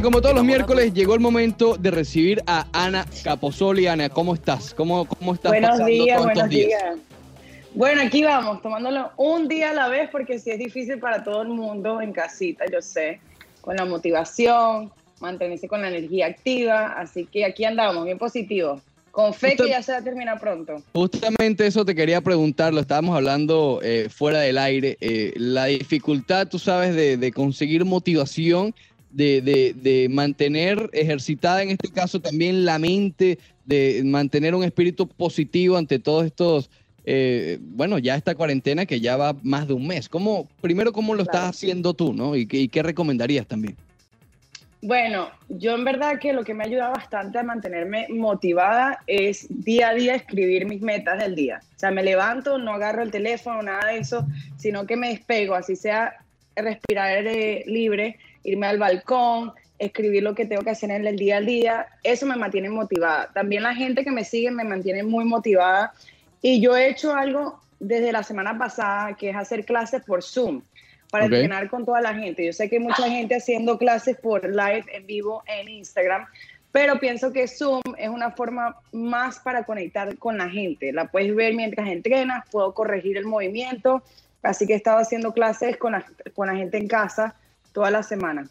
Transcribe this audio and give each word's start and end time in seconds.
Bien, 0.00 0.12
como 0.12 0.22
todos 0.22 0.34
los 0.34 0.44
miércoles, 0.44 0.94
llegó 0.94 1.12
el 1.12 1.20
momento 1.20 1.76
de 1.76 1.90
recibir 1.90 2.42
a 2.46 2.66
Ana 2.72 3.04
Caposoli. 3.22 3.86
Ana, 3.86 4.08
¿cómo 4.08 4.32
estás? 4.32 4.72
¿Cómo, 4.72 5.04
cómo 5.04 5.34
estás 5.34 5.52
buenos 5.52 5.72
pasando 5.72 5.90
días, 5.90 6.16
todos 6.16 6.24
buenos 6.24 6.44
estos 6.44 6.48
días? 6.48 6.82
días. 6.82 6.98
Bueno, 7.74 8.00
aquí 8.00 8.22
vamos, 8.22 8.62
tomándolo 8.62 9.10
un 9.18 9.46
día 9.46 9.72
a 9.72 9.74
la 9.74 9.88
vez, 9.88 10.08
porque 10.10 10.38
sí 10.38 10.52
es 10.52 10.58
difícil 10.58 10.98
para 11.00 11.22
todo 11.22 11.42
el 11.42 11.48
mundo 11.48 12.00
en 12.00 12.14
casita, 12.14 12.64
yo 12.72 12.80
sé, 12.80 13.20
con 13.60 13.76
la 13.76 13.84
motivación, 13.84 14.90
mantenerse 15.20 15.68
con 15.68 15.82
la 15.82 15.88
energía 15.88 16.28
activa. 16.28 16.94
Así 16.98 17.26
que 17.26 17.44
aquí 17.44 17.66
andamos, 17.66 18.06
bien 18.06 18.16
positivos. 18.16 18.80
Con 19.10 19.34
fe 19.34 19.54
que 19.54 19.68
ya 19.68 19.82
se 19.82 19.92
va 19.92 19.98
a 19.98 20.02
terminar 20.02 20.40
pronto. 20.40 20.82
Justamente 20.94 21.66
eso 21.66 21.84
te 21.84 21.94
quería 21.94 22.22
preguntar, 22.22 22.72
lo 22.72 22.80
estábamos 22.80 23.16
hablando 23.16 23.80
eh, 23.82 24.08
fuera 24.08 24.38
del 24.38 24.56
aire, 24.56 24.96
eh, 25.00 25.34
la 25.36 25.66
dificultad, 25.66 26.48
tú 26.48 26.58
sabes, 26.58 26.94
de, 26.94 27.18
de 27.18 27.32
conseguir 27.32 27.84
motivación, 27.84 28.72
de, 29.10 29.40
de- 29.42 29.74
de 29.74 30.08
mantener 30.08 30.88
ejercitada 30.92 31.62
en 31.62 31.70
este 31.70 31.90
caso 31.90 32.20
también 32.20 32.64
la 32.64 32.78
mente, 32.78 33.38
de 33.64 34.02
mantener 34.04 34.54
un 34.54 34.64
espíritu 34.64 35.06
positivo 35.08 35.76
ante 35.76 35.98
todos 35.98 36.26
estos, 36.26 36.70
eh, 37.04 37.58
bueno, 37.60 37.98
ya 37.98 38.14
esta 38.16 38.34
cuarentena 38.34 38.86
que 38.86 39.00
ya 39.00 39.16
va 39.16 39.34
más 39.42 39.66
de 39.68 39.74
un 39.74 39.86
mes. 39.86 40.08
¿Cómo, 40.08 40.48
primero, 40.60 40.92
cómo 40.92 41.14
lo 41.14 41.22
estás 41.22 41.36
Claro. 41.40 41.50
haciendo 41.50 41.94
tú, 41.94 42.12
no? 42.12 42.36
¿Y 42.36 42.46
qué, 42.46 42.58
y 42.58 42.68
qué 42.68 42.82
recomendarías 42.82 43.46
también? 43.46 43.76
Bueno, 44.82 45.28
yo 45.50 45.74
en 45.74 45.84
verdad 45.84 46.18
que 46.18 46.32
lo 46.32 46.42
que 46.42 46.54
me 46.54 46.64
ayuda 46.64 46.88
bastante 46.88 47.38
a 47.38 47.42
mantenerme 47.42 48.06
motivada 48.08 49.00
es 49.06 49.46
día 49.50 49.90
a 49.90 49.94
día 49.94 50.14
escribir 50.14 50.64
mis 50.66 50.80
metas 50.80 51.18
del 51.18 51.34
día. 51.34 51.60
O 51.76 51.78
sea, 51.78 51.90
me 51.90 52.02
levanto, 52.02 52.56
no 52.56 52.72
agarro 52.72 53.02
el 53.02 53.10
teléfono, 53.10 53.62
nada 53.62 53.92
de 53.92 53.98
eso, 53.98 54.26
sino 54.56 54.86
que 54.86 54.96
me 54.96 55.10
despego, 55.10 55.54
así 55.54 55.76
sea 55.76 56.14
respirar 56.56 57.26
eh, 57.26 57.62
libre, 57.66 58.18
irme 58.44 58.66
al 58.66 58.78
balcón, 58.78 59.52
escribir 59.78 60.22
lo 60.22 60.34
que 60.34 60.46
tengo 60.46 60.62
que 60.62 60.70
hacer 60.70 60.90
en 60.90 61.06
el 61.06 61.16
día 61.16 61.38
al 61.38 61.46
día. 61.46 61.86
Eso 62.02 62.26
me 62.26 62.36
mantiene 62.36 62.68
motivada. 62.68 63.30
También 63.32 63.62
la 63.62 63.74
gente 63.74 64.04
que 64.04 64.10
me 64.10 64.24
sigue 64.24 64.50
me 64.50 64.64
mantiene 64.64 65.02
muy 65.02 65.24
motivada. 65.24 65.92
Y 66.42 66.60
yo 66.60 66.76
he 66.76 66.88
hecho 66.88 67.14
algo 67.14 67.60
desde 67.80 68.12
la 68.12 68.22
semana 68.22 68.56
pasada, 68.58 69.16
que 69.16 69.30
es 69.30 69.36
hacer 69.36 69.64
clases 69.64 70.02
por 70.04 70.22
Zoom 70.22 70.62
para 71.10 71.24
Ok. 71.24 71.32
entrenar 71.32 71.68
con 71.70 71.84
toda 71.84 72.00
la 72.00 72.14
gente. 72.14 72.44
Yo 72.44 72.52
sé 72.52 72.68
que 72.68 72.76
hay 72.76 72.82
mucha 72.82 73.08
gente 73.08 73.34
haciendo 73.34 73.78
clases 73.78 74.16
por 74.18 74.44
live 74.48 74.84
en 74.92 75.06
vivo 75.06 75.42
en 75.46 75.68
Instagram, 75.68 76.26
pero 76.72 77.00
pienso 77.00 77.32
que 77.32 77.48
Zoom 77.48 77.80
es 77.98 78.08
una 78.08 78.30
forma 78.30 78.76
más 78.92 79.40
para 79.40 79.64
conectar 79.64 80.16
con 80.18 80.38
la 80.38 80.48
gente. 80.48 80.92
La 80.92 81.06
puedes 81.06 81.34
ver 81.34 81.54
mientras 81.54 81.88
entrenas, 81.88 82.44
puedo 82.50 82.74
corregir 82.74 83.16
el 83.16 83.24
movimiento, 83.24 84.02
así 84.42 84.66
que 84.66 84.74
he 84.74 84.76
estado 84.76 84.98
haciendo 84.98 85.32
clases 85.32 85.78
con 85.78 85.92
la, 85.92 86.04
con 86.34 86.46
la 86.46 86.54
gente 86.54 86.78
en 86.78 86.86
casa 86.86 87.34
toda 87.72 87.90
la 87.90 88.02
semana. 88.02 88.48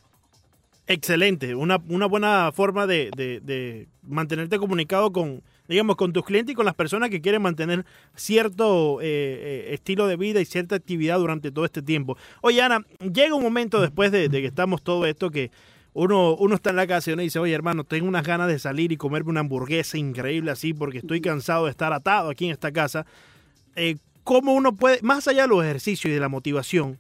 Excelente, 0.87 1.53
una, 1.53 1.79
una 1.87 2.07
buena 2.07 2.51
forma 2.51 2.87
de, 2.87 3.11
de- 3.15 3.87
mantenerte 4.01 4.57
comunicado 4.57 5.11
con, 5.11 5.43
digamos, 5.67 5.95
con 5.95 6.11
tus 6.11 6.25
clientes 6.25 6.53
y 6.53 6.55
con 6.55 6.65
las 6.65 6.73
personas 6.73 7.11
que 7.11 7.21
quieren 7.21 7.43
mantener 7.43 7.85
cierto 8.15 8.99
eh, 8.99 9.05
eh, 9.05 9.73
estilo 9.75 10.07
de 10.07 10.15
vida 10.15 10.41
y 10.41 10.45
cierta 10.45 10.75
actividad 10.75 11.19
durante 11.19 11.51
todo 11.51 11.63
este 11.63 11.83
tiempo. 11.83 12.17
Oye, 12.41 12.59
Ana, 12.63 12.83
llega 13.01 13.35
un 13.35 13.43
momento 13.43 13.79
después 13.79 14.11
de, 14.11 14.31
que 14.31 14.45
estamos 14.47 14.81
todo 14.81 15.05
esto 15.05 15.29
que 15.29 15.51
uno, 15.93 16.33
uno 16.35 16.55
está 16.55 16.71
en 16.71 16.77
la 16.77 16.87
casa 16.87 17.11
y 17.11 17.13
uno 17.13 17.21
dice, 17.21 17.37
oye 17.37 17.53
hermano, 17.53 17.83
tengo 17.83 18.07
unas 18.07 18.25
ganas 18.25 18.47
de 18.47 18.57
salir 18.57 18.91
y 18.91 18.97
comerme 18.97 19.29
una 19.29 19.41
hamburguesa 19.41 19.95
increíble 19.95 20.49
así 20.49 20.73
porque 20.73 20.97
estoy 20.99 21.21
cansado 21.21 21.65
de 21.65 21.71
estar 21.71 21.93
atado 21.93 22.31
aquí 22.31 22.45
en 22.45 22.51
esta 22.51 22.71
casa. 22.71 23.05
Eh, 23.75 23.97
¿Cómo 24.23 24.53
uno 24.55 24.75
puede, 24.75 24.99
más 25.03 25.27
allá 25.27 25.43
de 25.43 25.49
los 25.49 25.63
ejercicios 25.63 26.09
y 26.09 26.13
de 26.15 26.19
la 26.19 26.29
motivación, 26.29 26.97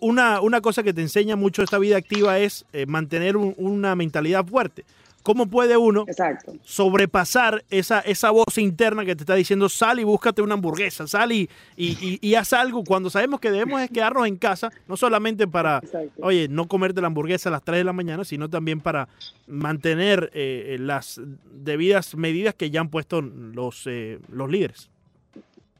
una, 0.00 0.40
una 0.40 0.60
cosa 0.60 0.82
que 0.82 0.92
te 0.92 1.00
enseña 1.02 1.36
mucho 1.36 1.62
esta 1.62 1.78
vida 1.78 1.96
activa 1.96 2.38
es 2.38 2.64
eh, 2.72 2.86
mantener 2.86 3.36
un- 3.36 3.54
una 3.56 3.94
mentalidad 3.96 4.44
fuerte. 4.46 4.84
¿Cómo 5.22 5.46
puede 5.46 5.76
uno 5.76 6.04
Exacto. 6.08 6.52
sobrepasar 6.64 7.64
esa, 7.70 8.00
esa 8.00 8.30
voz 8.30 8.58
interna 8.58 9.04
que 9.04 9.14
te 9.14 9.22
está 9.22 9.36
diciendo 9.36 9.68
sal 9.68 10.00
y 10.00 10.04
búscate 10.04 10.42
una 10.42 10.54
hamburguesa, 10.54 11.06
sal 11.06 11.30
y, 11.30 11.48
y, 11.76 11.90
y- 12.04 12.18
y 12.20 12.34
haz 12.34 12.52
algo 12.52 12.82
cuando 12.82 13.08
sabemos 13.08 13.38
que 13.38 13.52
debemos 13.52 13.80
es 13.80 13.88
quedarnos 13.88 14.26
en 14.26 14.36
casa, 14.36 14.70
no 14.88 14.96
solamente 14.96 15.46
para, 15.46 15.78
Exacto. 15.78 16.22
oye, 16.22 16.48
no 16.48 16.66
comerte 16.66 17.00
la 17.00 17.06
hamburguesa 17.06 17.50
a 17.50 17.52
las 17.52 17.62
3 17.62 17.78
de 17.78 17.84
la 17.84 17.92
mañana, 17.92 18.24
sino 18.24 18.50
también 18.50 18.80
para 18.80 19.08
mantener 19.46 20.30
eh, 20.34 20.76
las 20.80 21.20
debidas 21.52 22.16
medidas 22.16 22.54
que 22.56 22.70
ya 22.70 22.80
han 22.80 22.88
puesto 22.88 23.20
los, 23.22 23.84
eh, 23.86 24.18
los 24.28 24.50
líderes. 24.50 24.90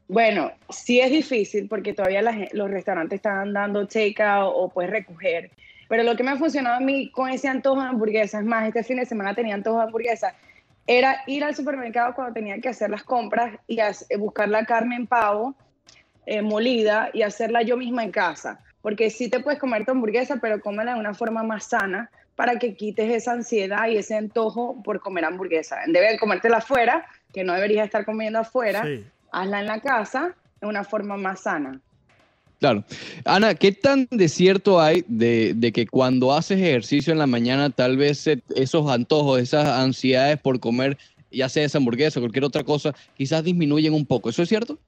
Bueno, 0.08 0.52
sí 0.68 1.00
es 1.00 1.10
difícil 1.10 1.68
porque 1.68 1.94
todavía 1.94 2.22
los 2.52 2.70
restaurantes 2.70 3.16
están 3.16 3.52
dando 3.52 3.86
take-out 3.86 4.52
o 4.54 4.68
puedes 4.68 4.90
recoger. 4.90 5.50
Pero 5.88 6.02
lo 6.02 6.16
que 6.16 6.22
me 6.22 6.30
ha 6.30 6.36
funcionado 6.36 6.76
a 6.76 6.80
mí 6.80 7.10
con 7.10 7.28
ese 7.28 7.48
antojo 7.48 7.80
de 7.80 7.88
hamburguesa, 7.88 8.38
es 8.38 8.44
más, 8.44 8.66
este 8.66 8.82
fin 8.82 8.96
de 8.96 9.06
semana 9.06 9.34
tenía 9.34 9.54
antojo 9.54 9.78
de 9.78 9.84
hamburguesa, 9.84 10.34
era 10.86 11.22
ir 11.26 11.44
al 11.44 11.54
supermercado 11.54 12.14
cuando 12.14 12.34
tenía 12.34 12.58
que 12.60 12.68
hacer 12.68 12.90
las 12.90 13.04
compras 13.04 13.54
y 13.66 13.78
eh, 13.80 14.16
buscar 14.18 14.48
la 14.48 14.64
carne 14.64 14.96
en 14.96 15.06
pavo 15.06 15.54
eh, 16.26 16.42
molida 16.42 17.10
y 17.12 17.22
hacerla 17.22 17.62
yo 17.62 17.76
misma 17.76 18.04
en 18.04 18.10
casa. 18.10 18.60
Porque 18.80 19.10
sí 19.10 19.28
te 19.30 19.40
puedes 19.40 19.60
comer 19.60 19.84
tu 19.84 19.92
hamburguesa, 19.92 20.38
pero 20.40 20.60
cómela 20.60 20.94
de 20.94 21.00
una 21.00 21.14
forma 21.14 21.42
más 21.42 21.64
sana 21.64 22.10
para 22.34 22.58
que 22.58 22.74
quites 22.74 23.10
esa 23.10 23.32
ansiedad 23.32 23.86
y 23.88 23.96
ese 23.96 24.16
antojo 24.16 24.82
por 24.82 25.00
comer 25.00 25.24
hamburguesa. 25.24 25.78
Vez 25.86 26.12
de 26.12 26.18
comértela 26.18 26.58
afuera, 26.58 27.06
que 27.32 27.44
no 27.44 27.54
deberías 27.54 27.84
estar 27.84 28.04
comiendo 28.04 28.40
afuera, 28.40 28.82
Sí. 28.82 29.04
Hazla 29.32 29.60
en 29.60 29.66
la 29.66 29.80
casa 29.80 30.34
de 30.60 30.66
una 30.66 30.84
forma 30.84 31.16
más 31.16 31.40
sana. 31.40 31.80
Claro. 32.60 32.84
Ana, 33.24 33.56
¿qué 33.56 33.72
tan 33.72 34.06
de 34.12 34.28
cierto 34.28 34.80
hay 34.80 35.04
de, 35.08 35.52
de 35.56 35.72
que 35.72 35.88
cuando 35.88 36.32
haces 36.32 36.60
ejercicio 36.60 37.12
en 37.12 37.18
la 37.18 37.26
mañana, 37.26 37.70
tal 37.70 37.96
vez 37.96 38.28
esos 38.54 38.88
antojos, 38.88 39.40
esas 39.40 39.66
ansiedades 39.66 40.40
por 40.40 40.60
comer, 40.60 40.96
ya 41.32 41.48
sea 41.48 41.64
esa 41.64 41.78
hamburguesa 41.78 42.20
o 42.20 42.22
cualquier 42.22 42.44
otra 42.44 42.62
cosa, 42.62 42.94
quizás 43.16 43.42
disminuyen 43.42 43.94
un 43.94 44.06
poco? 44.06 44.30
¿Eso 44.30 44.42
es 44.42 44.48
cierto? 44.48 44.78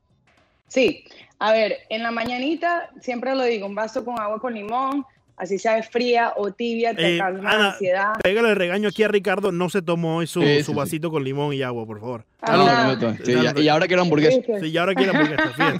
Sí, 0.68 1.04
a 1.40 1.52
ver, 1.52 1.78
en 1.88 2.04
la 2.04 2.12
mañanita 2.12 2.90
siempre 3.00 3.34
lo 3.34 3.42
digo, 3.42 3.66
un 3.66 3.74
vaso 3.74 4.04
con 4.04 4.20
agua 4.20 4.38
con 4.38 4.54
limón, 4.54 5.04
así 5.36 5.58
sea 5.58 5.82
fría 5.82 6.32
o 6.36 6.52
tibia, 6.52 6.94
te 6.94 7.16
Eh, 7.16 7.18
calma 7.18 7.50
Ana, 7.50 7.58
la 7.58 7.70
ansiedad. 7.72 8.12
Pégale 8.22 8.50
el 8.50 8.56
regaño 8.56 8.88
aquí 8.88 9.02
a 9.02 9.08
Ricardo, 9.08 9.50
no 9.52 9.68
se 9.68 9.82
tomó 9.82 10.16
hoy 10.18 10.26
su, 10.26 10.40
Sí, 10.42 10.62
su 10.62 10.72
sí, 10.72 10.76
vasito 10.76 11.10
con 11.10 11.24
limón 11.24 11.52
y 11.52 11.62
agua, 11.62 11.84
por 11.86 12.00
favor. 12.00 12.24
Ah, 12.40 12.56
no, 12.56 12.66
no, 12.66 12.96
no, 12.96 13.10
no. 13.18 13.24
Sí, 13.24 13.32
ya- 13.42 13.60
y 13.60 13.68
ahora 13.68 13.86
quiero 13.86 14.02
hamburguesa. 14.02 14.40
Sí, 14.60 14.66
y 14.68 14.76
ahora 14.76 14.94
quiere 14.94 15.10
hamburguesa, 15.10 15.48
fíjate. 15.52 15.78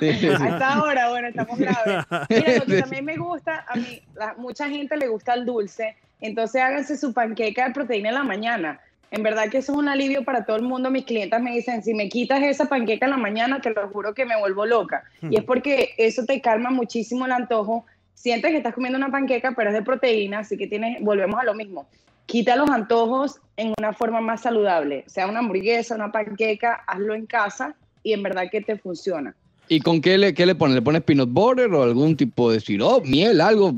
Sí, 0.00 0.12
sí, 0.12 0.18
sí. 0.20 0.42
A 0.42 0.48
esta 0.48 0.82
hora, 0.82 1.08
bueno, 1.10 1.28
estamos 1.28 1.58
graves. 1.58 2.04
Mira, 2.28 2.58
lo 2.58 2.64
que 2.66 2.80
también 2.82 3.04
me 3.04 3.16
gusta, 3.16 3.64
a 3.68 3.76
mí, 3.76 4.02
la- 4.14 4.34
mucha 4.36 4.68
gente 4.68 4.96
le 4.96 5.08
gusta 5.08 5.34
el 5.34 5.44
dulce, 5.46 5.96
entonces 6.20 6.60
háganse 6.62 6.96
su 6.98 7.12
panqueca 7.14 7.68
de 7.68 7.74
proteína 7.74 8.10
en 8.10 8.14
la 8.16 8.24
mañana. 8.24 8.80
En 9.10 9.22
verdad 9.22 9.50
que 9.50 9.58
eso 9.58 9.72
es 9.72 9.78
un 9.78 9.88
alivio 9.90 10.24
para 10.24 10.44
todo 10.46 10.56
el 10.56 10.62
mundo. 10.62 10.90
Mis 10.90 11.04
clientes 11.04 11.38
me 11.40 11.52
dicen, 11.52 11.82
si 11.82 11.92
me 11.92 12.08
quitas 12.08 12.42
esa 12.42 12.64
panqueca 12.64 13.04
en 13.04 13.10
la 13.10 13.18
mañana, 13.18 13.60
te 13.60 13.68
lo 13.70 13.86
juro 13.90 14.14
que 14.14 14.24
me 14.24 14.38
vuelvo 14.38 14.64
loca. 14.64 15.04
Y 15.20 15.36
es 15.36 15.44
porque 15.44 15.90
eso 15.98 16.24
te 16.24 16.40
calma 16.40 16.70
muchísimo 16.70 17.26
el 17.26 17.32
antojo. 17.32 17.84
Sientes 18.14 18.50
que 18.50 18.58
estás 18.58 18.74
comiendo 18.74 18.98
una 18.98 19.10
panqueca, 19.10 19.52
pero 19.56 19.70
es 19.70 19.74
de 19.74 19.82
proteína, 19.82 20.40
así 20.40 20.56
que 20.56 20.66
tienes, 20.66 21.02
volvemos 21.02 21.40
a 21.40 21.44
lo 21.44 21.54
mismo. 21.54 21.86
Quita 22.26 22.56
los 22.56 22.70
antojos 22.70 23.40
en 23.56 23.74
una 23.78 23.92
forma 23.92 24.20
más 24.20 24.42
saludable. 24.42 25.04
Sea 25.06 25.26
una 25.26 25.40
hamburguesa, 25.40 25.94
una 25.94 26.12
panqueca, 26.12 26.84
hazlo 26.86 27.14
en 27.14 27.26
casa 27.26 27.74
y 28.02 28.12
en 28.12 28.22
verdad 28.22 28.44
que 28.50 28.60
te 28.60 28.76
funciona. 28.76 29.34
¿Y 29.68 29.80
con 29.80 30.00
qué 30.00 30.18
le, 30.18 30.34
qué 30.34 30.46
le 30.46 30.54
pones? 30.54 30.74
¿Le 30.74 30.82
pones 30.82 31.02
peanut 31.02 31.30
butter 31.30 31.72
o 31.72 31.82
algún 31.82 32.16
tipo 32.16 32.50
de 32.50 32.60
sirope, 32.60 33.08
miel, 33.08 33.40
algo? 33.40 33.72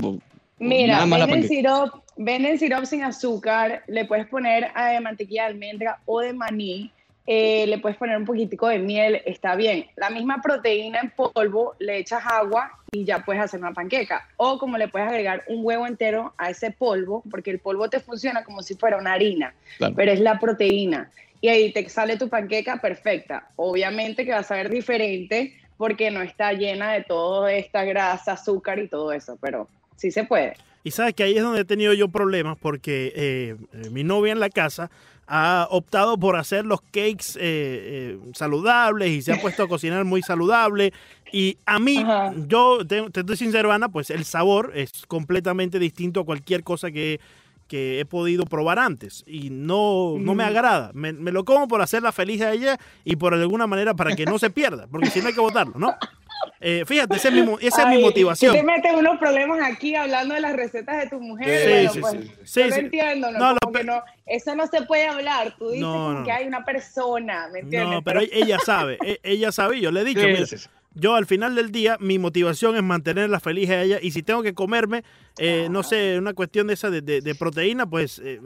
Mira, 0.59 1.05
venden 1.05 1.47
sirop, 1.47 2.03
venden 2.17 2.59
sirop 2.59 2.85
sin 2.85 3.03
azúcar, 3.03 3.83
le 3.87 4.05
puedes 4.05 4.27
poner 4.27 4.71
eh, 4.75 4.99
mantequilla 5.01 5.43
de 5.43 5.49
almendra 5.49 5.99
o 6.05 6.21
de 6.21 6.33
maní, 6.33 6.91
eh, 7.27 7.65
le 7.67 7.79
puedes 7.79 7.97
poner 7.97 8.17
un 8.17 8.25
poquitico 8.25 8.67
de 8.67 8.79
miel, 8.79 9.21
está 9.25 9.55
bien. 9.55 9.87
La 9.95 10.09
misma 10.09 10.41
proteína 10.41 10.99
en 10.99 11.09
polvo, 11.11 11.75
le 11.79 11.97
echas 11.97 12.23
agua 12.25 12.71
y 12.91 13.03
ya 13.03 13.25
puedes 13.25 13.41
hacer 13.41 13.59
una 13.59 13.73
panqueca. 13.73 14.27
O 14.37 14.59
como 14.59 14.77
le 14.77 14.87
puedes 14.87 15.07
agregar 15.07 15.43
un 15.47 15.65
huevo 15.65 15.87
entero 15.87 16.33
a 16.37 16.49
ese 16.51 16.71
polvo, 16.71 17.23
porque 17.31 17.51
el 17.51 17.59
polvo 17.59 17.89
te 17.89 17.99
funciona 17.99 18.43
como 18.43 18.61
si 18.61 18.75
fuera 18.75 18.97
una 18.97 19.13
harina, 19.13 19.53
Claro. 19.77 19.93
pero 19.95 20.11
es 20.11 20.19
la 20.19 20.39
proteína. 20.39 21.09
Y 21.41 21.47
ahí 21.49 21.71
te 21.73 21.87
sale 21.89 22.17
tu 22.17 22.29
panqueca 22.29 22.79
perfecta. 22.81 23.49
Obviamente 23.55 24.25
que 24.25 24.31
va 24.31 24.39
a 24.39 24.43
saber 24.43 24.69
diferente 24.69 25.53
porque 25.77 26.09
no 26.11 26.21
está 26.21 26.53
llena 26.53 26.93
de 26.93 27.03
toda 27.03 27.51
esta 27.53 27.83
grasa, 27.83 28.33
azúcar 28.33 28.79
y 28.79 28.87
todo 28.87 29.11
eso, 29.11 29.37
pero 29.41 29.67
sí 29.95 30.11
se 30.11 30.23
puede. 30.23 30.53
Y 30.83 30.91
sabes 30.91 31.15
que 31.15 31.23
ahí 31.23 31.35
es 31.35 31.41
donde 31.43 31.61
he 31.61 31.65
tenido 31.65 31.93
yo 31.93 32.07
problemas 32.09 32.57
porque 32.59 33.11
eh, 33.15 33.55
eh, 33.73 33.89
mi 33.89 34.03
novia 34.03 34.31
en 34.31 34.39
la 34.39 34.49
casa 34.49 34.89
ha 35.27 35.67
optado 35.71 36.17
por 36.17 36.35
hacer 36.35 36.65
los 36.65 36.81
cakes 36.81 37.35
eh, 37.35 37.39
eh, 37.39 38.19
saludables 38.33 39.09
y 39.09 39.21
se 39.21 39.33
ha 39.33 39.41
puesto 39.41 39.63
a 39.63 39.67
cocinar 39.67 40.05
muy 40.05 40.21
saludable. 40.21 40.93
Y 41.31 41.57
a 41.65 41.79
mí, 41.79 41.97
Ajá. 41.99 42.33
yo 42.47 42.85
te, 42.85 43.09
te 43.09 43.21
estoy 43.21 43.37
sincero, 43.37 43.71
Ana, 43.71 43.89
pues 43.89 44.09
el 44.09 44.25
sabor 44.25 44.71
es 44.75 45.05
completamente 45.07 45.79
distinto 45.79 46.21
a 46.21 46.25
cualquier 46.25 46.63
cosa 46.63 46.91
que, 46.91 47.19
que 47.67 47.99
he 47.99 48.05
podido 48.05 48.45
probar 48.45 48.79
antes. 48.79 49.23
Y 49.25 49.49
no, 49.49 50.15
no 50.19 50.35
me 50.35 50.43
agrada. 50.43 50.91
Me, 50.93 51.13
me 51.13 51.31
lo 51.31 51.43
como 51.43 51.67
por 51.67 51.81
hacerla 51.81 52.11
feliz 52.11 52.41
a 52.41 52.53
ella 52.53 52.77
y 53.03 53.15
por 53.15 53.33
alguna 53.33 53.67
manera 53.67 53.95
para 53.95 54.15
que 54.15 54.25
no 54.25 54.37
se 54.37 54.49
pierda, 54.49 54.87
porque 54.91 55.09
si 55.09 55.21
no 55.21 55.27
hay 55.27 55.33
que 55.33 55.41
botarlo, 55.41 55.73
¿no? 55.77 55.95
Eh, 56.59 56.83
fíjate, 56.85 57.15
esa 57.17 57.27
es 57.27 57.33
mi, 57.33 57.41
es 57.61 57.73
motivación. 58.01 58.53
Tú 58.53 58.57
te 58.59 58.63
metes 58.65 58.93
unos 58.93 59.17
problemas 59.19 59.59
aquí 59.63 59.95
hablando 59.95 60.33
de 60.35 60.41
las 60.41 60.55
recetas 60.55 61.03
de 61.03 61.09
tu 61.09 61.19
mujer. 61.19 61.59
Sí, 61.59 61.69
bueno, 61.69 61.91
sí, 61.91 61.99
pues, 61.99 62.13
sí. 62.43 62.61
Sí, 62.71 62.79
entiendo, 62.79 63.31
¿no? 63.31 63.39
No, 63.39 63.57
no, 63.83 64.03
eso 64.25 64.55
no 64.55 64.65
se 64.67 64.81
puede 64.83 65.05
hablar. 65.07 65.55
Tú 65.57 65.69
dices 65.69 65.81
No, 65.81 65.93
como 65.93 66.11
no. 66.19 66.23
que 66.23 66.31
hay 66.31 66.47
una 66.47 66.63
persona, 66.65 67.49
¿me 67.51 67.59
entiendes? 67.59 67.89
No, 67.91 68.01
pero 68.01 68.21
ella 68.21 68.59
sabe, 68.59 68.97
e- 69.03 69.19
ella 69.23 69.51
sabe, 69.51 69.79
yo 69.79 69.91
le 69.91 70.01
he 70.01 70.05
dicho, 70.05 70.21
Sí, 70.21 70.27
mira, 70.27 70.45
sí, 70.45 70.57
sí. 70.57 70.69
yo 70.93 71.15
al 71.15 71.25
final 71.25 71.55
del 71.55 71.71
día, 71.71 71.97
mi 71.99 72.19
motivación 72.19 72.75
es 72.75 72.83
mantenerla 72.83 73.39
feliz 73.39 73.69
a 73.69 73.81
ella, 73.81 73.99
y 74.01 74.11
si 74.11 74.23
tengo 74.23 74.41
que 74.43 74.53
comerme, 74.53 75.03
eh, 75.37 75.67
no 75.69 75.83
sé, 75.83 76.17
una 76.17 76.33
cuestión 76.33 76.67
de 76.67 76.73
esa 76.75 76.89
de, 76.89 77.01
de- 77.01 77.21
de 77.21 77.35
proteína, 77.35 77.85
pues 77.89 78.19
eh, 78.23 78.39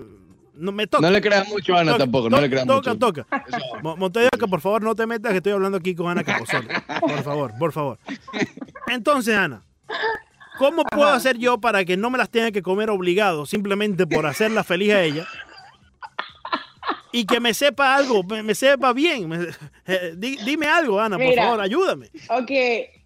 no 0.60 0.72
me 0.72 0.88
toca. 0.88 1.02
No 1.02 1.12
le 1.12 1.22
creas 1.22 1.48
mucho 1.48 1.76
a 1.76 1.80
Ana 1.82 1.92
Toca, 1.94 2.04
tampoco, 2.04 2.30
no 2.30 2.40
le 2.42 2.50
creas 2.50 2.66
toca, 2.68 2.94
mucho. 2.94 3.00
toca. 3.00 3.44
Eso- 3.48 3.82
Mo- 3.82 3.98
Montevideo, 3.98 4.48
por 4.50 4.62
favor, 4.62 4.82
no 4.84 4.94
te 4.96 5.06
metas 5.08 5.32
que 5.32 5.38
estoy 5.38 5.54
hablando 5.54 5.78
aquí 5.78 5.96
con 5.96 6.10
Ana 6.10 6.24
Capozón. 6.24 6.68
Por 7.00 7.24
favor, 7.24 7.54
por 7.58 7.72
favor. 7.72 8.00
Entonces, 8.88 9.36
Ana, 9.36 9.64
¿cómo 10.58 10.84
puedo 10.84 11.10
hacer 11.10 11.38
yo 11.38 11.60
para 11.60 11.84
que 11.86 11.98
no 11.98 12.10
me 12.10 12.18
las 12.18 12.30
tenga 12.30 12.52
que 12.52 12.62
comer 12.62 12.90
obligado 12.90 13.46
simplemente 13.46 14.06
por 14.06 14.26
hacerla 14.26 14.64
feliz 14.64 14.94
a 14.94 15.02
ella? 15.04 15.28
Y 17.12 17.26
que 17.26 17.40
me 17.40 17.54
sepa 17.56 17.96
algo, 17.96 18.24
me, 18.24 18.44
me 18.44 18.54
sepa 18.54 18.94
bien. 18.94 19.28
Me- 19.28 19.48
eh, 19.88 20.14
di- 20.16 20.38
dime 20.46 20.68
algo, 20.68 21.00
Ana, 21.00 21.18
por 21.18 21.26
favor, 21.36 21.62
ayúdame. 21.62 22.10
Ok, 22.30 22.52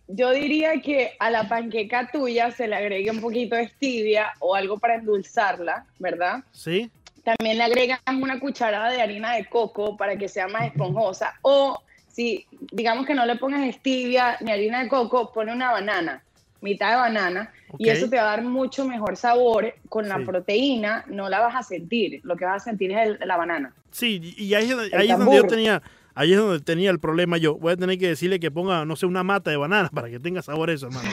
yo 0.09 0.31
diría 0.31 0.81
que 0.81 1.15
a 1.19 1.29
la 1.29 1.47
panqueca 1.47 2.09
tuya 2.11 2.51
se 2.51 2.67
le 2.67 2.75
agregue 2.75 3.09
un 3.11 3.21
poquito 3.21 3.55
de 3.55 3.69
stevia 3.69 4.33
o 4.39 4.55
algo 4.55 4.77
para 4.77 4.95
endulzarla, 4.95 5.85
¿verdad? 5.99 6.43
¿Sí? 6.51 6.91
También 7.23 7.57
le 7.57 7.63
agregas 7.63 7.99
una 8.21 8.39
cucharada 8.39 8.89
de 8.91 9.01
harina 9.01 9.33
de 9.35 9.45
coco 9.45 9.95
para 9.95 10.17
que 10.17 10.27
sea 10.27 10.47
más 10.47 10.65
esponjosa. 10.65 11.33
O 11.41 11.81
si 12.11 12.45
digamos 12.71 13.05
que 13.05 13.15
no 13.15 13.25
le 13.25 13.37
pongas 13.37 13.73
stevia 13.75 14.37
ni 14.41 14.51
harina 14.51 14.83
de 14.83 14.89
coco, 14.89 15.31
pone 15.33 15.53
una 15.53 15.71
banana, 15.71 16.21
mitad 16.61 16.89
de 16.91 16.95
banana, 16.97 17.51
y 17.77 17.89
eso 17.89 18.09
te 18.09 18.17
va 18.17 18.23
a 18.23 18.25
dar 18.37 18.43
mucho 18.43 18.85
mejor 18.85 19.15
sabor. 19.17 19.73
Con 19.89 20.07
la 20.09 20.17
Sí. 20.17 20.25
proteína 20.25 21.05
no 21.07 21.29
la 21.29 21.39
vas 21.39 21.55
a 21.55 21.63
sentir, 21.63 22.19
lo 22.23 22.35
que 22.35 22.45
vas 22.45 22.61
a 22.61 22.65
sentir 22.65 22.91
es 22.91 23.07
el- 23.07 23.19
la 23.27 23.37
banana. 23.37 23.73
Sí, 23.91 24.33
y 24.37 24.53
ahí, 24.53 24.65
es 24.65 24.69
donde- 24.75 24.87
El 24.87 25.01
ahí 25.01 25.11
es 25.11 25.17
donde 25.17 25.35
yo 25.37 25.47
tenía, 25.47 25.81
ahí 26.15 26.33
es 26.33 26.37
donde 26.37 26.59
tenía 26.59 26.89
el 26.91 26.99
problema 26.99 27.37
yo. 27.37 27.55
Voy 27.55 27.73
a 27.73 27.77
tener 27.77 27.97
que 27.97 28.07
decirle 28.09 28.39
que 28.39 28.51
ponga, 28.51 28.85
no 28.85 28.95
sé, 28.95 29.05
una 29.05 29.23
mata 29.23 29.49
de 29.49 29.57
banana 29.57 29.89
para 29.93 30.09
que 30.09 30.19
tenga 30.19 30.41
sabor 30.41 30.69
eso, 30.69 30.87
hermano. 30.87 31.09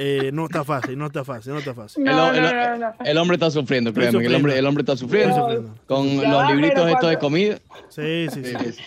Eh, 0.00 0.30
no 0.32 0.44
está 0.44 0.62
fácil, 0.64 0.96
no 0.96 1.06
está 1.06 1.24
fácil, 1.24 1.52
no 1.54 1.58
está 1.58 1.74
fácil. 1.74 2.06
El, 2.06 2.14
No, 2.14 2.32
el- 2.32 2.40
no, 2.42 2.52
no, 2.52 2.78
no. 2.78 2.94
el 3.04 3.18
hombre 3.18 3.34
está 3.34 3.50
sufriendo, 3.50 3.92
que 3.92 4.06
el 4.06 4.34
hombre, 4.34 4.56
el 4.56 4.64
hombre 4.66 4.82
está 4.82 4.96
sufriendo. 4.96 5.74
Con 5.86 6.20
Ya 6.20 6.28
los 6.28 6.42
va, 6.44 6.50
libritos 6.54 6.88
estos 6.88 7.10
de 7.10 7.18
comida. 7.18 7.58
Sí, 7.88 8.26
sí, 8.32 8.44
sí. 8.44 8.52
Sí, 8.64 8.72
sí. 8.74 8.82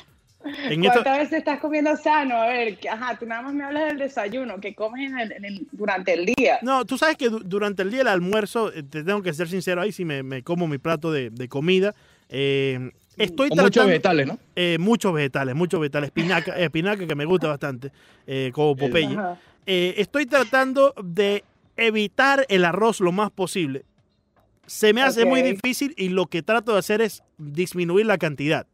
En 0.70 0.82
¿Cuántas 0.82 1.18
veces 1.20 1.34
estás 1.40 1.60
comiendo 1.60 1.96
sano? 1.98 2.36
A 2.42 2.48
ver, 2.48 2.78
que- 2.78 2.90
ajá, 2.90 3.16
tú 3.20 3.26
nada 3.26 3.42
más 3.44 3.54
me 3.54 3.64
hablas 3.64 3.90
del 3.90 3.98
desayuno, 4.00 4.60
que 4.60 4.74
comes 4.74 5.12
en 5.12 5.20
el- 5.20 5.32
en 5.34 5.46
el- 5.46 5.68
durante 5.74 6.14
el 6.14 6.26
día. 6.26 6.58
no, 6.64 6.84
tú 6.86 6.98
sabes 6.98 7.16
que 7.18 7.30
du- 7.30 7.42
durante 7.44 7.84
el 7.84 7.90
día 7.92 8.00
del 8.00 8.08
almuerzo, 8.08 8.74
eh, 8.74 8.82
te 8.82 9.04
tengo 9.04 9.22
que 9.22 9.34
ser 9.34 9.50
sincero 9.50 9.82
ahí, 9.82 9.92
si 9.92 10.04
me, 10.06 10.24
me 10.24 10.42
como 10.44 10.66
mi 10.68 10.78
plato 10.80 11.12
de, 11.12 11.30
de 11.30 11.48
comida, 11.50 11.94
eh, 12.30 12.90
estoy 13.18 13.50
Con 13.50 13.58
muchos 13.58 13.72
tratando- 13.72 13.90
vegetales, 13.90 14.28
¿no? 14.28 14.40
eh, 14.56 14.78
muchos 14.80 15.14
vegetales, 15.14 15.54
muchos 15.56 15.80
vegetales, 15.80 16.08
espinaca, 16.08 16.58
espinaca 16.58 17.06
que 17.06 17.16
me 17.16 17.26
gusta 17.26 17.48
bastante, 17.50 17.92
eh, 18.26 18.50
como 18.54 18.76
Popeye. 18.78 19.08
Ajá. 19.18 19.38
Eh, 19.66 19.96
estoy 19.98 20.26
tratando 20.26 20.94
de 21.04 21.44
evitar 21.78 22.46
el 22.50 22.66
arroz 22.66 23.00
lo 23.00 23.12
más 23.12 23.32
posible. 23.32 23.86
Se 24.66 24.94
me 24.94 25.02
hace 25.02 25.26
muy 25.26 25.42
difícil 25.42 25.94
y 25.98 26.10
lo 26.10 26.28
que 26.28 26.44
trato 26.44 26.74
de 26.74 26.80
hacer 26.80 27.02
es 27.02 27.24
disminuir 27.38 28.06
la 28.06 28.18
cantidad. 28.18 28.66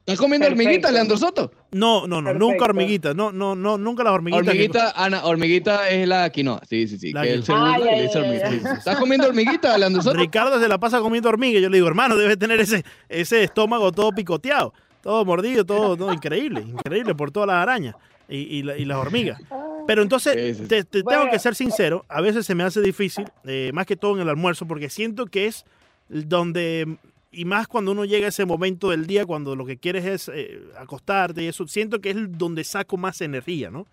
¿Estás 0.00 0.20
comiendo 0.20 0.46
Perfecto. 0.46 0.62
hormiguita, 0.68 0.90
Leandro 0.90 1.16
Soto? 1.18 1.52
No, 1.70 2.06
no, 2.06 2.22
no, 2.22 2.32
nunca 2.32 2.38
Perfecto. 2.46 2.64
hormiguitas, 2.64 3.14
no, 3.14 3.30
no, 3.30 3.54
no, 3.54 3.76
nunca 3.76 4.02
las 4.02 4.14
hormiguitas. 4.14 4.44
que- 4.46 4.50
Hormiguita, 4.50 4.90
Ana, 4.96 5.24
hormiguita 5.26 5.88
es 5.90 6.08
la 6.08 6.30
quinoa. 6.30 6.62
Sí, 6.68 6.88
sí, 6.88 6.98
sí. 6.98 7.12
La 7.12 7.22
que 7.24 7.42
Ay, 7.48 8.08
hormiguita. 8.14 8.72
¿Estás 8.78 8.96
comiendo 8.98 9.26
hormiguita, 9.28 9.76
Leandro 9.76 10.00
Soto? 10.00 10.16
Ricardo 10.16 10.58
se 10.58 10.66
la 10.66 10.78
pasa 10.78 11.00
comiendo 11.00 11.28
hormiga. 11.28 11.60
Yo 11.60 11.68
le 11.68 11.76
digo, 11.76 11.86
hermano, 11.88 12.16
debe 12.16 12.38
tener 12.38 12.58
ese, 12.58 12.84
ese 13.10 13.42
estómago 13.44 13.92
todo 13.92 14.10
picoteado, 14.12 14.72
todo 15.02 15.26
mordido, 15.26 15.66
todo, 15.66 15.94
todo 15.94 16.10
increíble, 16.12 16.62
increíble 16.62 17.14
por 17.14 17.30
todas 17.30 17.48
las 17.48 17.56
arañas 17.56 17.94
y, 18.30 18.36
y 18.38 18.62
la- 18.62 18.78
y 18.78 18.86
las 18.86 18.96
hormigas. 18.96 19.38
Pero 19.88 20.02
entonces, 20.02 20.34
Sí, 20.34 20.54
sí, 20.54 20.60
sí. 20.64 20.68
te, 20.68 20.84
te 20.84 21.02
tengo 21.02 21.30
que 21.30 21.38
ser 21.38 21.54
sincero, 21.54 22.04
a 22.10 22.20
veces 22.20 22.44
se 22.44 22.54
me 22.54 22.62
hace 22.62 22.82
difícil, 22.82 23.24
eh, 23.44 23.70
más 23.72 23.86
que 23.86 23.96
todo 23.96 24.16
en 24.16 24.20
el 24.20 24.28
almuerzo, 24.28 24.66
porque 24.66 24.90
siento 24.90 25.24
que 25.24 25.46
es 25.46 25.64
donde, 26.10 26.98
y 27.32 27.46
más 27.46 27.66
cuando 27.68 27.92
uno 27.92 28.04
llega 28.04 28.26
a 28.26 28.28
ese 28.28 28.44
momento 28.44 28.90
del 28.90 29.06
día, 29.06 29.24
cuando 29.24 29.56
lo 29.56 29.64
que 29.64 29.78
quieres 29.78 30.04
es 30.04 30.30
eh, 30.34 30.60
acostarte 30.78 31.42
y 31.42 31.46
eso, 31.46 31.66
siento 31.66 32.00
que 32.00 32.10
es 32.10 32.16
donde 32.38 32.64
saco 32.64 32.98
más 32.98 33.22
energía, 33.22 33.70
¿no? 33.70 33.86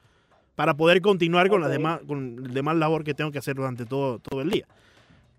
Para 0.55 0.73
poder 0.73 1.01
continuar 1.01 1.47
con, 1.47 1.61
las 1.61 1.69
Ok. 1.69 1.77
demás, 1.77 2.01
con 2.05 2.43
el 2.45 2.53
demás 2.53 2.75
labor 2.75 3.05
que 3.05 3.13
tengo 3.13 3.31
que 3.31 3.39
hacer 3.39 3.55
durante 3.55 3.85
todo, 3.85 4.19
todo 4.19 4.41
el 4.41 4.49
día. 4.49 4.65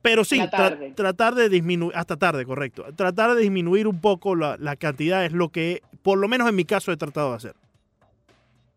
Pero 0.00 0.24
sí, 0.24 0.38
La 0.38 0.50
tra- 0.50 0.94
tratar 0.94 1.34
de 1.34 1.50
disminuir, 1.50 1.92
hasta 1.94 2.16
tarde, 2.16 2.46
correcto. 2.46 2.86
Tratar 2.96 3.34
de 3.34 3.42
disminuir 3.42 3.86
un 3.88 4.00
poco 4.00 4.34
la, 4.34 4.56
la 4.58 4.76
cantidad 4.76 5.22
es 5.26 5.32
lo 5.32 5.50
que, 5.50 5.82
por 6.02 6.16
lo 6.16 6.28
menos 6.28 6.48
en 6.48 6.54
mi 6.54 6.64
caso, 6.64 6.92
he 6.92 6.96
tratado 6.96 7.30
de 7.30 7.36
hacer. 7.36 7.54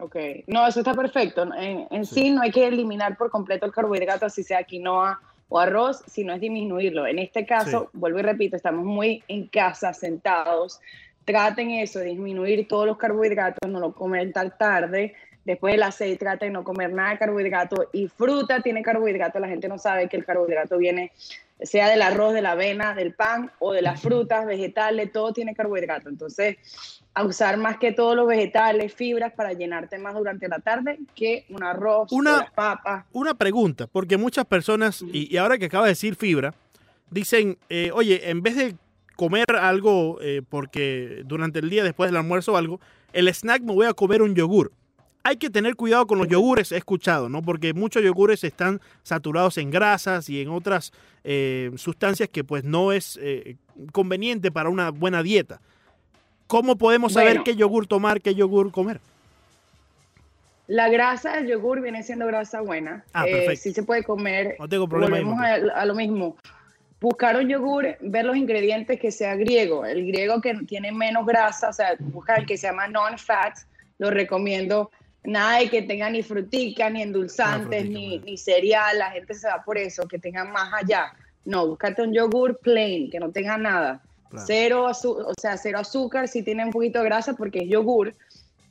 Ok, 0.01 0.15
no, 0.47 0.65
eso 0.65 0.79
está 0.79 0.93
perfecto. 0.93 1.43
En, 1.55 1.85
en 1.91 2.05
sí. 2.05 2.31
no 2.31 2.41
hay 2.41 2.51
que 2.51 2.65
eliminar 2.65 3.17
por 3.17 3.29
completo 3.29 3.65
el 3.65 3.73
carbohidrato, 3.73 4.25
así 4.25 4.43
sea 4.43 4.63
quinoa 4.63 5.19
o 5.49 5.59
arroz, 5.59 6.03
sino 6.07 6.33
es 6.33 6.39
disminuirlo. 6.39 7.05
En 7.05 7.19
este 7.19 7.45
caso, 7.45 7.89
vuelvo 7.91 8.19
y 8.19 8.21
repito, 8.21 8.55
estamos 8.55 8.85
muy 8.85 9.23
en 9.27 9.47
casa, 9.47 9.93
sentados. 9.93 10.79
Traten 11.25 11.71
eso, 11.71 11.99
disminuir 11.99 12.67
todos 12.67 12.85
los 12.85 12.97
carbohidratos, 12.97 13.69
no 13.69 13.79
lo 13.79 13.93
comen 13.93 14.31
tan 14.31 14.57
tarde. 14.57 15.15
Después 15.43 15.73
de 15.73 15.79
las 15.79 15.95
seis, 15.95 16.17
traten 16.17 16.49
de 16.49 16.53
no 16.53 16.63
comer 16.63 16.93
nada 16.93 17.11
de 17.11 17.17
carbohidrato. 17.17 17.89
Y 17.91 18.07
fruta 18.07 18.61
tiene 18.61 18.83
carbohidrato. 18.83 19.39
La 19.39 19.47
gente 19.47 19.67
no 19.67 19.79
sabe 19.79 20.07
que 20.07 20.15
el 20.15 20.25
carbohidrato 20.25 20.77
viene, 20.77 21.11
sea 21.59 21.89
del 21.89 22.03
arroz, 22.03 22.33
de 22.33 22.41
la 22.41 22.51
avena, 22.51 22.93
del 22.93 23.13
pan 23.15 23.51
o 23.59 23.73
de 23.73 23.81
las 23.81 24.01
frutas, 24.01 24.45
vegetales, 24.45 25.11
todo 25.11 25.33
tiene 25.33 25.55
carbohidrato. 25.55 26.07
Entonces, 26.07 26.57
a 27.13 27.23
usar 27.25 27.57
más 27.57 27.77
que 27.77 27.91
todos 27.91 28.15
los 28.15 28.27
vegetales, 28.27 28.93
fibras 28.93 29.33
para 29.33 29.53
llenarte 29.53 29.97
más 29.97 30.13
durante 30.15 30.47
la 30.47 30.59
tarde 30.59 30.99
que 31.15 31.45
un 31.49 31.63
arroz, 31.63 32.11
Una- 32.11 32.35
o 32.35 32.37
las 32.39 32.51
papas. 32.51 33.05
Una 33.11 33.33
pregunta, 33.33 33.87
porque 33.87 34.15
muchas 34.17 34.45
personas, 34.45 35.01
y, 35.11 35.33
y 35.33 35.37
ahora 35.37 35.57
que 35.57 35.65
acaba 35.65 35.85
de 35.85 35.91
decir 35.91 36.15
fibra, 36.15 36.53
dicen, 37.09 37.57
eh, 37.69 37.91
oye, 37.93 38.29
en 38.29 38.41
vez 38.41 38.55
de 38.55 38.75
comer 39.15 39.45
algo, 39.59 40.19
eh, 40.21 40.41
porque 40.47 41.23
durante 41.25 41.59
el 41.59 41.69
día 41.69 41.83
después 41.83 42.09
del 42.09 42.17
almuerzo 42.17 42.53
o 42.53 42.57
algo, 42.57 42.79
el 43.11 43.27
snack 43.27 43.63
me 43.63 43.73
voy 43.73 43.85
a 43.87 43.93
comer 43.93 44.21
un 44.21 44.33
yogur. 44.35 44.71
Hay 45.23 45.35
que 45.35 45.49
tener 45.49 45.75
cuidado 45.75 46.07
con 46.07 46.17
los 46.19 46.29
yogures, 46.29 46.71
he 46.71 46.77
escuchado, 46.77 47.27
¿no? 47.27 47.41
Porque 47.41 47.73
muchos 47.73 48.01
yogures 48.01 48.45
están 48.45 48.79
saturados 49.03 49.57
en 49.57 49.69
grasas 49.69 50.29
y 50.29 50.41
en 50.41 50.47
otras 50.49 50.93
eh, 51.25 51.71
sustancias 51.75 52.29
que 52.29 52.45
pues 52.45 52.63
no 52.63 52.93
es 52.93 53.19
eh, 53.21 53.57
conveniente 53.91 54.49
para 54.51 54.69
una 54.69 54.91
buena 54.91 55.21
dieta. 55.21 55.59
¿Cómo 56.49 56.75
podemos 56.79 57.13
saber 57.13 57.29
Bueno. 57.29 57.43
qué 57.43 57.55
yogur 57.55 57.85
tomar, 57.85 58.21
qué 58.21 58.33
yogur 58.33 58.71
comer? 58.71 58.99
La 60.65 60.89
grasa 60.89 61.35
del 61.35 61.47
yogur 61.47 61.79
viene 61.79 62.01
siendo 62.01 62.25
grasa 62.25 62.61
buena. 62.61 63.03
Ah, 63.13 63.27
Eh, 63.27 63.31
perfecto. 63.31 63.61
sí 63.61 63.71
se 63.73 63.83
puede 63.83 64.03
comer. 64.03 64.55
No 64.57 64.67
tengo 64.67 64.87
problema 64.89 65.17
Volvemos 65.17 65.39
a, 65.43 65.79
a 65.79 65.85
lo 65.85 65.93
mismo. 65.93 66.37
Buscar 66.99 67.37
un 67.37 67.47
yogur, 67.47 67.85
ver 68.01 68.25
los 68.25 68.35
ingredientes 68.35 68.99
que 68.99 69.11
sea 69.11 69.35
griego. 69.35 69.85
El 69.85 70.07
griego 70.07 70.41
que 70.41 70.55
tiene 70.67 70.91
menos 70.91 71.23
grasa, 71.27 71.69
o 71.69 71.73
sea, 71.73 71.95
buscar 71.99 72.39
el 72.39 72.45
que 72.47 72.57
se 72.57 72.65
llama 72.65 72.87
non-fat, 72.87 73.55
lo 73.99 74.09
recomiendo. 74.09 74.89
Nada 75.23 75.59
de 75.59 75.69
que 75.69 75.83
tenga 75.83 76.09
ni 76.09 76.23
frutica, 76.23 76.89
ni 76.89 77.03
endulzantes, 77.03 77.81
frutica, 77.83 77.99
ni, 77.99 78.09
bueno. 78.17 78.25
ni 78.25 78.37
cereal. 78.39 78.97
La 78.97 79.11
gente 79.11 79.35
se 79.35 79.47
va 79.47 79.61
por 79.63 79.77
eso, 79.77 80.07
que 80.07 80.17
tengan 80.17 80.51
más 80.51 80.73
allá. 80.73 81.13
No, 81.45 81.67
búscate 81.67 82.01
un 82.01 82.11
yogur 82.11 82.57
plain, 82.59 83.11
que 83.11 83.19
no 83.19 83.29
tenga 83.29 83.55
nada. 83.55 84.01
Claro. 84.29 84.45
Cero, 84.47 84.85
o 84.91 85.33
sea, 85.39 85.57
cero 85.57 85.79
azúcar, 85.79 86.27
si 86.27 86.43
tiene 86.43 86.63
un 86.65 86.71
poquito 86.71 86.99
de 86.99 87.05
grasa 87.05 87.33
porque 87.33 87.59
es 87.59 87.69
yogur, 87.69 88.13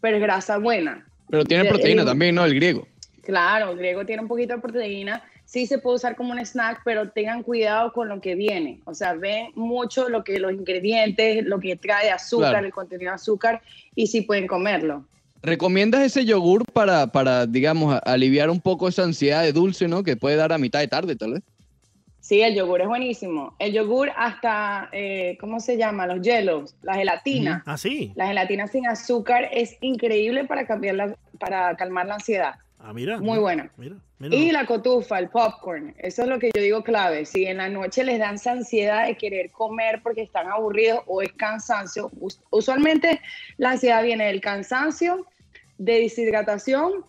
pero 0.00 0.16
es 0.16 0.22
grasa 0.22 0.58
buena. 0.58 1.04
Pero 1.28 1.44
tiene 1.44 1.64
de- 1.64 1.68
proteína 1.70 2.02
el- 2.02 2.08
también, 2.08 2.34
¿no? 2.34 2.44
El 2.44 2.54
griego. 2.54 2.86
Claro, 3.22 3.72
el 3.72 3.78
griego 3.78 4.06
tiene 4.06 4.22
un 4.22 4.28
poquito 4.28 4.54
de 4.54 4.60
proteína. 4.60 5.22
Sí 5.44 5.66
se 5.66 5.78
puede 5.78 5.96
usar 5.96 6.14
como 6.14 6.32
un 6.32 6.38
snack, 6.38 6.82
pero 6.84 7.10
tengan 7.10 7.42
cuidado 7.42 7.92
con 7.92 8.08
lo 8.08 8.20
que 8.20 8.34
viene. 8.34 8.80
O 8.84 8.94
sea, 8.94 9.14
ven 9.14 9.48
mucho 9.54 10.08
lo 10.08 10.22
que 10.22 10.38
los 10.38 10.52
ingredientes, 10.52 11.44
lo 11.44 11.58
que 11.58 11.74
trae 11.76 12.10
azúcar, 12.10 12.50
Claro. 12.50 12.66
el 12.66 12.72
contenido 12.72 13.10
de 13.10 13.14
azúcar, 13.16 13.62
y 13.94 14.06
si 14.06 14.20
pueden 14.22 14.46
comerlo. 14.46 15.06
¿Recomiendas 15.42 16.02
ese 16.02 16.24
yogur 16.24 16.64
para, 16.72 17.06
para, 17.08 17.46
digamos, 17.46 17.98
aliviar 18.04 18.50
un 18.50 18.60
poco 18.60 18.88
esa 18.88 19.04
ansiedad 19.04 19.42
de 19.42 19.52
dulce, 19.52 19.88
¿no? 19.88 20.02
Que 20.02 20.16
puede 20.16 20.36
dar 20.36 20.52
a 20.52 20.58
mitad 20.58 20.80
de 20.80 20.88
tarde, 20.88 21.16
tal 21.16 21.34
vez. 21.34 21.42
Sí, 22.28 22.42
el 22.42 22.54
yogur 22.54 22.82
es 22.82 22.86
buenísimo. 22.88 23.54
El 23.58 23.72
yogur 23.72 24.10
hasta, 24.14 24.90
eh, 24.92 25.38
¿cómo 25.40 25.60
se 25.60 25.78
llama? 25.78 26.06
Los 26.06 26.20
hielos, 26.20 26.76
la 26.82 26.94
gelatina. 26.94 27.62
Ah, 27.64 27.78
sí. 27.78 28.12
La 28.16 28.26
gelatina 28.26 28.66
sin 28.66 28.86
azúcar 28.86 29.48
es 29.50 29.78
increíble 29.80 30.44
para, 30.44 30.66
cambiar 30.66 30.96
la- 30.96 31.16
para 31.40 31.74
calmar 31.76 32.04
la 32.04 32.16
ansiedad. 32.16 32.56
Ah, 32.78 32.92
mira. 32.92 33.16
Muy 33.16 33.28
mira, 33.30 33.40
buena. 33.40 33.70
Mira, 33.78 33.96
mira. 34.18 34.36
Y 34.36 34.50
la 34.52 34.66
cotufa, 34.66 35.18
el 35.18 35.30
popcorn, 35.30 35.94
eso 35.96 36.20
es 36.24 36.28
lo 36.28 36.38
que 36.38 36.50
yo 36.54 36.60
digo 36.60 36.84
clave. 36.84 37.24
Si 37.24 37.46
en 37.46 37.56
la 37.56 37.70
noche 37.70 38.04
les 38.04 38.18
dan 38.18 38.34
esa 38.34 38.52
ansiedad 38.52 39.06
de 39.06 39.16
querer 39.16 39.50
comer 39.50 40.00
porque 40.02 40.20
están 40.20 40.48
aburridos 40.48 41.00
o 41.06 41.22
es 41.22 41.32
cansancio, 41.32 42.10
us- 42.20 42.42
usualmente 42.50 43.22
la 43.56 43.70
ansiedad 43.70 44.02
viene 44.02 44.26
del 44.26 44.42
cansancio, 44.42 45.24
de 45.78 46.00
deshidratación 46.00 47.06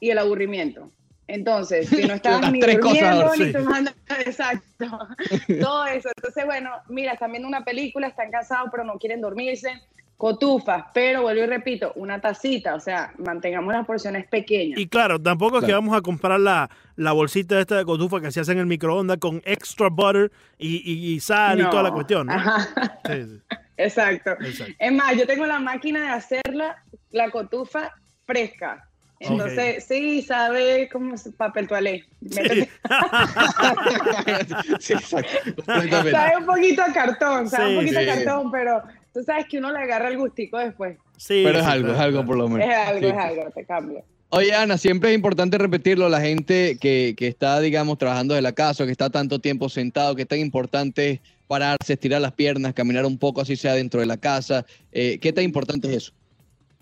y 0.00 0.10
el 0.10 0.18
aburrimiento. 0.18 0.90
Entonces, 1.28 1.88
si 1.88 2.06
no 2.06 2.14
estás 2.14 2.40
Las 2.40 2.52
ni 2.52 2.60
tres 2.60 2.78
cosas 2.78 2.92
durmiendo, 3.16 3.22
ahora, 3.26 3.36
ni 3.38 3.44
sí. 3.46 3.52
tomando, 3.52 3.90
exacto, 4.26 4.98
todo 5.60 5.86
eso. 5.86 6.08
Entonces, 6.16 6.44
bueno, 6.44 6.70
mira, 6.88 7.12
están 7.14 7.30
viendo 7.32 7.48
una 7.48 7.64
película, 7.64 8.06
están 8.08 8.30
cansados, 8.30 8.68
pero 8.70 8.84
no 8.84 8.94
quieren 8.98 9.20
dormirse, 9.20 9.70
cotufas, 10.16 10.84
pero 10.94 11.22
vuelvo 11.22 11.42
y 11.42 11.46
repito, 11.46 11.92
una 11.96 12.20
tacita, 12.20 12.74
o 12.74 12.80
sea, 12.80 13.12
mantengamos 13.18 13.74
las 13.74 13.84
porciones 13.84 14.26
pequeñas. 14.28 14.78
Y 14.78 14.88
claro, 14.88 15.20
tampoco 15.20 15.58
es 15.58 15.64
que 15.64 15.72
vamos 15.72 15.94
a 15.94 16.00
comprar 16.00 16.40
la, 16.40 16.70
la 16.96 17.12
bolsita 17.12 17.60
esta 17.60 17.76
de 17.76 17.84
cotufa 17.84 18.20
que 18.20 18.30
se 18.30 18.40
hace 18.40 18.52
en 18.52 18.58
el 18.58 18.66
microondas 18.66 19.18
con 19.18 19.42
extra 19.44 19.88
butter 19.90 20.32
y, 20.56 20.76
y- 20.90 21.14
y 21.14 21.20
sal 21.20 21.60
y 21.60 21.64
toda 21.68 21.82
la 21.82 21.90
cuestión, 21.90 22.28
¿no? 22.28 22.32
Ajá, 22.32 22.98
Sí, 23.04 23.24
sí, 23.26 23.40
exacto. 23.76 24.30
exacto. 24.40 24.72
Es 24.78 24.92
más, 24.92 25.16
yo 25.18 25.26
tengo 25.26 25.44
la 25.44 25.58
máquina 25.60 26.00
de 26.00 26.08
hacerla, 26.08 26.82
la 27.10 27.30
cotufa 27.30 27.92
fresca. 28.24 28.85
Entonces, 29.18 29.84
sí, 29.88 30.20
sabe 30.22 30.88
como 30.92 31.14
es 31.14 31.28
papel 31.36 31.66
toalé. 31.66 32.04
Métete- 32.20 32.68
sí, 34.80 34.92
exacto. 34.92 35.54
completamente. 35.64 36.10
Sabe 36.10 36.36
un 36.36 36.46
poquito 36.46 36.82
a 36.82 36.92
cartón, 36.92 37.48
sabe 37.48 37.66
Sí, 37.66 37.72
un 37.72 37.80
poquito 37.84 38.00
sí. 38.00 38.08
a 38.08 38.14
cartón, 38.14 38.50
pero 38.50 38.82
tú 39.14 39.22
sabes 39.22 39.46
que 39.46 39.58
uno 39.58 39.72
le 39.72 39.78
agarra 39.78 40.08
el 40.08 40.18
gustico 40.18 40.58
después. 40.58 40.98
Sí, 41.16 41.42
Pero 41.44 41.58
es 41.60 41.64
sí, 41.64 41.70
algo, 41.70 41.92
es 41.92 41.98
algo 41.98 42.24
por 42.26 42.36
lo 42.36 42.48
menos. 42.48 42.68
Es 42.68 42.76
algo, 42.76 43.00
Sí. 43.00 43.06
es 43.06 43.14
algo, 43.16 43.50
te 43.54 43.64
cambia. 43.64 44.02
Oye, 44.28 44.54
Ana, 44.54 44.76
siempre 44.76 45.10
es 45.10 45.14
importante 45.14 45.56
repetirlo. 45.56 46.08
La 46.08 46.20
gente 46.20 46.76
que, 46.80 47.14
que 47.16 47.28
está, 47.28 47.58
digamos, 47.60 47.96
trabajando 47.96 48.34
de 48.34 48.42
la 48.42 48.52
casa, 48.52 48.84
que 48.84 48.92
está 48.92 49.08
tanto 49.08 49.38
tiempo 49.38 49.68
sentado, 49.68 50.14
que 50.14 50.22
es 50.22 50.28
tan 50.28 50.40
importante 50.40 51.22
pararse, 51.46 51.92
estirar 51.92 52.20
las 52.20 52.32
piernas, 52.32 52.74
caminar 52.74 53.06
un 53.06 53.18
poco, 53.18 53.40
así 53.40 53.54
sea 53.56 53.74
dentro 53.74 54.00
de 54.00 54.06
la 54.06 54.16
casa. 54.16 54.66
Eh, 54.92 55.18
¿Qué 55.20 55.32
tan 55.32 55.44
importante 55.44 55.88
es 55.88 55.96
eso? 55.96 56.12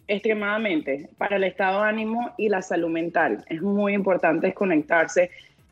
Extremadamente, 0.07 1.09
para 1.17 1.37
el 1.37 1.45
estado 1.45 1.83
de 1.83 1.89
ánimo 1.89 2.33
y 2.37 2.49
la 2.49 2.61
salud 2.61 2.91
mental. 2.91 3.45
Es 3.49 3.63
muy 3.63 3.95
importante 3.95 4.49
desconectarse 4.49 5.31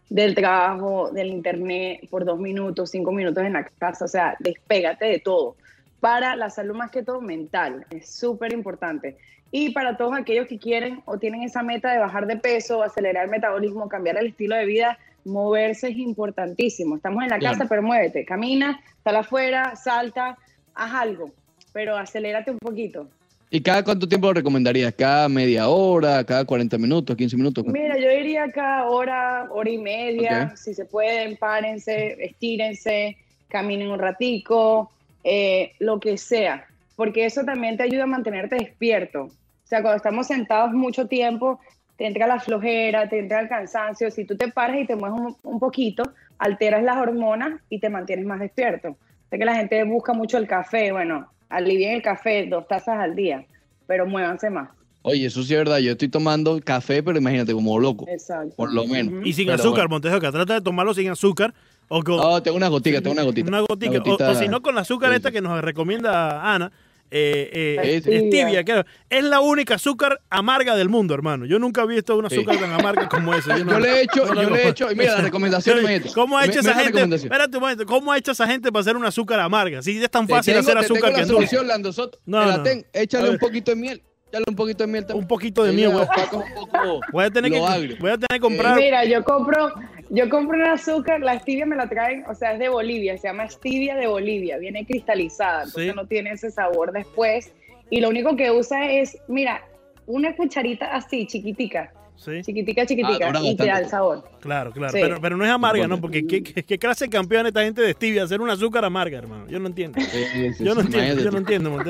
del 0.08 0.34
trabajo, 0.34 1.10
del 1.10 1.28
internet 1.28 2.08
por 2.10 2.24
dos 2.24 2.38
minutos, 2.38 2.90
cinco 2.90 3.12
minutos 3.12 3.44
en 3.44 3.54
la 3.54 3.64
casa. 3.64 4.04
O 4.04 4.08
sea, 4.08 4.36
despégate 4.40 5.06
de 5.06 5.18
todo. 5.18 5.56
Para 6.00 6.34
la 6.36 6.50
salud 6.50 6.74
más 6.74 6.90
que 6.90 7.02
todo 7.02 7.20
mental. 7.20 7.86
Es 7.90 8.08
súper 8.14 8.52
importante. 8.52 9.16
Y 9.50 9.70
para 9.70 9.96
todos 9.98 10.14
aquellos 10.16 10.46
que 10.46 10.58
quieren 10.58 11.02
o 11.04 11.18
tienen 11.18 11.42
esa 11.42 11.62
meta 11.62 11.92
de 11.92 11.98
bajar 11.98 12.26
de 12.26 12.36
peso, 12.36 12.82
acelerar 12.82 13.24
el 13.24 13.30
metabolismo, 13.30 13.88
cambiar 13.88 14.16
el 14.16 14.28
estilo 14.28 14.56
de 14.56 14.64
vida, 14.64 14.98
moverse 15.24 15.88
es 15.88 15.98
importantísimo. 15.98 16.96
Estamos 16.96 17.22
en 17.22 17.28
la 17.28 17.38
casa, 17.38 17.66
pero 17.68 17.82
muévete, 17.82 18.24
camina, 18.24 18.80
sal 19.04 19.16
afuera, 19.16 19.76
salta, 19.76 20.38
haz 20.74 20.94
algo, 20.94 21.30
pero 21.72 21.96
acelérate 21.96 22.50
un 22.50 22.58
poquito. 22.58 23.08
¿Y 23.54 23.60
cada 23.60 23.84
cuánto 23.84 24.08
tiempo 24.08 24.28
lo 24.28 24.32
recomendarías? 24.32 24.94
¿Cada 24.94 25.28
media 25.28 25.68
hora? 25.68 26.24
¿Cada 26.24 26.42
40 26.46 26.78
minutos? 26.78 27.14
¿15 27.14 27.36
minutos? 27.36 27.66
Mira, 27.66 27.98
yo 27.98 28.08
diría 28.08 28.50
cada 28.50 28.88
hora, 28.88 29.46
hora 29.50 29.68
y 29.68 29.76
media, 29.76 30.56
si 30.56 30.72
se 30.72 30.86
pueden, 30.86 31.36
párense, 31.36 32.16
estírense, 32.24 33.18
caminen 33.48 33.90
un 33.90 33.98
ratico, 33.98 34.90
eh, 35.22 35.72
lo 35.80 36.00
que 36.00 36.16
sea, 36.16 36.66
porque 36.96 37.26
eso 37.26 37.44
también 37.44 37.76
te 37.76 37.82
ayuda 37.82 38.04
a 38.04 38.06
mantenerte 38.06 38.56
despierto. 38.56 39.24
O 39.24 39.66
sea, 39.66 39.82
cuando 39.82 39.98
estamos 39.98 40.28
sentados 40.28 40.72
mucho 40.72 41.06
tiempo, 41.06 41.60
te 41.98 42.06
entra 42.06 42.26
la 42.26 42.40
flojera, 42.40 43.06
te 43.10 43.18
entra 43.18 43.40
el 43.40 43.50
cansancio. 43.50 44.10
Si 44.10 44.24
tú 44.24 44.34
te 44.34 44.48
paras 44.48 44.78
y 44.80 44.86
te 44.86 44.96
mueves 44.96 45.20
un, 45.20 45.36
un 45.42 45.60
poquito, 45.60 46.04
alteras 46.38 46.82
las 46.82 46.96
hormonas 46.96 47.60
y 47.68 47.80
te 47.80 47.90
mantienes 47.90 48.24
más 48.24 48.40
despierto. 48.40 48.96
Sé 49.28 49.36
que 49.36 49.44
la 49.44 49.56
gente 49.56 49.84
busca 49.84 50.14
mucho 50.14 50.38
el 50.38 50.48
café, 50.48 50.90
bueno, 50.90 51.28
alivien 51.52 51.92
el 51.94 52.02
café 52.02 52.46
dos 52.48 52.66
tazas 52.66 52.98
al 52.98 53.14
día, 53.14 53.44
pero 53.86 54.06
muévanse 54.06 54.50
más. 54.50 54.68
Oye, 55.04 55.26
eso 55.26 55.42
sí 55.42 55.52
es 55.52 55.58
verdad. 55.58 55.78
Yo 55.78 55.92
estoy 55.92 56.08
tomando 56.08 56.60
café, 56.64 57.02
pero 57.02 57.18
imagínate, 57.18 57.52
como 57.52 57.78
loco. 57.78 58.06
Exacto. 58.08 58.54
Por 58.56 58.72
lo 58.72 58.86
menos. 58.86 59.26
Y 59.26 59.32
sin 59.32 59.46
Pero 59.46 59.56
azúcar, 59.56 59.88
bueno. 59.88 59.94
Montejo, 59.96 60.20
que 60.20 60.30
trata 60.30 60.54
de 60.54 60.60
tomarlo 60.60 60.94
sin 60.94 61.10
azúcar 61.10 61.52
o 61.88 62.02
con 62.04 62.16
No, 62.18 62.40
tengo 62.42 62.56
una 62.56 62.68
gotica, 62.68 63.00
tengo 63.00 63.12
una 63.14 63.22
gotita. 63.24 63.48
una 63.48 63.60
gotica. 63.60 64.00
O- 64.00 64.30
O, 64.30 64.34
si 64.36 64.46
no, 64.48 64.62
con 64.62 64.74
la 64.76 64.82
azúcar 64.82 65.10
Sí, 65.10 65.16
esta 65.16 65.32
que 65.32 65.40
nos 65.40 65.60
recomienda 65.60 66.54
Ana. 66.54 66.70
Eh, 67.14 67.78
eh, 67.78 68.00
Sí, 68.02 68.10
sí. 68.10 68.26
stevia, 68.28 68.64
claro. 68.64 68.86
Es 69.10 69.22
la 69.22 69.40
única 69.40 69.74
azúcar 69.74 70.20
amarga 70.30 70.74
del 70.74 70.88
mundo, 70.88 71.12
hermano. 71.12 71.44
Yo 71.44 71.58
nunca 71.58 71.82
he 71.82 71.86
visto 71.86 72.16
una 72.16 72.30
Sí. 72.30 72.36
azúcar 72.36 72.56
tan 72.58 72.72
amarga 72.72 73.06
como 73.08 73.34
esa. 73.34 73.58
Yo 73.58 73.78
le 73.78 73.88
he 73.90 74.02
hecho, 74.04 74.24
no 74.34 74.42
yo 74.42 74.48
le 74.50 74.62
he 74.64 74.68
hecho, 74.68 74.90
y 74.90 74.94
mira, 74.94 75.16
la 75.16 75.20
recomendación. 75.20 75.78
¿Cómo 76.14 76.38
ha 76.38 76.46
hecho 76.46 76.62
Me- 76.62 76.70
esa 76.70 76.74
gente? 76.80 77.14
Espérate 77.16 77.56
un 77.56 77.60
momento. 77.62 77.84
¿Cómo 77.84 78.12
ha 78.12 78.16
hecho 78.18 78.32
esa 78.32 78.46
gente 78.46 78.72
para 78.72 78.80
hacer 78.80 78.96
una 78.96 79.08
azúcar 79.08 79.40
amarga? 79.40 79.82
Si 79.82 80.02
es 80.02 80.10
tan 80.10 80.26
Te 80.26 80.32
fácil 80.32 80.54
tengo- 80.54 80.60
hacer 80.70 80.78
te 80.78 80.84
azúcar 80.86 81.02
tengo 81.02 81.14
que 81.16 81.20
dulce. 81.26 81.34
solución, 81.48 81.66
Lando 81.68 81.92
Soto. 81.92 82.18
No, 82.24 82.40
Te 82.40 82.46
la 82.46 82.56
no, 82.56 82.62
ten- 82.62 82.78
no. 82.78 83.00
Échale 83.00 83.28
un 83.30 83.38
poquito 83.38 83.70
de 83.72 83.76
miel. 83.76 84.02
Échale 84.30 84.44
un 84.48 84.56
poquito 84.56 84.84
de 84.84 84.86
miel 84.92 85.04
también. 85.06 85.22
Un 85.24 85.28
poquito 85.28 85.62
de 85.64 85.72
miel, 85.72 85.88
le 85.90 85.94
güey. 85.94 86.04
opaca 86.06 86.36
un 86.38 86.54
poco 86.54 87.00
Voy 87.12 87.24
a 87.26 87.30
tener 87.30 87.50
lo 87.50 87.58
que, 87.58 87.62
agrio. 87.72 87.96
voy 88.00 88.10
a 88.10 88.14
tener 88.14 88.28
que 88.30 88.40
comprar. 88.40 88.76
Mira, 88.76 89.04
yo 89.04 89.22
compro, 89.22 89.74
yo 90.14 90.28
compro 90.28 90.58
un 90.58 90.64
azúcar, 90.64 91.20
la 91.20 91.38
stevia 91.40 91.64
me 91.64 91.74
la 91.74 91.88
traen, 91.88 92.22
o 92.28 92.34
sea, 92.34 92.52
es 92.52 92.58
de 92.58 92.68
Bolivia, 92.68 93.16
se 93.16 93.28
llama 93.28 93.48
stevia 93.48 93.96
de 93.96 94.06
Bolivia, 94.06 94.58
viene 94.58 94.84
cristalizada, 94.84 95.64
entonces 95.64 95.90
Sí. 95.90 95.96
no 95.96 96.06
tiene 96.06 96.32
ese 96.32 96.50
sabor 96.50 96.92
después. 96.92 97.50
Y 97.88 98.00
lo 98.02 98.10
único 98.10 98.36
que 98.36 98.50
usa 98.50 98.90
es, 98.92 99.16
mira, 99.26 99.62
una 100.06 100.36
cucharita 100.36 100.94
así, 100.94 101.26
chiquitica, 101.26 101.94
Sí, 102.24 102.40
chiquitica, 102.42 102.86
chiquitica, 102.86 103.26
dura 103.26 103.40
y 103.42 103.56
te 103.56 103.66
da 103.66 103.78
el 103.80 103.88
sabor. 103.88 104.22
claro, 104.40 104.70
claro. 104.72 104.92
Sí. 104.92 104.98
Pero, 105.02 105.20
pero 105.20 105.36
no 105.36 105.44
es 105.44 105.50
amarga, 105.50 105.86
¿no? 105.88 106.00
Porque 106.00 106.26
¿qué, 106.26 106.42
qué, 106.42 106.62
qué 106.62 106.78
clase 106.78 107.06
de 107.06 107.10
campeón 107.10 107.46
esta 107.46 107.62
gente 107.62 107.82
de 107.82 107.92
stevia 107.92 108.22
hacer 108.22 108.40
una 108.40 108.52
azúcar 108.52 108.84
amarga, 108.84 109.18
hermano? 109.18 109.46
Yo 109.48 109.58
no 109.58 109.66
entiendo. 109.66 110.00
Sí, 110.00 110.24
sí, 110.32 110.54
sí, 110.54 110.64
Yo 110.64 110.74
no 110.74 110.82
entiendo, 110.82 111.16
yo 111.22 111.24
tú. 111.24 111.32
no 111.32 111.38
entiendo. 111.38 111.82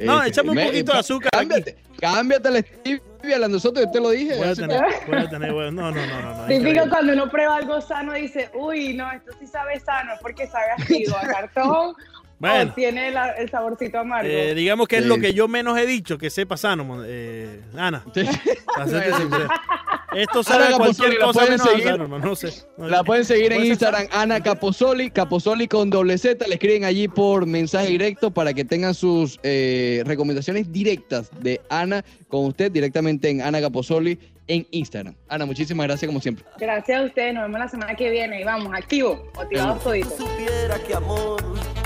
No, 0.00 0.22
échame 0.22 0.50
un 0.50 0.56
me- 0.56 0.66
poquito 0.66 0.92
de 0.92 0.98
azúcar 0.98 1.30
aquí. 1.34 1.48
Cámbiate, 1.48 1.76
cámbiate 2.00 2.50
la 2.50 2.58
stevia, 2.60 3.38
Lando 3.38 3.58
Soto, 3.60 3.80
yo 3.80 3.90
te 3.90 4.00
lo 4.00 4.10
dije. 4.10 4.36
Voy 4.36 4.48
a 4.48 4.54
tener, 4.54 4.80
voy 5.06 5.16
a 5.18 5.28
tener, 5.28 5.52
voy 5.52 5.66
a- 5.66 5.70
no, 5.70 5.90
no, 5.90 6.06
no, 6.06 6.22
no. 6.22 6.36
no 6.38 6.46
Típico 6.46 6.88
cuando 6.88 7.12
uno 7.12 7.28
prueba 7.30 7.56
algo 7.56 7.80
sano 7.80 8.12
dice, 8.14 8.50
uy, 8.54 8.94
no, 8.94 9.10
esto 9.12 9.32
sí 9.38 9.46
sabe 9.46 9.78
sano, 9.80 10.14
es 10.14 10.20
porque 10.20 10.46
sabe 10.46 10.66
así, 10.78 11.04
o 11.06 11.16
a 11.16 11.20
cartón, 11.32 11.94
Bueno. 12.38 12.72
tiene 12.74 13.10
la- 13.10 13.30
el 13.32 13.48
saborcito 13.50 13.98
amargo. 13.98 14.28
Eh, 14.30 14.54
digamos 14.54 14.88
que 14.88 14.98
es 14.98 15.06
lo 15.06 15.18
que 15.18 15.32
yo 15.32 15.48
menos 15.48 15.78
he 15.78 15.86
dicho, 15.86 16.18
que 16.18 16.28
sepa 16.30 16.56
sano, 16.56 17.02
eh, 17.04 17.60
Ana. 17.76 18.04
Sí. 18.14 18.26
Esto 20.14 20.40
a 20.40 20.76
cualquier 20.76 21.14
la 21.14 21.26
cosa 21.26 21.40
pueden 21.40 21.50
menos 21.58 21.68
seguir. 21.68 21.98
no 22.08 22.36
sé. 22.36 22.52
No, 22.78 22.88
La 22.88 23.04
pueden 23.04 23.24
seguir 23.24 23.52
en 23.52 23.64
Instagram, 23.66 24.06
Ana 24.12 24.42
Caposoli, 24.42 25.10
Caposoli 25.10 25.68
con 25.68 25.90
doble 25.90 26.16
Z. 26.16 26.46
Le 26.46 26.54
escriben 26.54 26.84
allí 26.84 27.06
por 27.08 27.44
mensaje 27.46 27.88
directo 27.88 28.30
para 28.30 28.54
que 28.54 28.64
tengan 28.64 28.94
sus 28.94 29.38
eh, 29.42 30.02
recomendaciones 30.06 30.72
directas 30.72 31.30
de 31.40 31.60
Ana 31.68 32.02
con 32.28 32.46
usted 32.46 32.70
directamente 32.72 33.28
en 33.28 33.42
Ana 33.42 33.60
Caposoli 33.60 34.18
en 34.46 34.66
Instagram. 34.70 35.14
Ana, 35.28 35.44
muchísimas 35.44 35.86
gracias 35.86 36.06
como 36.06 36.20
siempre. 36.20 36.44
Gracias 36.58 37.00
a 37.00 37.04
ustedes, 37.04 37.34
nos 37.34 37.42
vemos 37.44 37.58
la 37.58 37.68
semana 37.68 37.94
que 37.94 38.10
viene 38.10 38.40
y 38.40 38.44
vamos, 38.44 38.72
activo, 38.74 39.30
motivados 39.34 39.82
toditos. 39.82 40.14
supiera 40.16 40.78
que 40.86 40.94
amor 40.94 41.42
¡Ay! 41.42 41.60
¡Ay! 41.76 41.85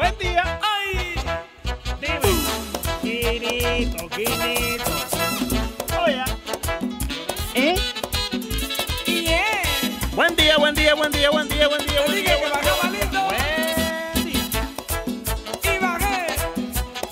Buen 0.00 0.16
día. 0.16 0.58
¡Ay! 0.62 1.14
Dime. 2.00 2.32
Quinito, 3.02 4.08
quinito. 4.08 4.92
Oye. 6.02 6.24
¿Eh? 7.54 7.74
¡Yeah! 9.06 9.60
Buen 10.14 10.34
día, 10.36 10.56
buen 10.56 10.74
día, 10.74 10.94
buen 10.94 11.12
día, 11.12 11.30
buen 11.30 11.46
día, 11.48 11.68
buen 11.68 11.86
día, 11.86 12.00
buen 12.06 12.22
día. 12.22 12.34
Buen 12.80 12.92
día. 14.24 14.40
Y 15.64 15.78
bajé. 15.78 16.26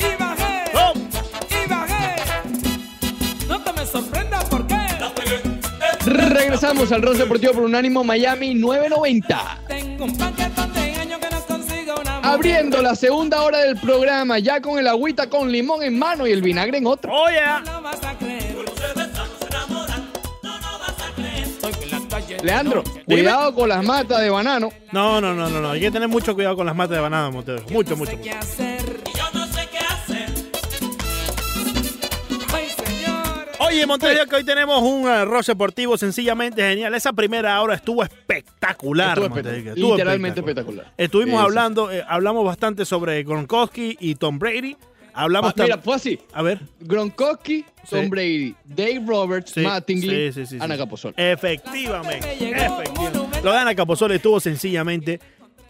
Y 0.00 0.16
bajé. 0.18 0.54
Y 1.50 1.68
bajé. 1.68 2.16
No 3.48 3.60
te 3.64 3.72
me 3.74 3.84
sorprendas 3.84 4.44
porque. 4.44 4.78
Regresamos 6.06 6.90
al 6.90 7.02
Ross 7.02 7.18
Deportivo 7.18 7.52
por 7.52 7.64
Unánimo 7.64 8.02
Miami 8.02 8.54
990. 8.54 9.58
Tengo 9.68 10.04
un 10.06 10.16
paquetón 10.16 10.72
de 10.72 10.87
Abriendo 12.28 12.82
la 12.82 12.94
segunda 12.94 13.42
hora 13.42 13.58
del 13.58 13.76
programa, 13.76 14.38
ya 14.38 14.60
con 14.60 14.78
el 14.78 14.86
agüita 14.86 15.30
con 15.30 15.50
limón 15.50 15.82
en 15.82 15.98
mano 15.98 16.26
y 16.26 16.32
el 16.32 16.42
vinagre 16.42 16.78
en 16.78 16.86
otra. 16.86 17.10
Oye. 17.12 17.40
No 17.64 17.82
vas 17.82 18.04
a 18.04 18.16
creer. 18.18 18.56
Soy 21.60 21.72
que 21.72 21.86
la 21.86 22.00
calle 22.08 22.36
Leandro, 22.42 22.84
cuidado 23.06 23.54
con 23.54 23.68
las 23.68 23.84
matas 23.84 24.20
de 24.20 24.30
banano. 24.30 24.70
No, 24.92 25.20
no, 25.20 25.34
no, 25.34 25.48
no, 25.48 25.60
no. 25.60 25.70
Hay 25.70 25.80
que 25.80 25.90
tener 25.90 26.08
mucho 26.08 26.34
cuidado 26.34 26.56
con 26.56 26.66
las 26.66 26.76
matas 26.76 26.96
de 26.96 27.00
banana, 27.00 27.30
Montero. 27.30 27.62
Mucho, 27.70 27.96
mucho. 27.96 28.12
Oye, 33.78 33.86
Montevideo, 33.86 34.26
que 34.26 34.34
hoy 34.34 34.44
tenemos 34.44 34.82
un 34.82 35.08
eh, 35.08 35.24
Ross 35.24 35.46
deportivo 35.46 35.96
sencillamente 35.96 36.60
genial. 36.62 36.92
Esa 36.96 37.12
primera 37.12 37.60
hora 37.62 37.76
estuvo 37.76 38.02
espectacular. 38.02 39.10
Estuvo 39.10 39.28
Montevideo, 39.28 39.52
espectacular, 39.52 39.76
estuvo 39.78 39.94
literalmente 39.96 40.40
espectacular. 40.40 40.92
Estuvimos 40.96 41.40
hablando, 41.40 41.92
eh, 41.92 42.04
hablamos 42.08 42.44
bastante 42.44 42.84
sobre 42.84 43.22
Gronkowski 43.22 43.96
y 44.00 44.16
Tom 44.16 44.40
Brady. 44.40 44.76
Hablamos 45.14 45.52
Ah, 45.56 45.62
mira, 45.62 45.78
fue 45.78 45.94
así. 45.94 46.18
A 46.32 46.42
ver. 46.42 46.60
Gronkowski, 46.80 47.64
Tom 47.88 48.02
Sí. 48.04 48.08
Brady, 48.08 48.54
Dave 48.64 49.02
Roberts, 49.06 49.52
Sí, 49.52 49.60
Matt 49.60 49.86
Tingley, 49.86 50.32
sí, 50.32 50.44
sí, 50.44 50.56
sí, 50.56 50.58
Ana. 50.60 50.76
Capozol. 50.76 51.14
Efectivamente. 51.16 52.36
Lo 53.44 53.52
de 53.52 53.58
Ana 53.58 53.76
Capozol 53.76 54.10
estuvo 54.10 54.40
sencillamente 54.40 55.20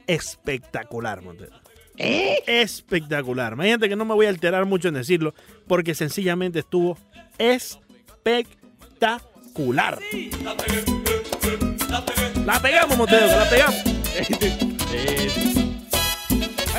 espectacular, 0.06 1.20
Montero. 1.20 1.52
Espectacular. 1.98 3.52
Imagínate 3.52 3.86
que 3.90 3.96
no 3.96 4.06
me 4.06 4.14
voy 4.14 4.24
a 4.26 4.30
alterar 4.30 4.64
mucho 4.64 4.88
en 4.88 4.94
decirlo, 4.94 5.34
porque 5.66 5.94
sencillamente 5.94 6.60
estuvo 6.60 6.96
espectacular. 7.36 7.88
La 12.46 12.60
pegamos, 12.60 12.96
Montego, 12.96 13.26
la 13.26 13.48
pegamos. 13.50 13.76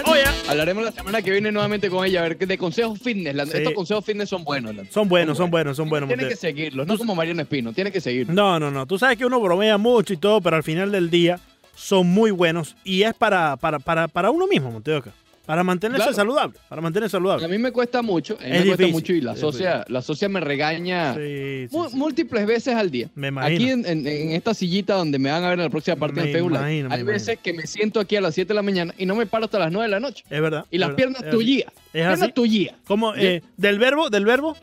Oye, 0.05 0.23
Hablaremos 0.47 0.83
la 0.83 0.91
semana 0.91 1.21
que 1.21 1.29
viene 1.29 1.51
nuevamente 1.51 1.89
con 1.89 2.05
ella, 2.05 2.21
a 2.21 2.23
ver 2.23 2.37
de 2.37 2.57
consejos 2.57 2.99
fitness. 2.99 3.35
La- 3.35 3.45
Sí. 3.45 3.57
Estos 3.57 3.73
consejos 3.73 4.03
fitness 4.05 4.29
son 4.29 4.43
buenos. 4.43 4.75
la- 4.75 4.85
son 4.89 5.07
buenos, 5.07 5.37
son 5.37 5.51
buenos, 5.51 5.77
son 5.77 5.89
buenos. 5.89 6.07
Tienes 6.07 6.27
que 6.29 6.35
seguirlos, 6.35 6.87
no 6.87 6.97
como 6.97 7.13
Mariano 7.15 7.41
Espino, 7.41 7.73
tienes 7.73 7.93
que 7.93 8.01
seguirlos. 8.01 8.35
No, 8.35 8.59
no, 8.59 8.71
no. 8.71 8.85
Tú 8.87 8.97
sabes 8.97 9.17
que 9.17 9.25
uno 9.25 9.39
bromea 9.39 9.77
mucho 9.77 10.13
y 10.13 10.17
todo, 10.17 10.41
pero 10.41 10.55
al 10.55 10.63
final 10.63 10.91
del 10.91 11.09
día 11.11 11.39
son 11.75 12.07
muy 12.07 12.31
buenos 12.31 12.75
y 12.83 13.03
es 13.03 13.13
para, 13.13 13.55
para, 13.57 13.79
para, 13.79 14.07
para 14.07 14.31
uno 14.31 14.47
mismo, 14.47 14.71
Monteoca. 14.71 15.11
Para 15.49 15.63
mantenerse 15.63 16.03
Claro. 16.03 16.15
saludable. 16.15 16.59
Para 16.69 16.79
mantenerse 16.79 17.17
A 17.17 17.19
saludable. 17.19 17.47
mí 17.47 17.57
me 17.57 17.71
cuesta 17.71 18.03
mucho, 18.03 18.37
a 18.39 18.43
mí 18.43 18.51
Es 18.51 18.59
me 18.59 18.65
cuesta 18.75 18.87
mucho 18.89 19.13
y 19.13 19.21
la 19.21 19.33
es 19.33 19.39
socia, 19.39 19.83
la 19.87 20.03
socia 20.03 20.29
me 20.29 20.39
regaña 20.41 21.15
Sí, 21.15 21.65
sí, 21.67 21.75
mu- 21.75 21.89
sí. 21.89 21.95
múltiples 21.95 22.45
veces 22.45 22.75
al 22.75 22.91
día. 22.91 23.09
Me 23.15 23.29
imagino. 23.29 23.55
Aquí 23.55 23.69
en, 23.71 23.83
en- 23.87 24.05
en 24.05 24.31
esta 24.33 24.53
sillita 24.53 24.93
donde 24.93 25.17
me 25.17 25.31
van 25.31 25.43
a 25.43 25.49
ver 25.49 25.57
en 25.57 25.65
la 25.65 25.71
próxima 25.71 25.95
parte 25.95 26.17
Me 26.17 26.27
del 26.27 26.33
Facebook 26.33 26.51
imagino, 26.55 26.89
hay 26.93 27.01
veces 27.01 27.39
que 27.41 27.53
me 27.53 27.65
siento 27.65 27.99
aquí 27.99 28.15
a 28.15 28.21
las 28.21 28.35
7 28.35 28.49
de 28.49 28.53
la 28.53 28.61
mañana 28.61 28.93
y 28.95 29.07
no 29.07 29.15
me 29.15 29.25
paro 29.25 29.45
hasta 29.45 29.57
las 29.57 29.71
9 29.71 29.87
de 29.87 29.89
la 29.91 29.99
noche. 29.99 30.23
Es 30.29 30.39
verdad. 30.39 30.65
Y 30.69 30.75
es 30.75 30.79
las 30.81 30.89
verdad, 30.89 30.97
piernas 30.97 31.21
es 31.23 31.27
así. 31.29 31.35
tullías. 31.37 31.67
¿Es 31.73 31.91
Piernas 31.93 32.33
tullías. 32.35 32.75
¿Cómo? 32.85 33.15
Yo- 33.15 33.21
eh, 33.23 33.41
¿Del 33.57 33.79
verbo? 33.79 34.11
¿Del 34.11 34.25
verbo? 34.25 34.55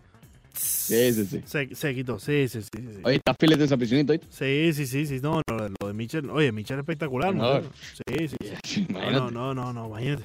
Sí, 0.54 1.14
sí, 1.14 1.26
sí. 1.26 1.42
Se, 1.46 1.74
se 1.76 1.94
quitó, 1.96 2.18
sí, 2.20 2.48
sí, 2.48 2.62
sí. 2.64 2.70
sí. 2.74 3.00
Oye, 3.04 3.18
está 3.18 3.34
filete 3.40 3.64
esa 3.64 3.78
piscinita. 3.78 4.12
¿oíste? 4.14 4.28
Sí, 4.32 4.74
sí, 4.74 4.88
sí, 4.88 5.06
sí, 5.06 5.20
no, 5.22 5.42
no, 5.48 5.58
lo 5.80 5.88
de 5.88 5.94
Mitchell, 5.94 6.28
oye, 6.32 6.52
Mitchell 6.52 6.78
es 6.78 6.82
espectacular, 6.82 7.34
No. 7.36 7.62
Sí, 7.62 8.28
sí, 8.28 8.36
sí. 8.64 8.88
No, 8.90 8.98
Imagínate. 9.00 9.32
no, 9.32 9.32
no, 9.32 9.54
no, 9.54 9.72
no, 9.74 9.88
imagínate. 9.88 10.24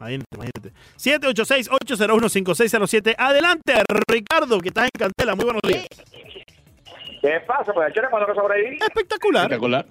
Imagínate, 0.00 0.26
imagínate. 0.34 0.72
786-801-5607. 0.98 3.14
Adelante, 3.18 3.74
Ricardo, 4.08 4.58
que 4.60 4.68
estás 4.68 4.84
en 4.84 4.90
Cantela. 4.98 5.34
Muy 5.34 5.44
buenos 5.44 5.62
días. 5.62 5.86
¿Qué 7.20 7.38
pasa? 7.46 7.72
Pues 7.74 7.92
yo 7.94 8.00
le 8.02 8.08
mando 8.08 8.26
que 8.26 8.34
sobreviví. 8.34 8.78
Espectacular. 8.80 9.42
Espectacular. 9.44 9.86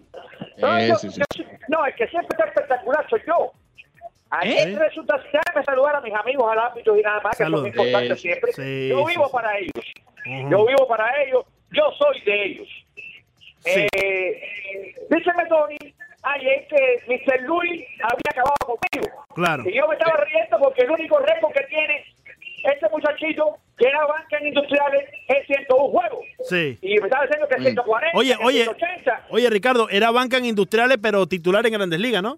No, 0.58 0.78
Eh, 0.78 0.88
yo- 0.90 0.96
sí, 0.98 1.10
sí. 1.12 1.22
yo- 1.38 1.44
no, 1.70 1.86
el 1.86 1.94
que 1.96 2.08
siempre 2.08 2.30
está 2.32 2.46
espectacular 2.46 3.06
soy 3.10 3.22
yo. 3.28 3.52
Ayer 4.32 4.70
¿Eh? 4.70 4.80
resulta 4.80 5.18
déjame 5.18 5.66
saludar 5.66 5.96
a 5.96 6.02
mis 6.02 6.14
amigos 6.14 6.52
al 6.52 6.60
ámbito 6.60 6.96
y 6.98 7.02
nada 7.02 7.20
más, 7.22 7.36
que 7.38 7.44
Salud. 7.44 7.58
son 7.60 7.68
importantes 7.68 8.12
Eh, 8.12 8.22
siempre. 8.22 8.54
sí, 8.54 8.88
yo 8.90 9.06
vivo 9.06 9.26
sí. 9.26 9.32
para 9.34 9.58
ellos. 9.58 9.86
Yo 10.50 10.66
vivo 10.68 10.88
para 10.88 11.24
ellos. 11.24 11.46
Yo 11.72 11.84
soy 11.98 12.22
de 12.22 12.46
ellos. 12.46 12.68
Eh, 13.66 14.42
díceme, 15.10 15.46
Tony, 15.48 15.78
ayer 16.24 16.68
que 16.68 17.02
Mr. 17.08 17.42
Luis 17.44 17.84
había 18.04 18.30
acabado 18.32 18.56
conmigo. 18.66 19.26
Claro. 19.34 19.64
Y 19.68 19.74
yo 19.76 19.88
me 19.88 19.96
estaba 19.96 20.18
riendo 20.24 20.60
porque 20.60 20.84
el 20.84 20.92
único 20.92 21.20
récord 21.20 21.54
que 21.54 21.64
tiene 21.66 22.06
este 22.64 22.90
muchachito, 22.90 23.58
que 23.78 23.88
era 23.88 24.06
banca 24.06 24.38
en 24.40 24.48
industriales, 24.48 25.04
es 25.28 25.48
101 25.48 25.90
juegos. 25.90 26.26
Sí. 26.44 26.78
Y 26.82 27.00
me 27.00 27.08
estaba 27.08 27.24
diciendo 27.26 27.48
que 27.48 27.62
140, 27.62 28.18
Oye, 28.18 28.38
que 28.38 28.44
oye, 28.46 28.64
180. 28.64 29.26
oye, 29.30 29.50
Ricardo, 29.50 29.90
era 29.90 30.12
banca 30.12 30.38
en 30.38 30.46
industriales, 30.46 30.98
pero 31.02 31.26
titular 31.28 31.66
en 31.66 31.74
Grandes 31.74 32.00
Ligas, 32.00 32.22
¿no? 32.22 32.38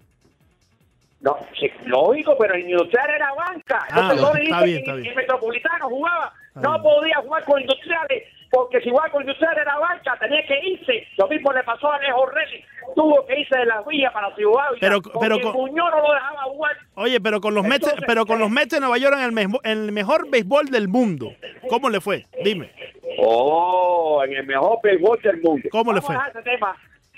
No, 1.22 1.36
sí, 1.58 1.70
lógico, 1.86 2.36
pero 2.38 2.54
en 2.54 2.68
Industrial 2.68 3.08
era 3.10 3.32
banca. 3.34 3.86
Ah, 3.92 4.12
Tony 4.16 4.44
está 4.46 4.62
bien, 4.64 4.78
está 4.78 4.90
en- 4.90 4.96
bien. 5.02 5.08
en 5.12 5.16
Metropolitano 5.16 5.88
jugaba. 5.88 6.32
Está 6.48 6.60
no 6.60 6.70
bien. 6.72 6.82
podía 6.82 7.16
jugar 7.22 7.44
con 7.44 7.60
Industriales, 7.60 8.24
porque 8.50 8.80
si 8.80 8.90
jugaba 8.90 9.08
con 9.10 9.22
Industriales 9.22 9.58
era 9.62 9.78
banca, 9.78 10.16
tenía 10.18 10.44
que 10.46 10.58
irse. 10.64 11.06
Lo 11.16 11.28
mismo 11.28 11.52
le 11.52 11.62
pasó 11.62 11.92
a 11.92 11.96
Alejo 11.96 12.26
Reyes. 12.26 12.64
Tuvo 12.96 13.24
que 13.24 13.38
irse 13.38 13.56
de 13.56 13.66
la 13.66 13.80
vía 13.82 14.12
para 14.12 14.34
Ciudad 14.34 14.64
Pero- 14.80 15.00
pero 15.20 15.36
el 15.36 15.42
con- 15.42 15.52
Muñoz 15.54 15.90
no 15.92 16.02
lo 16.08 16.12
dejaba 16.12 16.42
jugar. 16.42 16.76
Oye, 16.96 17.20
pero 17.20 17.40
con 17.40 17.54
los 17.54 17.62
Mets, 17.64 17.84
Entonces, 17.84 18.04
pero 18.06 18.26
con 18.26 18.38
los 18.40 18.48
eh, 18.48 18.52
Mets 18.54 18.68
de 18.70 18.80
Nueva 18.80 18.98
York 18.98 19.14
en 19.16 19.22
el, 19.24 19.32
mesmo- 19.32 19.60
en 19.62 19.78
el 19.78 19.92
mejor 19.92 20.28
béisbol 20.28 20.66
del 20.70 20.88
mundo. 20.88 21.32
¿Cómo 21.68 21.88
le 21.88 22.00
fue? 22.00 22.26
Dime. 22.42 22.70
Oh, 23.18 24.22
en 24.24 24.32
el 24.34 24.44
mejor 24.46 24.78
béisbol 24.82 25.20
del 25.22 25.40
mundo. 25.40 25.68
¿Cómo 25.70 25.92
le 25.92 26.00
fue? 26.00 26.16
A 26.16 26.26
ese 26.28 26.42
tema. 26.42 26.76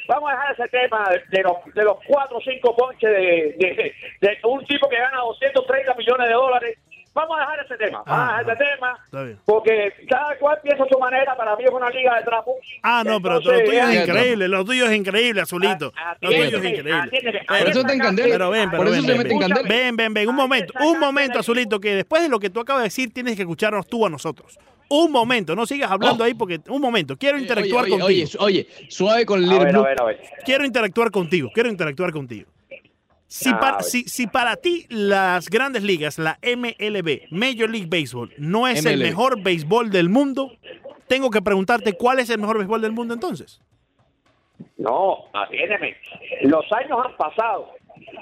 Vamos 0.08 0.30
a 0.30 0.32
dejar 0.36 0.52
ese 0.52 0.68
tema 0.68 1.08
de, 1.30 1.42
los, 1.42 1.74
de 1.74 1.82
los 1.84 1.96
cuatro 2.06 2.36
o 2.38 2.40
cinco 2.40 2.76
ponches 2.76 3.10
de, 3.10 3.54
de, 3.58 3.94
de 4.20 4.38
un 4.44 4.64
tipo 4.66 4.88
que 4.88 4.96
gana 4.98 5.18
230 5.20 5.94
millones 5.94 6.28
de 6.28 6.34
dólares. 6.34 6.78
Vamos 7.14 7.36
a 7.38 7.42
dejar 7.42 7.64
ese 7.64 7.76
tema. 7.76 8.02
Vamos 8.04 8.34
a 8.34 8.38
dejar 8.38 8.50
Ah, 8.50 8.52
ese 8.52 8.64
tema. 9.22 9.38
Porque 9.44 9.92
cada 10.10 10.36
cual 10.36 10.58
piensa 10.64 10.82
a 10.82 10.88
su 10.88 10.98
manera. 10.98 11.36
Para 11.36 11.54
mí 11.54 11.62
es 11.64 11.70
una 11.70 11.88
liga 11.90 12.16
de 12.16 12.24
trapo. 12.24 12.56
Ah, 12.82 13.04
no, 13.06 13.20
pero 13.22 13.36
Entonces, 13.36 13.62
lo 13.62 13.70
tuyo 13.70 13.82
es 13.88 14.08
increíble, 14.08 14.48
lo 14.48 14.64
tuyo 14.64 14.86
es 14.86 14.92
increíble, 14.96 15.40
Azulito. 15.42 15.92
Ah, 15.96 16.16
Lo 16.20 16.28
tuyo 16.30 16.42
es 16.42 16.54
increíble. 16.64 17.44
Por 17.46 17.56
eso 17.68 17.80
está 17.80 17.92
en 17.92 17.98
candela. 18.00 18.32
Pero 18.32 18.50
ven, 18.50 18.68
pero 18.68 18.82
Por 18.82 18.90
ven, 18.92 19.06
ven, 19.06 19.22
ven. 19.28 19.38
candela. 19.38 19.68
Ven, 19.68 19.96
ven, 19.96 20.12
ven, 20.14 20.28
un 20.28 20.34
momento, 20.34 20.72
un 20.80 20.98
momento, 20.98 21.38
Azulito, 21.38 21.78
que 21.78 21.94
después 21.94 22.20
de 22.20 22.28
lo 22.28 22.40
que 22.40 22.50
tú 22.50 22.58
acabas 22.58 22.82
de 22.82 22.86
decir, 22.88 23.12
tienes 23.14 23.36
que 23.36 23.42
escucharnos 23.42 23.86
tú 23.86 24.04
a 24.04 24.10
nosotros. 24.10 24.58
Un 24.88 25.10
momento, 25.12 25.56
no 25.56 25.66
sigas 25.66 25.90
hablando 25.90 26.22
Oh. 26.22 26.26
ahí 26.26 26.34
porque 26.34 26.60
un 26.68 26.80
momento, 26.80 27.16
quiero 27.16 27.38
interactuar 27.38 27.84
oye, 27.84 27.92
oye, 27.94 28.00
contigo. 28.24 28.44
Oye, 28.44 28.66
oye, 28.68 28.90
suave 28.90 29.24
con 29.26 29.42
el 29.42 29.48
Little 29.48 29.64
ver, 29.64 29.68
a 29.68 29.78
Blue. 29.78 29.84
ver, 29.84 30.00
a 30.02 30.04
ver. 30.04 30.20
Quiero 30.44 30.64
interactuar 30.64 31.10
contigo, 31.10 31.50
quiero 31.54 31.68
interactuar 31.70 32.12
contigo. 32.12 32.48
Si, 33.26 33.48
Ah, 33.48 33.58
para, 33.58 33.82
si, 33.82 34.04
si 34.04 34.26
para 34.28 34.56
ti 34.56 34.86
las 34.90 35.48
grandes 35.48 35.82
ligas, 35.82 36.18
la 36.18 36.38
MLB, 36.42 37.22
Major 37.30 37.68
League 37.68 37.88
Baseball, 37.88 38.32
no 38.38 38.68
es 38.68 38.84
el 38.86 38.98
mejor 39.00 39.42
béisbol 39.42 39.90
del 39.90 40.08
mundo, 40.08 40.52
tengo 41.08 41.30
que 41.30 41.42
preguntarte 41.42 41.94
cuál 41.94 42.20
es 42.20 42.30
el 42.30 42.38
mejor 42.38 42.58
béisbol 42.58 42.80
del 42.82 42.92
mundo 42.92 43.12
entonces. 43.14 43.60
No, 44.76 45.16
atiéndeme. 45.32 45.96
Los 46.42 46.64
años 46.72 46.98
han 47.04 47.16
pasado. 47.16 47.70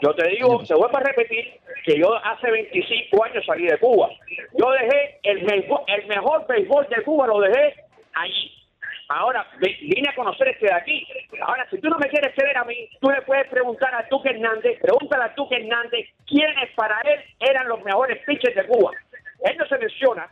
Yo 0.03 0.13
te 0.15 0.29
digo, 0.31 0.65
se 0.67 0.75
vuelve 0.75 0.97
a 0.97 1.01
repetir 1.01 1.45
que 1.85 1.97
yo 1.97 2.13
hace 2.25 2.51
25 2.51 3.25
años 3.25 3.45
salí 3.47 3.67
de 3.67 3.79
Cuba. 3.79 4.11
Yo 4.59 4.71
dejé 4.73 5.19
el, 5.23 5.47
béisbol- 5.47 5.85
el 5.87 6.07
mejor 6.09 6.45
béisbol 6.49 6.89
de 6.89 7.03
Cuba, 7.05 7.27
lo 7.29 7.39
dejé 7.41 7.75
allí. 8.15 8.53
Ahora, 9.09 9.47
vi- 9.61 9.77
vine 9.95 10.09
a 10.09 10.15
conocer 10.15 10.49
este 10.49 10.67
de 10.67 10.75
aquí. 10.75 11.07
Ahora, 11.43 11.67
si 11.71 11.79
tú 11.79 11.89
no 11.89 11.99
me 11.99 12.09
quieres 12.09 12.35
creer 12.35 12.57
a 12.57 12.65
mí, 12.65 12.89
tú 13.01 13.11
le 13.11 13.23
puedes 13.23 13.47
preguntar 13.49 13.95
a 13.95 14.09
Tuque 14.09 14.31
Hernández, 14.31 14.81
pregúntale 14.81 15.25
a 15.25 15.35
Tuque 15.35 15.57
Hernández 15.57 16.09
quiénes 16.27 16.71
para 16.75 17.01
él 17.03 17.21
eran 17.41 17.69
los 17.69 17.83
mejores 17.85 18.19
pitchers 18.27 18.57
de 18.57 18.67
Cuba. 18.67 18.91
Él 19.45 19.57
no 19.59 19.67
se 19.67 19.79
menciona. 19.79 20.29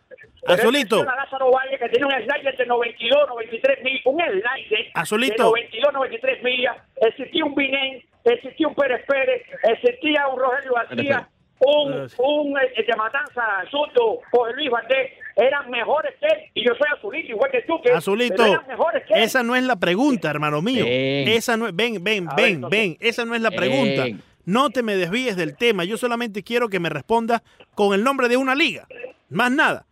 Azulito. 0.46 0.96
menciona 0.96 1.12
a 1.12 1.24
Lázaro 1.24 1.50
Valle, 1.50 1.78
que 1.78 1.88
tiene 1.88 2.06
un 2.06 2.12
slider 2.12 2.56
de 2.56 2.66
92, 2.66 3.28
93 3.28 3.84
mil, 3.84 4.00
un 4.04 4.20
slider 4.20 4.90
Azulito. 4.94 5.32
de 5.32 5.38
92, 5.38 5.92
93 5.92 6.42
millas. 6.42 6.76
Existía 6.96 7.44
un 7.44 7.54
Binén, 7.54 8.02
existía 8.24 8.68
un 8.68 8.74
Pérez 8.74 9.04
Pérez, 9.06 9.42
existía 9.64 10.28
un 10.28 10.38
Rogelio 10.38 10.74
García, 10.74 11.28
un, 11.60 12.08
un 12.18 12.58
eh, 12.58 12.84
de 12.86 12.96
Matanza, 12.96 13.42
Soto, 13.70 14.20
Jorge 14.30 14.54
Luis 14.54 14.70
Valdés. 14.70 15.12
Eran 15.36 15.70
mejores 15.70 16.14
que 16.20 16.26
él. 16.26 16.50
Y 16.54 16.66
yo 16.66 16.74
soy 16.74 16.88
azulito, 16.96 17.28
igual 17.28 17.50
que 17.50 17.62
tú. 17.62 17.80
Que, 17.82 17.92
Azulito, 17.92 18.44
eran 18.44 18.66
mejores 18.66 19.04
que 19.06 19.14
él. 19.14 19.22
esa 19.22 19.42
no 19.42 19.56
es 19.56 19.62
la 19.62 19.76
pregunta, 19.76 20.28
hermano 20.30 20.60
mío. 20.60 20.84
Ven. 20.84 21.28
Esa 21.28 21.56
no 21.56 21.66
es, 21.66 21.74
ven, 21.74 22.02
ven, 22.02 22.28
A 22.28 22.34
ven, 22.34 22.60
ven, 22.68 22.96
esa 23.00 23.24
no 23.24 23.34
es 23.34 23.40
la 23.40 23.50
Ven. 23.50 24.22
No 24.44 24.70
te 24.70 24.82
me 24.82 24.96
desvíes 24.96 25.36
del 25.36 25.56
tema. 25.56 25.84
Yo 25.84 25.96
solamente 25.96 26.42
quiero 26.42 26.68
que 26.68 26.80
me 26.80 26.88
respondas 26.88 27.42
con 27.74 27.94
el 27.94 28.04
nombre 28.04 28.28
de 28.28 28.36
una 28.36 28.54
liga. 28.54 28.86
Más 29.28 29.50
nada. 29.50 29.86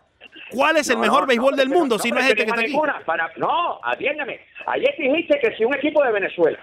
¿Cuál 0.51 0.77
es 0.77 0.89
el 0.89 0.97
No, 0.97 1.03
mejor 1.03 1.21
no, 1.23 1.27
béisbol 1.27 1.57
del 1.57 1.69
mundo 1.69 1.99
si 1.99 2.11
no 2.11 2.19
es 2.19 2.25
este 2.25 2.37
que 2.37 2.43
está 2.43 2.55
aquí? 2.61 2.71
ninguna. 2.71 3.01
Para, 3.05 3.31
no, 3.37 3.79
atiéndeme. 3.83 4.41
Ayer 4.67 4.95
dijiste 4.99 5.39
que 5.41 5.57
si 5.57 5.65
un 5.65 5.75
equipo 5.75 6.03
de 6.03 6.13
Venezuela 6.13 6.59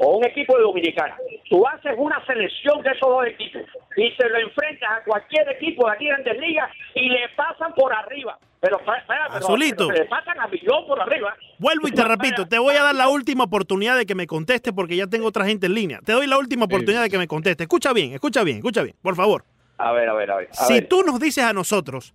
o 0.00 0.16
un 0.18 0.24
equipo 0.24 0.56
de 0.56 0.62
Dominicana, 0.62 1.16
tú 1.48 1.66
haces 1.66 1.92
una 1.96 2.24
selección 2.26 2.82
de 2.82 2.90
esos 2.90 3.08
dos 3.08 3.26
equipos 3.26 3.62
y 3.96 4.10
se 4.12 4.28
lo 4.28 4.38
enfrentas 4.38 4.90
a 4.90 5.04
cualquier 5.04 5.48
equipo 5.50 5.86
de 5.86 5.92
aquí 5.94 6.04
de 6.04 6.10
Grandes 6.10 6.38
Ligas 6.38 6.70
y 6.94 7.08
le 7.08 7.28
pasan 7.36 7.72
por 7.74 7.92
arriba. 7.94 8.38
Pero, 8.60 8.76
espera, 8.78 9.00
pero- 9.06 9.34
Azulito. 9.36 9.88
pero 9.88 10.02
le 10.02 10.08
pasan 10.08 10.38
a 10.38 10.46
millón 10.46 10.86
por 10.86 11.00
arriba. 11.00 11.34
Vuelvo 11.58 11.88
y 11.88 11.92
te 11.92 12.04
repito, 12.04 12.46
te 12.46 12.58
voy 12.58 12.74
a 12.76 12.82
dar 12.82 12.94
la 12.94 13.08
última 13.08 13.44
oportunidad 13.44 13.96
de 13.96 14.04
que 14.04 14.14
me 14.14 14.26
conteste 14.26 14.72
porque 14.72 14.96
ya 14.96 15.06
tengo 15.06 15.26
otra 15.28 15.46
gente 15.46 15.66
en 15.66 15.74
línea. 15.74 16.00
Te 16.04 16.12
doy 16.12 16.26
la 16.26 16.36
última 16.36 16.66
oportunidad 16.66 17.02
de 17.02 17.08
que 17.08 17.16
me 17.18 17.26
conteste. 17.26 17.62
Escucha 17.64 17.92
bien, 17.94 18.12
escucha 18.12 18.42
bien, 18.44 18.58
escucha 18.58 18.82
bien, 18.82 18.96
por 19.00 19.16
favor. 19.16 19.44
A 19.78 19.92
ver, 19.92 20.10
a 20.10 20.12
ver, 20.12 20.30
a 20.30 20.36
ver. 20.36 20.48
a 20.50 20.54
Si 20.54 20.74
ver. 20.74 20.88
tú 20.88 21.02
nos 21.02 21.18
dices 21.18 21.42
a 21.42 21.54
nosotros 21.54 22.14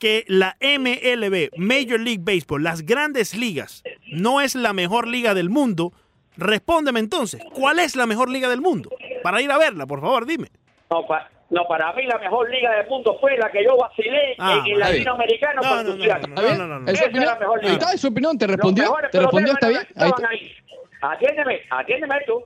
que 0.00 0.24
la 0.26 0.56
MLB, 0.60 1.50
Major 1.56 2.00
League 2.00 2.22
Baseball, 2.22 2.64
las 2.64 2.82
grandes 2.84 3.36
ligas, 3.36 3.84
no 4.10 4.40
es 4.40 4.56
la 4.56 4.72
mejor 4.72 5.06
liga 5.06 5.34
del 5.34 5.50
mundo, 5.50 5.92
respóndeme 6.36 6.98
entonces, 7.00 7.40
¿cuál 7.52 7.78
es 7.78 7.94
la 7.94 8.06
mejor 8.06 8.28
liga 8.30 8.48
del 8.48 8.60
mundo? 8.60 8.90
Para 9.22 9.40
ir 9.42 9.50
a 9.52 9.58
verla, 9.58 9.86
por 9.86 10.00
favor, 10.00 10.26
dime. 10.26 10.48
No, 10.90 11.06
pa- 11.06 11.28
no, 11.50 11.64
para 11.68 11.92
mí 11.92 12.04
la 12.06 12.16
mejor 12.18 12.48
liga 12.50 12.70
del 12.76 12.88
mundo 12.88 13.16
fue 13.20 13.36
la 13.36 13.50
que 13.50 13.62
yo 13.64 13.76
vacilé 13.76 14.34
Ah, 14.38 14.62
en 14.64 14.72
el 14.72 14.78
latinoamericano 14.78 15.60
No, 15.62 15.68
no, 15.76 15.82
no, 15.82 15.96
no, 15.96 16.04
¿Está 16.04 16.42
bien? 16.42 16.58
no, 16.58 16.66
no, 16.66 16.78
no. 16.80 16.90
¿Es 16.90 17.00
Esa 17.02 17.10
la 17.10 17.38
mejor 17.38 17.58
Ahí 17.58 17.64
liga. 17.66 17.78
está, 17.78 17.92
es 17.92 18.00
su 18.00 18.08
opinión. 18.08 18.38
¿Te 18.38 18.46
Los 18.46 18.56
respondió? 18.56 18.84
mejores 18.84 19.10
¿Te 19.10 19.18
respondió? 19.20 19.52
¿Está 19.52 19.68
bien? 19.68 19.80
Ahí 19.80 19.86
estaban 19.90 20.12
está. 20.16 20.28
ahí. 20.30 20.52
Atiéndeme, 21.02 21.60
atiéndeme 21.70 22.14
tú. 22.26 22.42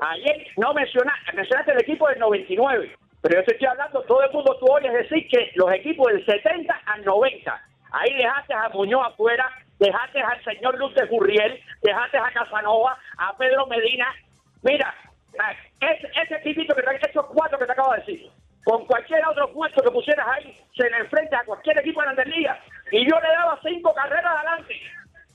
Ayer 0.00 0.46
no 0.58 0.72
mencionaste, 0.74 1.32
mencionaste 1.34 1.72
el 1.72 1.80
equipo 1.80 2.08
del 2.08 2.18
99, 2.20 2.90
pero 3.26 3.42
yo 3.42 3.52
estoy 3.52 3.66
hablando, 3.66 4.02
todo 4.02 4.22
el 4.22 4.30
mundo 4.30 4.56
tú 4.60 4.66
oyes 4.70 4.92
decir 4.92 5.26
que 5.26 5.50
los 5.56 5.72
equipos 5.72 6.06
del 6.12 6.24
70 6.24 6.72
al 6.86 7.04
90, 7.04 7.60
ahí 7.90 8.14
dejaste 8.14 8.54
a 8.54 8.68
Muñoz 8.68 9.04
afuera, 9.04 9.50
dejaste 9.80 10.20
al 10.20 10.44
señor 10.44 10.78
Luz 10.78 10.94
de 10.94 11.06
Gurriel, 11.06 11.60
dejaste 11.82 12.18
a 12.18 12.30
Casanova, 12.30 12.96
a 13.18 13.36
Pedro 13.36 13.66
Medina. 13.66 14.06
Mira, 14.62 14.94
ese, 15.80 16.08
ese 16.22 16.34
equipito 16.36 16.72
que 16.76 16.82
te, 16.82 17.10
esos 17.10 17.26
cuatro 17.26 17.58
que 17.58 17.66
te 17.66 17.72
acabo 17.72 17.94
de 17.94 17.98
decir, 17.98 18.30
con 18.64 18.86
cualquier 18.86 19.26
otro 19.26 19.52
puesto 19.52 19.82
que 19.82 19.90
pusieras 19.90 20.28
ahí, 20.28 20.56
se 20.76 20.88
le 20.88 20.96
enfrenta 20.98 21.40
a 21.40 21.44
cualquier 21.46 21.78
equipo 21.78 22.02
de 22.02 22.06
Grandes 22.06 22.28
Ligas, 22.28 22.58
y 22.92 23.10
yo 23.10 23.18
le 23.18 23.28
daba 23.28 23.58
cinco 23.60 23.92
carreras 23.92 24.36
adelante. 24.36 24.80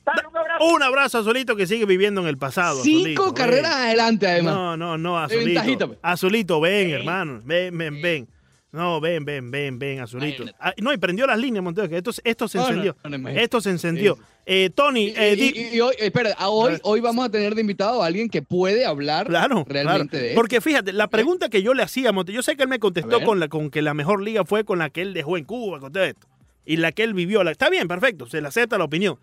Dale 0.05 0.27
un 0.27 0.37
abrazo. 0.37 0.65
Un 0.65 0.83
abrazo 0.83 1.17
a 1.17 1.21
Azulito 1.21 1.55
que 1.55 1.67
sigue 1.67 1.85
viviendo 1.85 2.21
en 2.21 2.27
el 2.27 2.37
pasado. 2.37 2.81
Cinco 2.83 3.01
Azulito, 3.23 3.33
carreras 3.33 3.75
ven. 3.75 3.81
adelante, 3.87 4.27
además. 4.27 4.53
No, 4.55 4.77
no, 4.77 4.97
no, 4.97 5.19
Azulito. 5.19 5.87
pues. 5.87 5.99
Azulito, 6.01 6.59
ven, 6.59 6.89
hermano. 6.91 7.41
Ven, 7.43 7.77
ven, 7.77 8.01
ven. 8.01 8.27
No, 8.71 9.01
ven, 9.01 9.25
ven, 9.25 9.51
ven, 9.51 9.77
ven, 9.77 9.99
Azulito. 9.99 10.45
Ah, 10.57 10.73
no, 10.77 10.93
y 10.93 10.97
prendió 10.97 11.27
las 11.27 11.37
líneas, 11.37 11.61
Monteo, 11.61 11.89
que 11.89 11.97
esto, 11.97 12.11
esto 12.23 12.47
se 12.47 12.57
no, 12.57 12.67
encendió. 12.69 12.95
no, 13.03 13.09
no, 13.09 13.15
imagínate. 13.17 13.43
esto 13.43 13.59
se 13.59 13.69
encendió. 13.69 14.15
Sí. 14.15 14.21
Eh, 14.45 14.69
Tony, 14.73 15.07
Y, 15.07 15.13
eh, 15.17 15.33
y- 15.33 15.35
di- 15.35 15.53
y- 15.59 15.75
y 15.75 15.81
hoy, 15.81 15.93
espera, 15.99 16.33
a 16.37 16.47
hoy, 16.49 16.99
vamos 17.01 17.25
a 17.25 17.29
tener 17.29 17.53
de 17.53 17.61
invitado 17.61 18.01
a 18.01 18.05
alguien 18.07 18.29
que 18.29 18.41
puede 18.41 18.85
hablar 18.85 19.27
Claro, 19.27 19.65
realmente 19.67 20.09
claro. 20.11 20.23
de 20.23 20.27
esto. 20.29 20.35
Porque 20.39 20.61
fíjate, 20.61 20.93
la 20.93 21.09
pregunta 21.09 21.49
que 21.49 21.61
yo 21.61 21.73
le 21.73 21.83
hacía 21.83 22.09
a 22.09 22.11
Monte, 22.13 22.31
yo 22.31 22.41
sé 22.41 22.55
que 22.55 22.63
él 22.63 22.69
me 22.69 22.79
contestó 22.79 23.21
con 23.23 23.39
la 23.41 23.49
con 23.49 23.69
que 23.69 23.81
la 23.81 23.93
mejor 23.93 24.21
liga 24.23 24.45
fue 24.45 24.63
con 24.63 24.79
la 24.79 24.89
que 24.89 25.01
él 25.01 25.13
dejó 25.13 25.37
en 25.37 25.43
Cuba, 25.43 25.79
con 25.81 25.91
todo 25.91 26.03
esto. 26.05 26.27
Y 26.65 26.77
la 26.77 26.91
que 26.93 27.03
él 27.03 27.13
vivió. 27.13 27.43
La, 27.43 27.51
está 27.51 27.69
bien, 27.69 27.87
perfecto, 27.89 28.25
se 28.25 28.39
le 28.39 28.47
acepta 28.47 28.77
la 28.77 28.85
opinión. 28.85 29.19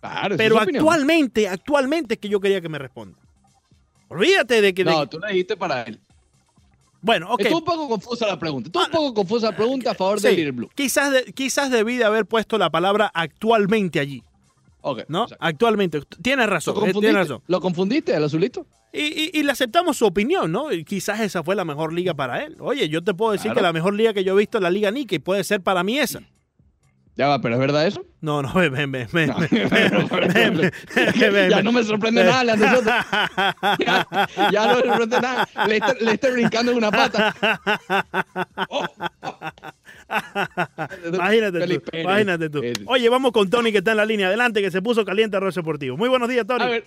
Claro, 0.00 0.36
Pero 0.36 0.54
es 0.54 0.58
su 0.60 0.64
opinión. 0.64 0.84
actualmente, 0.84 1.48
actualmente 1.48 2.14
es 2.14 2.20
que 2.20 2.28
yo 2.28 2.40
quería 2.40 2.60
que 2.60 2.68
me 2.68 2.78
responda. 2.78 3.18
Olvídate 4.08 4.60
de 4.62 4.72
que... 4.74 4.84
de- 4.84 4.90
No, 4.90 5.06
tú 5.08 5.18
le 5.18 5.28
dijiste 5.28 5.56
para 5.56 5.82
él. 5.82 6.00
bueno, 7.02 7.32
ok. 7.32 7.40
Estuvo 7.40 7.58
un 7.58 7.64
poco 7.64 7.88
confusa 7.88 8.26
la 8.26 8.38
pregunta. 8.38 8.68
Estuvo 8.68 8.82
Ah, 8.82 8.86
un 8.86 8.92
poco 8.92 9.14
confusa 9.14 9.50
la 9.50 9.56
pregunta 9.56 9.90
a 9.90 9.94
favor 9.94 10.20
Sí, 10.20 10.28
de 10.28 10.32
Little 10.34 10.52
Blue. 10.52 10.70
Quizás, 10.74 11.10
de- 11.12 11.24
quizás 11.32 11.70
debí 11.70 11.96
de 11.96 12.04
haber 12.04 12.26
puesto 12.26 12.58
la 12.58 12.70
palabra 12.70 13.10
actualmente 13.12 14.00
allí, 14.00 14.22
Ok. 14.80 15.02
¿no? 15.08 15.24
exacto. 15.24 15.44
Actualmente. 15.44 16.00
Tienes 16.22 16.46
¿Lo 16.46 16.52
razón, 16.52 16.72
eh, 16.72 16.80
confundiste? 16.80 17.00
tienes 17.00 17.28
razón. 17.28 17.42
¿Lo 17.46 17.60
confundiste, 17.60 18.14
el 18.14 18.24
azulito? 18.24 18.66
Y, 18.92 19.00
y- 19.02 19.30
y 19.34 19.42
le 19.42 19.52
aceptamos 19.52 19.96
su 19.98 20.06
opinión, 20.06 20.50
¿no? 20.50 20.72
Y 20.72 20.82
quizás 20.84 21.20
esa 21.20 21.42
fue 21.42 21.54
la 21.54 21.64
mejor 21.64 21.92
liga 21.92 22.14
para 22.14 22.42
él. 22.44 22.56
Oye, 22.60 22.88
yo 22.88 23.02
te 23.04 23.12
puedo 23.14 23.32
decir 23.32 23.46
Claro. 23.52 23.56
que 23.56 23.62
la 23.62 23.72
mejor 23.74 23.94
liga 23.94 24.14
que 24.14 24.24
yo 24.24 24.32
he 24.34 24.38
visto 24.38 24.56
es 24.58 24.62
la 24.62 24.70
Liga 24.70 24.90
Nike 24.90 25.16
y 25.16 25.18
puede 25.18 25.44
ser 25.44 25.60
para 25.60 25.82
mí 25.84 25.98
esa. 25.98 26.20
Ya 27.18 27.26
va, 27.26 27.40
pero 27.40 27.54
¿es 27.56 27.60
verdad 27.60 27.84
eso? 27.84 28.04
No, 28.20 28.42
no, 28.42 28.54
ven, 28.54 28.72
ven, 28.72 28.92
ven, 28.92 29.08
ven, 29.12 29.28
No. 29.28 29.36
ven, 29.38 29.48
ven, 29.50 29.68
ven, 29.70 30.56
ven, 30.56 30.72
ven, 31.34 31.50
ya 31.50 31.56
ven. 31.56 31.64
no 31.64 31.72
me 31.72 31.82
sorprende 31.82 32.22
nada 32.22 32.56
de. 32.56 32.64
Ya, 33.84 34.06
ya 34.52 34.66
no 34.68 34.76
me 34.76 34.82
sorprende 34.86 35.20
nada. 35.20 35.48
Le 35.66 35.76
está, 35.76 35.94
le 35.94 36.12
está 36.12 36.30
brincando 36.30 36.70
en 36.72 36.78
una 36.78 36.90
pata. 36.92 37.34
Oh. 38.68 38.84
Imagínate 41.12 41.60
tú, 41.66 41.80
Pérez. 41.90 42.04
imagínate 42.04 42.50
tú. 42.50 42.62
Oye, 42.86 43.08
vamos 43.08 43.32
con 43.32 43.50
Tony 43.50 43.72
que 43.72 43.78
está 43.78 43.90
en 43.90 43.96
la 43.96 44.06
línea. 44.06 44.28
Adelante, 44.28 44.62
que 44.62 44.70
se 44.70 44.80
puso 44.80 45.04
caliente 45.04 45.36
arroz 45.36 45.56
deportivo. 45.56 45.96
Muy 45.96 46.08
buenos 46.08 46.28
días, 46.28 46.46
Tony. 46.46 46.62
A 46.62 46.68
ver, 46.68 46.84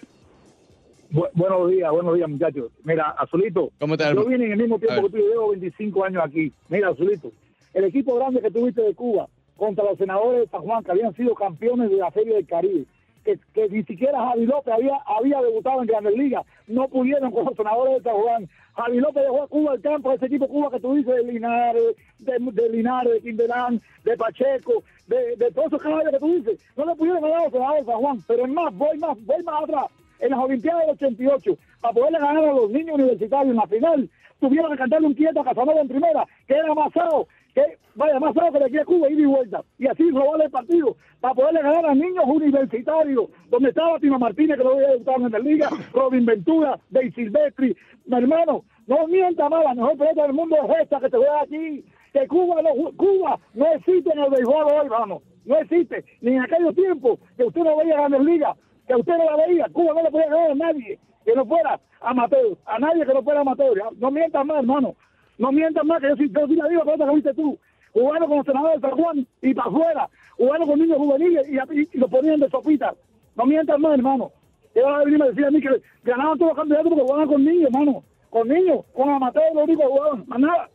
Bu- 1.11 1.27
buenos 1.33 1.69
días, 1.69 1.91
buenos 1.91 2.15
días, 2.15 2.29
muchachos. 2.29 2.71
Mira, 2.85 3.09
Azulito, 3.17 3.69
¿Cómo 3.81 3.97
te 3.97 4.05
va, 4.05 4.13
yo 4.13 4.23
vine 4.25 4.45
en 4.45 4.53
el 4.53 4.57
mismo 4.59 4.79
tiempo 4.79 5.03
que 5.03 5.09
tú, 5.09 5.17
yo 5.17 5.27
llevo 5.29 5.49
25 5.51 6.05
años 6.05 6.23
aquí. 6.25 6.53
Mira, 6.69 6.87
Azulito, 6.87 7.33
el 7.73 7.83
equipo 7.83 8.15
grande 8.15 8.41
que 8.41 8.49
tuviste 8.49 8.81
de 8.81 8.95
Cuba 8.95 9.27
contra 9.61 9.83
los 9.83 9.95
senadores 9.99 10.39
de 10.39 10.47
San 10.47 10.61
Juan, 10.61 10.83
que 10.83 10.89
habían 10.89 11.13
sido 11.13 11.35
campeones 11.35 11.91
de 11.91 11.97
la 11.97 12.09
Serie 12.09 12.33
del 12.33 12.47
Caribe, 12.47 12.85
que, 13.23 13.37
que 13.53 13.69
ni 13.69 13.83
siquiera 13.83 14.17
Javi 14.17 14.47
López 14.47 14.73
había, 14.73 14.95
había 15.05 15.39
debutado 15.39 15.81
en 15.81 15.87
Grandes 15.87 16.17
Ligas, 16.17 16.47
no 16.65 16.87
pudieron 16.87 17.29
con 17.29 17.45
los 17.45 17.55
senadores 17.55 17.97
de 17.97 18.09
San 18.09 18.19
Juan. 18.19 18.49
Javi 18.75 18.99
López 18.99 19.21
dejó 19.21 19.43
a 19.43 19.47
Cuba 19.47 19.75
el 19.75 19.81
campo, 19.81 20.11
ese 20.13 20.25
equipo 20.25 20.47
Cuba 20.47 20.71
que 20.71 20.79
tú 20.79 20.95
dices, 20.95 21.13
de 21.13 21.31
Linares, 21.31 21.95
de, 22.17 22.69
Linares, 22.69 23.13
de 23.13 23.21
Quindelán, 23.21 23.79
de 24.03 24.17
Pacheco, 24.17 24.81
de, 25.05 25.51
todos 25.53 25.67
esos 25.67 25.83
caballos 25.83 26.11
que 26.11 26.19
tú 26.19 26.33
dices, 26.33 26.59
no 26.75 26.85
le 26.87 26.95
pudieron 26.95 27.21
ganar 27.21 27.41
a 27.41 27.43
los 27.43 27.51
senadores 27.51 27.85
de 27.85 27.91
San 27.91 28.01
Juan, 28.01 28.23
pero 28.27 28.45
es 28.45 28.51
más, 28.51 28.75
voy 28.75 28.97
más, 28.97 29.25
voy 29.27 29.43
más 29.43 29.63
atrás 29.63 29.85
en 30.21 30.31
las 30.31 30.39
Olimpiadas 30.39 30.81
del 30.87 30.95
88 30.95 31.57
para 31.81 31.93
poderle 31.93 32.17
ganar 32.17 32.45
a 32.45 32.53
los 32.53 32.71
niños 32.71 32.95
universitarios 32.95 33.51
en 33.51 33.57
la 33.57 33.67
final. 33.67 34.09
Tuvieron 34.39 34.71
que 34.71 34.77
cantarle 34.79 35.05
un 35.05 35.13
quieto 35.13 35.39
a 35.39 35.45
Casanova 35.45 35.81
en 35.81 35.87
primera, 35.87 36.25
que 36.47 36.55
era 36.55 36.73
Masao, 36.73 37.27
que 37.53 37.77
vaya 37.95 38.19
Masao 38.19 38.51
que 38.51 38.59
le 38.59 38.69
quiere 38.69 38.85
Cuba 38.85 39.09
ida 39.09 39.21
y 39.21 39.25
vuelta. 39.25 39.63
Y 39.77 39.87
así 39.87 40.09
robarle 40.11 40.45
el 40.45 40.51
partido 40.51 40.95
para 41.19 41.33
poderle 41.33 41.61
ganar 41.61 41.85
a 41.85 41.95
niños 41.95 42.23
universitarios, 42.25 43.29
donde 43.49 43.69
estaba 43.69 43.99
Tino 43.99 44.19
Martínez, 44.19 44.57
que 44.57 44.63
lo 44.63 44.73
había 44.73 44.89
debutado 44.89 45.25
en 45.25 45.31
la 45.31 45.39
liga, 45.39 45.69
Robin 45.93 46.25
Ventura, 46.25 46.79
Dei 46.89 47.11
Silvestri. 47.11 47.75
Mi 48.05 48.17
hermano, 48.17 48.63
no 48.87 49.07
mienta 49.07 49.49
más, 49.49 49.63
la 49.63 49.75
mejor 49.75 49.97
pelota 49.97 50.23
del 50.23 50.33
mundo 50.33 50.55
es 50.55 50.83
esta 50.83 50.99
que 50.99 51.09
te 51.09 51.17
juega 51.17 51.41
aquí. 51.41 51.85
Que 52.13 52.27
Cuba 52.27 52.61
no, 52.61 52.91
Cuba 52.97 53.39
no 53.53 53.65
existe 53.73 54.11
en 54.11 54.19
el 54.19 54.29
béisbol 54.29 54.65
hoy, 54.65 54.89
vamos. 54.89 55.23
No 55.45 55.57
existe. 55.57 56.03
Ni 56.21 56.33
en 56.33 56.41
aquellos 56.41 56.75
tiempos 56.75 57.19
que 57.37 57.45
usted 57.45 57.61
no 57.61 57.77
veía 57.77 57.95
grandes 57.95 58.21
ligas 58.21 58.57
que 58.87 58.95
usted 58.95 59.17
no 59.17 59.23
la 59.23 59.45
veía, 59.47 59.67
Cuba 59.71 59.93
no 59.93 60.03
le 60.03 60.11
podía 60.11 60.27
ganar 60.27 60.51
a 60.51 60.55
nadie 60.55 60.99
que 61.23 61.35
no 61.35 61.45
fuera 61.45 61.79
amateur, 62.01 62.57
a 62.65 62.79
nadie 62.79 63.05
que 63.05 63.13
no 63.13 63.23
fuera 63.23 63.41
amateur. 63.41 63.77
No 63.97 64.11
mientas 64.11 64.45
más, 64.45 64.57
hermano. 64.57 64.95
No 65.41 65.51
mientas 65.51 65.83
más, 65.85 65.99
que 66.01 66.09
yo 66.09 66.15
sí, 66.17 66.29
yo 66.31 66.47
sí 66.47 66.55
la 66.55 66.67
digo, 66.67 66.83
pero 66.85 67.05
que 67.09 67.15
viste 67.15 67.33
tú. 67.33 67.57
Jugando 67.93 68.27
con 68.27 68.37
los 68.37 68.45
senadores 68.45 68.79
de 68.81 68.89
San 68.89 69.27
y 69.41 69.53
para 69.53 69.69
afuera, 69.69 70.09
jugando 70.37 70.67
con 70.67 70.79
niños 70.79 70.97
juveniles 70.97 71.47
y, 71.49 71.55
y- 71.79 71.89
y 71.93 71.97
lo 71.97 72.07
ponían 72.07 72.39
de 72.39 72.49
sopita. 72.49 72.93
No 73.35 73.45
mientas 73.45 73.79
más, 73.79 73.93
hermano. 73.95 74.31
Que 74.73 74.81
van 74.83 75.01
a 75.01 75.03
venir 75.03 75.21
a 75.23 75.25
decir 75.27 75.45
a 75.45 75.51
mí 75.51 75.59
que 75.59 75.69
ganaban 76.03 76.37
todos 76.37 76.51
los 76.51 76.57
campeonatos 76.57 76.89
porque 76.91 77.03
jugaban 77.05 77.27
con 77.27 77.43
niños, 77.43 77.69
hermano. 77.73 78.03
Con 78.29 78.47
niños, 78.47 78.85
con 78.93 79.09
amateur, 79.09 79.43
lo 79.55 79.63
único 79.63 79.81
que 79.81 79.87
jugaban, 79.87 80.23
más 80.27 80.39
nada. 80.39 80.69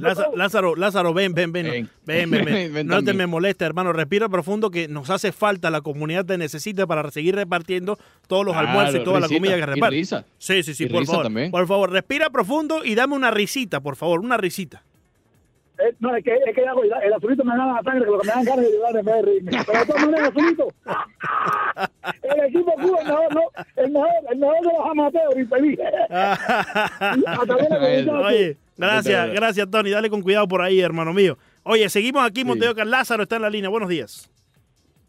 Lázaro. 0.00 0.36
Lázaro, 0.36 0.76
Lázaro, 0.76 1.14
ven, 1.14 1.34
ven, 1.34 1.52
ven. 1.52 1.64
Ven. 1.66 1.88
Ven, 2.04 2.30
ven, 2.30 2.44
ven. 2.44 2.72
Ven 2.74 2.86
no 2.86 3.02
te 3.02 3.12
me 3.12 3.26
molesta, 3.26 3.66
hermano. 3.66 3.92
Respira 3.92 4.28
profundo 4.28 4.70
que 4.70 4.88
nos 4.88 5.10
hace 5.10 5.32
falta. 5.32 5.70
La 5.70 5.80
comunidad 5.80 6.24
te 6.24 6.38
necesita 6.38 6.86
para 6.86 7.10
seguir 7.10 7.34
repartiendo 7.34 7.98
todos 8.26 8.44
los 8.44 8.54
Claro, 8.54 8.68
almuerzos 8.68 9.00
y 9.00 9.04
toda 9.04 9.20
la 9.20 9.28
comida 9.28 9.56
que 9.56 9.66
reparte. 9.66 9.96
risa. 9.96 10.24
Sí, 10.38 10.62
sí, 10.62 10.74
sí, 10.74 10.84
Y 10.84 10.88
por 10.88 11.00
risa 11.00 11.12
favor. 11.12 11.24
también. 11.26 11.50
Por 11.50 11.66
favor, 11.66 11.90
respira 11.90 12.30
profundo 12.30 12.84
y 12.84 12.94
dame 12.94 13.14
una 13.14 13.30
risita, 13.30 13.80
por 13.80 13.96
favor, 13.96 14.20
una 14.20 14.36
risita. 14.36 14.82
Eh, 15.86 15.94
no, 16.00 16.16
es 16.16 16.24
que, 16.24 16.34
es 16.34 16.54
que 16.54 16.66
hago, 16.66 16.82
el 16.82 17.12
azulito 17.12 17.44
me 17.44 17.56
da 17.56 17.66
la 17.66 17.82
sangre, 17.82 18.04
que 18.04 18.10
lo 18.10 18.18
que 18.18 18.26
me 18.26 18.32
dan 18.32 18.44
ganas 18.44 18.64
de 18.64 18.78
vez 18.78 19.04
de 19.04 19.22
reírme. 19.22 19.52
Pero 19.66 19.78
de 19.78 19.86
todas 19.86 20.06
maneras, 20.06 20.28
azulito, 20.28 20.68
el 22.22 22.44
equipo 22.44 22.72
Cuba 22.74 22.98
es 23.00 23.06
el 23.06 23.12
mejor, 23.12 23.34
no, 23.34 23.42
el 23.76 23.90
mejor, 23.90 24.08
el 24.30 24.38
mejor 24.38 24.56
de 24.56 24.62
los 24.62 24.90
amateurs, 24.90 25.36
infeliz. 25.36 25.78
Hasta 26.10 27.44
luego, 27.46 27.80
muchachos. 27.80 28.24
Oye, 28.26 28.56
gracias, 28.76 29.30
gracias, 29.32 29.70
Tony. 29.70 29.90
Dale 29.90 30.10
con 30.10 30.22
cuidado 30.22 30.48
por 30.48 30.62
ahí, 30.62 30.80
hermano 30.80 31.12
mío. 31.12 31.38
Oye, 31.62 31.88
seguimos 31.88 32.24
aquí, 32.24 32.44
Monteo 32.44 32.74
que 32.74 32.84
Lázaro 32.84 33.22
está 33.22 33.36
en 33.36 33.42
la 33.42 33.50
línea. 33.50 33.68
Buenos 33.70 33.88
días. 33.88 34.30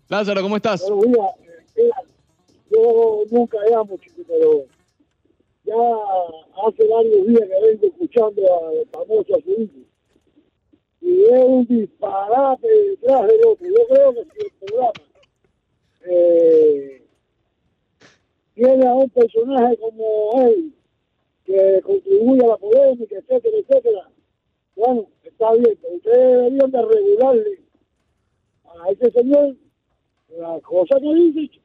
Lázaro, 0.10 0.42
¿cómo 0.42 0.56
estás? 0.58 0.84
Pero 0.84 0.98
mira, 0.98 1.24
mira, 1.76 1.96
yo 2.72 3.24
nunca 3.32 3.58
llamo, 3.70 3.98
chico, 3.98 4.22
pero 4.28 4.64
ya 5.64 6.68
hace 6.68 6.88
varios 6.88 7.28
días 7.28 7.42
que 7.42 7.68
vengo 7.68 7.88
escuchando 7.88 8.42
al 8.42 8.88
famoso 8.92 9.36
azulito. 9.36 9.87
Y 11.02 11.24
es 11.24 11.44
un 11.44 11.66
disparate 11.68 12.68
detrás 12.68 13.28
del 13.28 13.46
otro. 13.46 13.68
Yo 13.68 13.88
creo 13.90 14.14
que 14.14 14.24
si 14.24 14.46
el 14.46 14.52
programa 14.60 14.92
eh, 16.10 17.04
tiene 18.56 18.88
a 18.88 18.94
un 18.94 19.10
personaje 19.10 19.78
como 19.78 20.42
él, 20.48 20.74
que 21.46 21.82
contribuye 21.82 22.44
a 22.44 22.48
la 22.48 22.58
polémica, 22.58 23.16
etcétera, 23.18 23.58
etcétera, 23.58 24.10
bueno, 24.76 25.08
está 25.24 25.54
bien, 25.54 25.78
pero 25.82 25.96
ustedes 25.96 26.18
deberían 26.18 26.72
de 26.72 26.82
regularle 26.82 27.60
a 28.66 28.92
ese 28.92 29.12
señor 29.12 29.56
la 30.38 30.60
cosa 30.62 31.00
que 31.00 31.14
dice, 31.16 31.60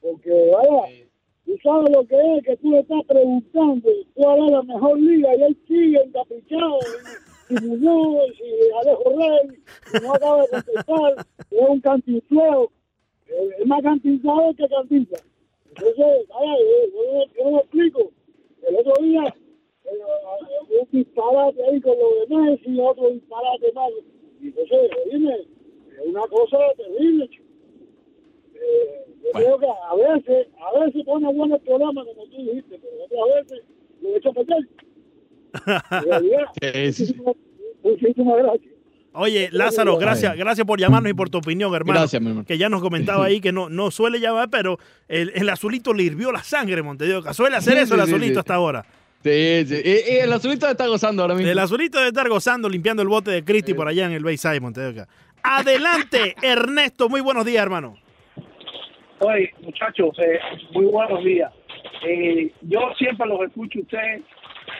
porque 0.00 0.50
vaya, 0.50 1.06
tú 1.44 1.56
sabes 1.62 1.90
lo 1.90 2.04
que 2.06 2.16
es, 2.16 2.44
que 2.44 2.56
tú 2.56 2.70
le 2.70 2.80
estás 2.80 3.04
preguntando 3.06 3.88
cuál 4.14 4.44
es 4.44 4.50
la 4.50 4.62
mejor 4.62 5.00
liga 5.00 5.36
y 5.36 5.42
él 5.42 5.58
sigue 5.68 6.02
encaprichado, 6.02 6.78
y, 7.50 7.54
Muñoz, 7.66 8.32
y 8.40 8.70
Alejo 8.80 9.10
Rey, 9.18 9.58
y 9.94 10.02
no 10.02 10.14
acaba 10.14 10.42
de 10.42 10.48
contestar, 10.48 11.26
es 11.50 11.68
un 11.68 11.80
cantinfleo, 11.80 12.70
eh, 13.28 13.48
es 13.60 13.66
más 13.66 13.82
cantinflado 13.82 14.54
que 14.54 14.68
cantinfla. 14.68 15.18
Entonces, 15.68 16.28
vaya, 16.28 16.56
yo, 16.58 17.24
yo- 17.44 17.50
lo 17.50 17.58
explico. 17.58 18.10
El 18.66 18.76
otro 18.76 18.92
día, 19.02 19.22
eh, 19.84 20.80
un 20.80 20.88
disparate 20.90 21.62
ahí 21.64 21.80
con 21.80 21.94
lo 21.98 22.20
de 22.20 22.50
Messi, 22.50 22.80
otro 22.80 23.10
disparate 23.10 23.72
más. 23.72 23.90
Y 24.40 24.46
entonces, 24.48 24.90
dime, 25.10 25.34
es 25.34 26.06
una 26.06 26.22
cosa 26.28 26.58
terrible, 26.76 27.28
chico. 27.28 27.44
Eh, 28.54 29.04
yo 29.24 29.30
creo 29.32 29.58
que 29.58 29.66
a 29.66 29.94
veces, 29.94 30.48
a 30.58 30.78
veces 30.78 31.04
pone 31.04 31.32
bueno 31.34 31.56
el 31.56 31.60
programa, 31.62 32.04
como 32.04 32.24
tú 32.26 32.36
dijiste, 32.36 32.78
pero 32.80 33.04
otras 33.04 33.48
veces 33.50 33.64
lo 34.00 34.16
echa 34.16 34.28
a 34.30 34.32
perder. 34.32 34.68
Sí, 36.92 37.14
muchísimas, 37.82 38.36
gracias. 38.38 38.74
Oye, 39.16 39.48
Lázaro, 39.52 39.96
gracias, 39.96 40.36
gracias 40.36 40.66
por 40.66 40.80
llamarnos 40.80 41.10
y 41.10 41.14
por 41.14 41.30
tu 41.30 41.38
opinión, 41.38 41.72
hermano. 41.72 42.00
Gracias, 42.00 42.20
mi 42.20 42.28
hermano. 42.28 42.44
Que 42.46 42.58
ya 42.58 42.68
nos 42.68 42.82
comentaba 42.82 43.24
ahí 43.26 43.40
que 43.40 43.52
no, 43.52 43.68
no 43.68 43.92
suele 43.92 44.18
llamar, 44.18 44.50
pero 44.50 44.78
el, 45.06 45.30
el 45.36 45.48
azulito 45.48 45.94
le 45.94 46.02
hirvió 46.02 46.32
la 46.32 46.42
sangre, 46.42 46.82
Montedioca. 46.82 47.32
Suele 47.32 47.56
hacer 47.56 47.74
Sí, 47.74 47.80
eso 47.80 47.94
el 47.94 48.00
azulito 48.00 48.34
sí. 48.34 48.38
hasta 48.40 48.54
ahora. 48.56 48.84
Sí, 49.22 49.64
sí. 49.66 49.76
Y, 49.84 50.14
y 50.14 50.16
el 50.18 50.32
azulito 50.32 50.68
está 50.68 50.86
gozando 50.88 51.22
ahora 51.22 51.34
mismo. 51.36 51.48
El 51.50 51.58
azulito 51.60 51.98
debe 51.98 52.08
estar 52.08 52.28
gozando, 52.28 52.68
limpiando 52.68 53.02
el 53.02 53.08
bote 53.08 53.30
de 53.30 53.44
Cristi 53.44 53.72
por 53.72 53.86
allá 53.86 54.04
en 54.06 54.12
el 54.12 54.24
Bayside, 54.24 54.60
Montedioca. 54.60 55.06
Adelante, 55.44 56.34
Ernesto. 56.42 57.08
Muy 57.08 57.20
buenos 57.20 57.44
días, 57.44 57.62
hermano. 57.62 57.96
Oye, 59.20 59.54
muchachos, 59.62 60.10
eh, 60.18 60.40
muy 60.72 60.86
buenos 60.86 61.24
días. 61.24 61.52
Eh, 62.04 62.52
yo 62.62 62.80
siempre 62.98 63.26
los 63.28 63.40
escucho 63.42 63.78
a 63.78 63.82
ustedes, 63.82 64.22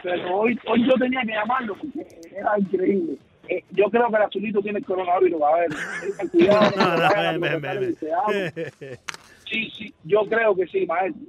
pero 0.05 0.37
hoy, 0.37 0.59
hoy 0.67 0.87
yo 0.87 0.95
tenía 0.97 1.23
que 1.23 1.33
llamarlo 1.33 1.75
porque 1.77 2.07
era 2.31 2.59
increíble. 2.59 3.17
Eh, 3.49 3.65
yo 3.71 3.91
creo 3.91 4.11
que 4.11 4.17
el 4.17 4.23
azulito 4.23 4.61
tiene 4.61 4.79
el 4.81 4.85
coronavirus. 4.85 5.43
A 5.43 5.57
ver, 5.57 5.69
cuidado. 6.31 6.71
no 6.77 7.61
No. 8.01 8.23
Sí, 9.49 9.71
sí, 9.77 9.95
yo 10.05 10.27
creo 10.27 10.55
que 10.55 10.67
sí, 10.67 10.87
maestro. 10.87 11.23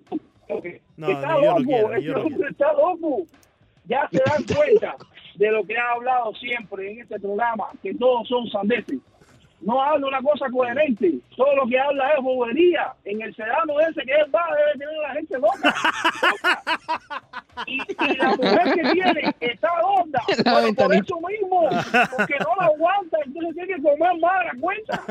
No, 0.97 1.09
está 1.09 1.38
loco, 1.38 1.57
hombre 1.57 1.99
quiero. 1.99 2.27
está 2.49 2.73
loco. 2.73 3.25
Ya 3.85 4.09
se 4.11 4.21
dan 4.25 4.43
cuenta 4.43 4.95
de 5.35 5.51
lo 5.51 5.63
que 5.65 5.77
ha 5.77 5.91
hablado 5.91 6.33
siempre 6.35 6.91
en 6.91 7.01
este 7.01 7.19
programa, 7.19 7.67
que 7.81 7.93
todos 7.93 8.27
son 8.27 8.47
sandeces. 8.47 8.99
No 9.61 9.81
habla 9.81 10.07
una 10.07 10.21
cosa 10.21 10.45
coherente. 10.51 11.15
Todo 11.35 11.55
lo 11.55 11.65
que 11.67 11.79
habla 11.79 12.11
es 12.11 12.21
bobería. 12.23 12.93
En 13.05 13.21
el 13.21 13.33
sedano 13.35 13.79
ese 13.79 14.01
que 14.03 14.11
él 14.13 14.25
va 14.33 14.43
debe 14.55 14.73
tener 14.73 14.95
a 15.03 15.07
la 15.07 15.13
gente 15.15 15.37
loca. 15.39 15.73
Y, 17.67 17.79
y 17.81 18.17
la 18.17 18.35
mujer 18.35 18.73
que 18.73 18.83
tiene 18.91 19.33
está 19.39 19.69
gorda. 19.81 20.21
La 20.43 20.51
Bueno, 20.51 20.73
por 20.75 20.93
eso 20.93 21.17
mismo, 21.21 21.69
porque 22.17 22.35
no 22.41 22.49
la 22.59 22.65
aguanta, 22.65 23.17
entonces 23.25 23.53
tiene 23.55 23.75
que 23.75 23.81
comer 23.81 24.19
más 24.19 24.41
a 24.41 24.43
la 24.43 24.53
cuenta. 24.59 25.01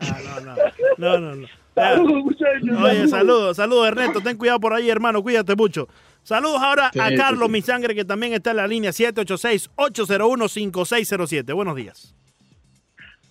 No, 0.40 0.40
no, 0.40 0.56
no, 0.98 1.18
no, 1.20 1.34
no. 1.36 1.46
Saludos, 1.74 2.24
muchachos. 2.24 2.82
Oye, 2.82 3.06
saludos, 3.08 3.56
saludos, 3.56 3.86
Ernesto. 3.88 4.20
Ten 4.20 4.36
cuidado 4.36 4.58
por 4.58 4.74
ahí, 4.74 4.90
hermano. 4.90 5.22
Cuídate 5.22 5.54
mucho. 5.54 5.86
Saludos 6.24 6.60
ahora 6.60 6.90
Sí, 6.92 6.98
a 6.98 7.14
Carlos, 7.14 7.46
sí. 7.46 7.52
mi 7.52 7.62
sangre, 7.62 7.94
que 7.94 8.04
también 8.04 8.32
está 8.32 8.50
en 8.50 8.56
la 8.56 8.66
línea 8.66 8.90
786-801-5607. 8.90 11.54
Buenos 11.54 11.76
días. 11.76 12.15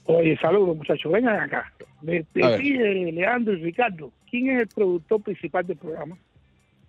Oye, 0.06 0.38
saludos, 0.40 0.78
muchachos. 0.78 1.12
Vengan 1.12 1.40
acá. 1.40 1.72
De, 2.02 2.26
de 2.34 2.44
A 2.44 2.50
ver. 2.50 2.60
ti, 2.62 2.74
de 2.78 3.12
Leandro 3.12 3.54
y 3.54 3.64
Ricardo, 3.64 4.12
¿quién 4.30 4.50
es 4.52 4.62
el 4.62 4.68
productor 4.68 5.22
principal 5.24 5.66
del 5.66 5.78
programa? 5.78 6.18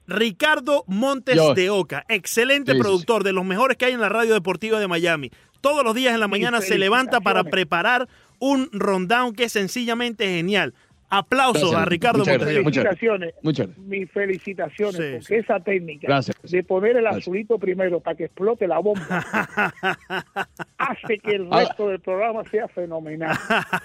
Ricardo 0.06 0.84
Montes 0.86 1.34
Yo. 1.36 1.54
de 1.54 1.70
Oca, 1.70 2.04
excelente 2.08 2.72
Sí, 2.72 2.78
sí, 2.78 2.82
productor, 2.82 3.24
de 3.24 3.32
los 3.32 3.44
mejores 3.44 3.76
que 3.76 3.86
hay 3.86 3.92
en 3.92 4.00
la 4.00 4.08
radio 4.08 4.34
deportiva 4.34 4.78
de 4.78 4.86
Miami. 4.86 5.30
Todos 5.60 5.82
los 5.82 5.94
días 5.94 6.14
en 6.14 6.20
la 6.20 6.28
mañana 6.28 6.60
se 6.60 6.78
levanta 6.78 7.20
para 7.20 7.42
preparar 7.42 8.06
un 8.38 8.68
rundown 8.72 9.34
que 9.34 9.44
es 9.44 9.52
sencillamente 9.52 10.26
genial. 10.28 10.74
Aplausos 11.18 11.62
Gracias, 11.70 11.80
a 11.82 11.84
Ricardo 11.86 12.18
muchas 12.20 12.34
Montes 12.38 12.46
gracias. 12.54 12.64
Felicitaciones. 12.74 13.34
Muchas 13.42 13.66
gracias. 13.66 13.86
Mis 13.86 14.10
felicitaciones, 14.10 14.96
Sí, 14.96 15.02
porque 15.12 15.24
sí. 15.24 15.34
esa 15.34 15.60
técnica 15.60 16.06
Gracias. 16.08 16.36
de 16.42 16.62
poner 16.64 16.96
el 16.96 17.02
Gracias. 17.02 17.22
azulito 17.22 17.58
primero 17.58 18.00
para 18.00 18.16
que 18.16 18.24
explote 18.24 18.66
la 18.68 18.78
bomba 18.78 19.24
hace 20.78 21.18
que 21.18 21.36
el 21.36 21.48
Ah. 21.50 21.60
resto 21.60 21.88
del 21.88 22.00
programa 22.00 22.42
sea 22.50 22.68
fenomenal. 22.68 23.36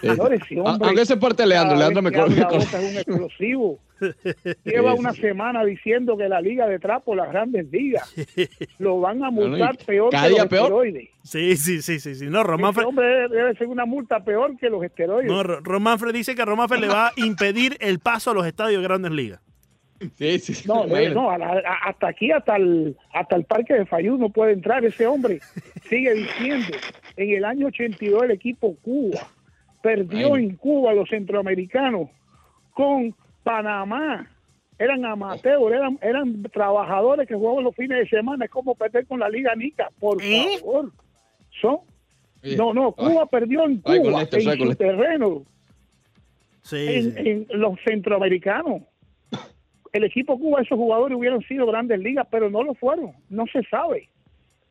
Sí. 0.01 0.07
Señores, 0.09 0.41
hombre, 0.57 0.87
Aunque 0.87 1.01
ese 1.01 1.17
parte 1.17 1.45
Leandro, 1.45 1.77
Leandro 1.77 2.01
me 2.01 2.11
corre. 2.11 2.35
la 2.35 2.45
boca 2.45 2.57
es 2.57 2.73
un 2.91 2.97
explosivo. 2.97 3.79
Lleva 4.65 4.93
una 4.95 5.13
semana 5.13 5.63
diciendo 5.63 6.17
que 6.17 6.27
la 6.27 6.41
liga 6.41 6.67
de 6.67 6.79
trapo, 6.79 7.15
las 7.15 7.29
grandes 7.29 7.69
ligas, 7.71 8.13
lo 8.79 8.99
van 8.99 9.23
a 9.23 9.29
multar 9.31 9.77
peor 9.85 10.11
cada 10.11 10.27
que 10.27 10.29
los 10.37 10.47
peor. 10.47 10.63
esteroides. 10.63 11.09
Sí, 11.23 11.55
sí, 11.57 11.81
sí, 11.81 11.99
sí, 11.99 12.15
sí. 12.15 12.25
No, 12.27 12.43
Román, 12.43 12.71
Ese 12.71 12.81
Fre- 12.81 12.85
hombre 12.87 13.05
debe, 13.07 13.35
debe 13.35 13.55
ser 13.55 13.67
una 13.67 13.85
multa 13.85 14.23
peor 14.23 14.57
que 14.57 14.69
los 14.69 14.83
esteroides. 14.83 15.31
no, 15.31 15.43
Ro- 15.43 15.59
Román 15.61 15.99
Fre 15.99 16.11
dice 16.13 16.35
que 16.35 16.43
Román 16.45 16.67
Fre 16.67 16.79
le 16.79 16.87
va 16.87 17.07
a 17.07 17.11
impedir 17.17 17.77
el 17.79 17.99
paso 17.99 18.31
a 18.31 18.33
los 18.33 18.45
estadios 18.47 18.81
de 18.81 18.87
grandes 18.87 19.11
ligas. 19.11 19.39
Sí, 20.17 20.39
sí, 20.39 20.55
sí. 20.55 20.67
No, 20.67 20.87
Imagínate. 20.87 21.13
no, 21.13 21.29
hasta 21.29 22.07
aquí, 22.07 22.31
hasta 22.31 22.55
el, 22.55 22.97
hasta 23.13 23.35
el 23.35 23.43
parque 23.45 23.75
de 23.75 23.85
Fayú 23.85 24.17
no 24.17 24.29
puede 24.29 24.53
entrar 24.53 24.83
ese 24.83 25.05
hombre. 25.05 25.39
Sigue 25.89 26.13
diciendo, 26.15 26.75
en 27.17 27.29
el 27.37 27.45
año 27.45 27.67
82 27.67 28.23
el 28.23 28.31
equipo 28.31 28.75
Cuba 28.81 29.19
perdió 29.83 30.29
Bueno. 30.29 30.49
en 30.49 30.55
Cuba 30.55 30.89
a 30.91 30.93
los 30.95 31.07
centroamericanos 31.07 32.09
con 32.73 33.13
Panamá. 33.43 34.27
Eran 34.77 35.05
amateurs, 35.05 35.61
eran, 35.71 35.99
eran 36.01 36.41
trabajadores 36.43 37.27
que 37.27 37.35
jugaban 37.35 37.63
los 37.63 37.75
fines 37.75 37.99
de 37.99 38.07
semana. 38.09 38.45
Es 38.45 38.51
como 38.51 38.73
perder 38.73 39.05
con 39.05 39.19
la 39.19 39.29
Liga 39.29 39.53
Nica, 39.55 39.89
por 39.99 40.17
¿Eh? 40.23 40.57
favor. 40.59 40.91
Son, 41.61 41.77
Oye, 42.43 42.55
no, 42.57 42.73
no, 42.73 42.91
Cuba 42.93 43.27
perdió 43.27 43.65
en 43.65 43.81
Ay, 43.85 43.99
con 43.99 44.11
Cuba, 44.11 44.21
en 44.23 44.49
ay, 44.49 44.57
con 44.57 44.67
su 44.69 44.75
terreno 44.75 45.43
Sí, 46.63 46.87
en, 46.87 47.13
sí. 47.13 47.29
en 47.29 47.47
los 47.49 47.79
centroamericanos. 47.85 48.81
El 49.93 50.03
equipo 50.05 50.39
Cuba, 50.39 50.61
esos 50.61 50.77
jugadores 50.77 51.17
hubieran 51.17 51.41
sido 51.41 51.65
grandes 51.67 51.99
ligas, 51.99 52.25
pero 52.31 52.49
no 52.49 52.63
lo 52.63 52.73
fueron. 52.73 53.11
No 53.29 53.45
se 53.51 53.61
sabe. 53.63 54.09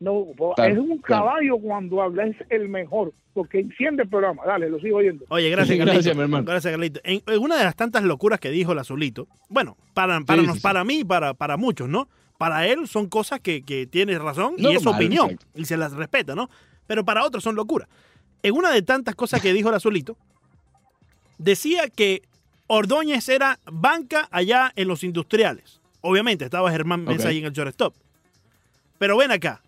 No, 0.01 0.25
es 0.57 0.77
un 0.77 0.97
claro. 0.97 1.25
caballo 1.25 1.57
cuando 1.59 2.01
habla, 2.01 2.25
es 2.25 2.35
el 2.49 2.67
mejor, 2.67 3.13
porque 3.33 3.59
enciende 3.59 4.03
el 4.03 4.09
programa. 4.09 4.43
Dale, 4.45 4.67
lo 4.69 4.79
sigo 4.79 4.97
oyendo. 4.97 5.25
Oye, 5.29 5.49
gracias, 5.49 5.77
Gracias, 5.77 6.15
mi 6.15 6.23
hermano. 6.23 6.43
Gracias, 6.43 6.71
Carlito. 6.71 6.99
En, 7.03 7.21
en 7.25 7.39
una 7.39 7.55
de 7.57 7.63
las 7.63 7.75
tantas 7.75 8.03
locuras 8.03 8.39
que 8.39 8.49
dijo 8.49 8.71
el 8.73 8.79
azulito, 8.79 9.27
bueno, 9.47 9.77
para, 9.93 10.19
para, 10.21 10.41
Sí, 10.41 10.47
nos- 10.47 10.55
sí, 10.55 10.59
sí. 10.59 10.63
para 10.63 10.83
mí 10.83 10.99
y 10.99 11.03
para, 11.05 11.33
para 11.35 11.55
muchos, 11.55 11.87
¿no? 11.87 12.09
Para 12.39 12.65
él 12.67 12.87
son 12.87 13.07
cosas 13.07 13.39
que, 13.39 13.61
que 13.61 13.85
tiene 13.85 14.17
razón 14.17 14.55
y 14.57 14.67
es 14.75 14.81
su 14.81 14.89
opinión 14.89 15.29
exacto. 15.31 15.59
y 15.61 15.65
se 15.65 15.77
las 15.77 15.93
respeta, 15.93 16.33
¿no? 16.33 16.49
Pero 16.87 17.05
para 17.05 17.23
otros 17.23 17.43
son 17.43 17.55
locuras. 17.55 17.87
En 18.41 18.55
una 18.55 18.71
de 18.71 18.81
tantas 18.81 19.13
cosas 19.13 19.39
que 19.39 19.53
dijo 19.53 19.69
el 19.69 19.75
azulito, 19.75 20.17
decía 21.37 21.89
que 21.89 22.23
Ordóñez 22.67 23.29
era 23.29 23.59
banca 23.71 24.27
allá 24.31 24.71
en 24.75 24.87
los 24.87 25.03
industriales. 25.03 25.79
Obviamente 26.01 26.45
estaba 26.45 26.71
Germán 26.71 27.03
Mesa 27.03 27.27
ahí 27.27 27.37
en 27.37 27.45
el 27.45 27.51
shortstop. 27.51 27.93
Pero 28.97 29.17
ven 29.17 29.31
acá. 29.31 29.61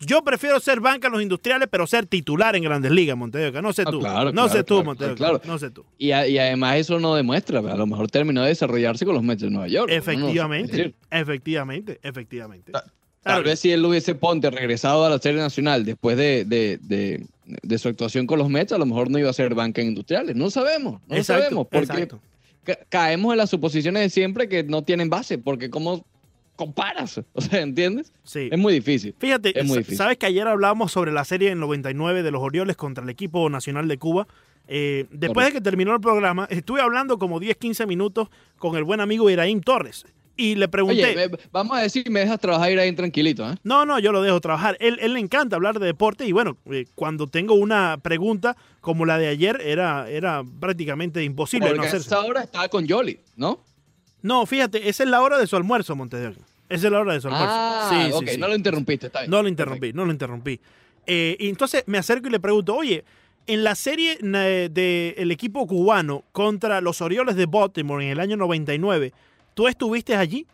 Yo 0.00 0.22
prefiero 0.22 0.60
ser 0.60 0.80
banca 0.80 1.08
en 1.08 1.12
los 1.12 1.22
industriales, 1.22 1.68
pero 1.70 1.86
ser 1.86 2.06
titular 2.06 2.54
en 2.54 2.62
Grandes 2.62 2.92
Ligas, 2.92 3.16
Montevideo. 3.16 3.60
No 3.62 3.72
sé 3.72 3.82
Ah, 3.86 3.90
tú. 3.90 3.98
claro, 4.00 4.26
no 4.26 4.32
claro, 4.32 4.48
sé 4.48 4.58
tú, 4.64 4.74
claro, 4.74 4.84
Montevideo. 4.84 5.16
claro. 5.16 5.40
No 5.44 5.58
sé 5.58 5.70
tú. 5.70 5.84
Y, 5.98 6.12
a- 6.12 6.26
y 6.28 6.38
además 6.38 6.76
eso 6.76 7.00
no 7.00 7.14
demuestra, 7.16 7.58
a 7.58 7.76
lo 7.76 7.86
mejor 7.86 8.08
terminó 8.10 8.42
de 8.42 8.48
desarrollarse 8.48 9.04
con 9.04 9.14
los 9.14 9.22
Mets 9.24 9.42
de 9.42 9.50
Nueva 9.50 9.66
York. 9.68 9.90
Efectivamente, 9.92 10.94
efectivamente, 11.10 11.98
efectivamente. 12.02 12.72
Ta-. 12.72 12.84
Tal 13.22 13.42
vez 13.42 13.58
si 13.60 13.70
él 13.72 13.84
hubiese 13.84 14.14
Ponte 14.14 14.50
regresado 14.50 15.04
a 15.04 15.10
la 15.10 15.18
Serie 15.18 15.40
Nacional 15.40 15.84
después 15.84 16.16
de, 16.16 16.44
de, 16.44 16.78
de- 16.80 17.26
de 17.44 17.78
su 17.78 17.88
actuación 17.88 18.26
con 18.26 18.38
los 18.38 18.48
Mets, 18.48 18.72
a 18.72 18.78
lo 18.78 18.86
mejor 18.86 19.10
no 19.10 19.18
iba 19.18 19.30
a 19.30 19.32
ser 19.32 19.54
banca 19.54 19.80
en 19.82 19.88
industriales. 19.88 20.36
No 20.36 20.48
sabemos, 20.50 21.00
no 21.08 21.16
Exacto, 21.16 21.42
sabemos, 21.42 21.66
porque 21.70 21.86
exacto. 21.86 22.20
caemos 22.88 23.32
en 23.32 23.38
las 23.38 23.50
suposiciones 23.50 24.02
de 24.02 24.10
siempre 24.10 24.48
que 24.48 24.62
no 24.64 24.82
tienen 24.82 25.08
base, 25.10 25.38
porque 25.38 25.70
¿cómo 25.70 26.04
comparas? 26.58 27.22
O 27.32 27.40
sea, 27.40 27.60
¿entiendes? 27.62 28.12
Sí. 28.24 28.48
Es 28.52 28.58
muy 28.58 28.74
difícil. 28.74 29.14
Fíjate, 29.18 29.58
Es 29.58 29.64
muy 29.64 29.78
difícil. 29.78 29.96
sabes 29.96 30.18
que 30.18 30.26
ayer 30.26 30.46
hablábamos 30.46 30.92
sobre 30.92 31.12
la 31.12 31.24
serie 31.24 31.50
en 31.50 31.60
99 31.60 32.22
de 32.22 32.30
los 32.30 32.42
Orioles 32.42 32.76
contra 32.76 33.02
el 33.04 33.08
equipo 33.10 33.48
nacional 33.48 33.88
de 33.88 33.96
Cuba. 33.96 34.26
Eh, 34.66 35.06
después 35.10 35.46
de 35.46 35.52
que 35.52 35.60
terminó 35.62 35.94
el 35.94 36.00
programa, 36.00 36.46
estuve 36.50 36.82
hablando 36.82 37.18
como 37.18 37.40
10, 37.40 37.56
15 37.56 37.86
minutos 37.86 38.28
con 38.58 38.76
el 38.76 38.84
buen 38.84 39.00
amigo 39.00 39.30
Iraín 39.30 39.62
Torres. 39.62 40.04
Y 40.36 40.54
le 40.54 40.68
pregunté. 40.68 41.16
Oye, 41.16 41.30
vamos 41.50 41.76
a 41.76 41.80
decir, 41.80 42.08
me 42.10 42.20
dejas 42.20 42.38
trabajar 42.38 42.70
ir 42.70 42.78
ahí 42.78 42.92
tranquilito, 42.94 43.50
¿eh? 43.50 43.56
No, 43.64 43.84
no, 43.86 43.98
yo 43.98 44.12
lo 44.12 44.22
dejo 44.22 44.40
trabajar. 44.40 44.76
Él, 44.78 44.98
él 45.00 45.14
le 45.14 45.20
encanta 45.20 45.56
hablar 45.56 45.80
de 45.80 45.86
deporte 45.86 46.26
y 46.26 46.32
bueno, 46.32 46.56
eh, 46.70 46.84
cuando 46.94 47.26
tengo 47.26 47.54
una 47.54 47.98
pregunta 48.00 48.56
como 48.80 49.04
la 49.04 49.18
de 49.18 49.26
ayer, 49.26 49.60
era, 49.64 50.08
era 50.08 50.44
prácticamente 50.60 51.24
imposible 51.24 51.70
no 51.70 51.74
Porque 51.74 51.86
a 51.86 51.88
hacerse. 51.88 52.06
esa 52.08 52.20
hora 52.20 52.42
estaba 52.42 52.68
con 52.68 52.86
Yoli, 52.86 53.18
¿no? 53.36 53.64
No, 54.28 54.44
fíjate, 54.44 54.90
esa 54.90 55.04
es 55.04 55.08
la 55.08 55.22
hora 55.22 55.38
de 55.38 55.46
su 55.46 55.56
almuerzo, 55.56 55.96
Montevideo. 55.96 56.32
Esa 56.68 56.86
es 56.88 56.92
la 56.92 57.00
hora 57.00 57.14
de 57.14 57.20
su 57.22 57.28
almuerzo. 57.28 57.48
Ah, 57.50 57.88
Sí, 57.90 58.06
sí, 58.08 58.12
ok, 58.12 58.28
sí. 58.28 58.36
no 58.38 58.46
lo 58.48 58.54
interrumpiste, 58.54 59.06
está 59.06 59.20
bien. 59.20 59.30
No 59.30 59.42
lo 59.42 59.48
interrumpí, 59.48 59.92
no 59.94 60.04
lo 60.04 60.12
interrumpí. 60.12 60.60
Eh, 61.06 61.34
y 61.40 61.48
entonces 61.48 61.82
me 61.86 61.96
acerco 61.96 62.28
y 62.28 62.30
le 62.30 62.38
pregunto, 62.38 62.76
oye, 62.76 63.04
en 63.46 63.64
la 63.64 63.74
serie 63.74 64.18
del 64.18 65.30
equipo 65.30 65.66
cubano 65.66 66.24
contra 66.32 66.82
los 66.82 67.00
Orioles 67.00 67.36
de 67.36 67.46
Baltimore 67.46 68.04
en 68.04 68.10
el 68.10 68.20
año 68.20 68.36
99, 68.36 69.14
tú 69.54 69.66
estuviste 69.66 70.14
allí 70.14 70.46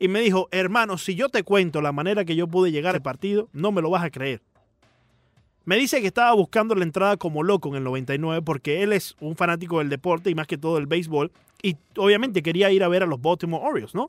y 0.00 0.08
me 0.08 0.18
dijo, 0.20 0.48
hermano, 0.50 0.98
si 0.98 1.14
yo 1.14 1.28
te 1.28 1.44
cuento 1.44 1.80
la 1.80 1.92
manera 1.92 2.24
que 2.24 2.34
yo 2.34 2.48
pude 2.48 2.72
llegar 2.72 2.96
al 2.96 3.02
partido, 3.02 3.48
no 3.52 3.70
me 3.70 3.80
lo 3.80 3.90
vas 3.90 4.02
a 4.02 4.10
creer. 4.10 4.40
Me 5.64 5.76
dice 5.76 6.00
que 6.00 6.06
estaba 6.06 6.32
buscando 6.32 6.74
la 6.74 6.84
entrada 6.84 7.16
como 7.16 7.42
loco 7.42 7.68
en 7.68 7.76
el 7.76 7.84
99 7.84 8.42
porque 8.42 8.82
él 8.82 8.92
es 8.92 9.16
un 9.20 9.36
fanático 9.36 9.78
del 9.78 9.88
deporte 9.88 10.30
y 10.30 10.34
más 10.34 10.46
que 10.46 10.58
todo 10.58 10.76
del 10.76 10.86
béisbol 10.86 11.30
y 11.62 11.76
obviamente 11.96 12.42
quería 12.42 12.70
ir 12.70 12.82
a 12.82 12.88
ver 12.88 13.02
a 13.02 13.06
los 13.06 13.20
Baltimore 13.20 13.62
Orioles, 13.64 13.94
¿no? 13.94 14.08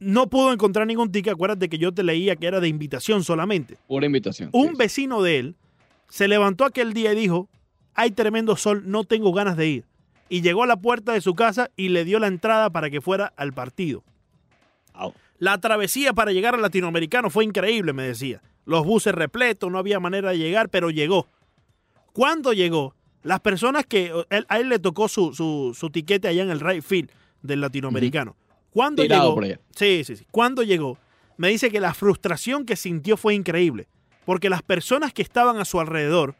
No 0.00 0.28
pudo 0.28 0.52
encontrar 0.52 0.86
ningún 0.86 1.12
ticket, 1.12 1.34
acuérdate 1.34 1.68
que 1.68 1.78
yo 1.78 1.92
te 1.92 2.02
leía 2.02 2.36
que 2.36 2.46
era 2.46 2.60
de 2.60 2.68
invitación 2.68 3.22
solamente. 3.22 3.78
Pura 3.86 4.06
invitación. 4.06 4.50
Un 4.52 4.70
sí. 4.70 4.76
vecino 4.76 5.22
de 5.22 5.38
él 5.38 5.56
se 6.08 6.28
levantó 6.28 6.64
aquel 6.64 6.92
día 6.92 7.12
y 7.12 7.16
dijo, 7.16 7.48
hay 7.94 8.10
tremendo 8.10 8.56
sol, 8.56 8.82
no 8.86 9.04
tengo 9.04 9.32
ganas 9.32 9.56
de 9.56 9.68
ir. 9.68 9.84
Y 10.28 10.42
llegó 10.42 10.64
a 10.64 10.66
la 10.66 10.76
puerta 10.76 11.12
de 11.12 11.20
su 11.20 11.34
casa 11.34 11.70
y 11.76 11.90
le 11.90 12.04
dio 12.04 12.18
la 12.18 12.26
entrada 12.26 12.70
para 12.70 12.90
que 12.90 13.00
fuera 13.00 13.32
al 13.36 13.52
partido. 13.52 14.02
Wow. 14.98 15.14
La 15.38 15.58
travesía 15.58 16.12
para 16.12 16.32
llegar 16.32 16.54
al 16.54 16.62
latinoamericano 16.62 17.30
fue 17.30 17.44
increíble, 17.44 17.92
me 17.92 18.02
decía. 18.02 18.42
Los 18.66 18.84
buses 18.84 19.14
repletos, 19.14 19.70
no 19.70 19.78
había 19.78 20.00
manera 20.00 20.30
de 20.30 20.38
llegar, 20.38 20.68
pero 20.70 20.90
llegó. 20.90 21.28
Cuando 22.12 22.52
llegó, 22.52 22.94
las 23.22 23.40
personas 23.40 23.86
que 23.86 24.12
él- 24.30 24.46
a 24.48 24.58
él 24.58 24.68
le 24.68 24.78
tocó 24.78 25.08
su, 25.08 25.34
su, 25.34 25.74
su 25.78 25.90
tiquete 25.90 26.28
allá 26.28 26.42
en 26.42 26.50
el 26.50 26.60
right 26.60 26.82
field 26.82 27.10
del 27.42 27.60
latinoamericano. 27.60 28.36
Cuando 28.70 29.02
Tirado 29.02 29.22
llegó, 29.24 29.34
por 29.34 29.44
allá. 29.44 29.60
sí, 29.74 30.02
sí, 30.04 30.16
sí. 30.16 30.26
Cuando 30.30 30.62
llegó, 30.62 30.98
me 31.36 31.48
dice 31.48 31.70
que 31.70 31.80
la 31.80 31.94
frustración 31.94 32.64
que 32.66 32.76
sintió 32.76 33.16
fue 33.16 33.34
increíble, 33.34 33.86
porque 34.24 34.48
las 34.50 34.62
personas 34.62 35.12
que 35.12 35.22
estaban 35.22 35.58
a 35.58 35.64
su 35.64 35.80
alrededor 35.80 36.34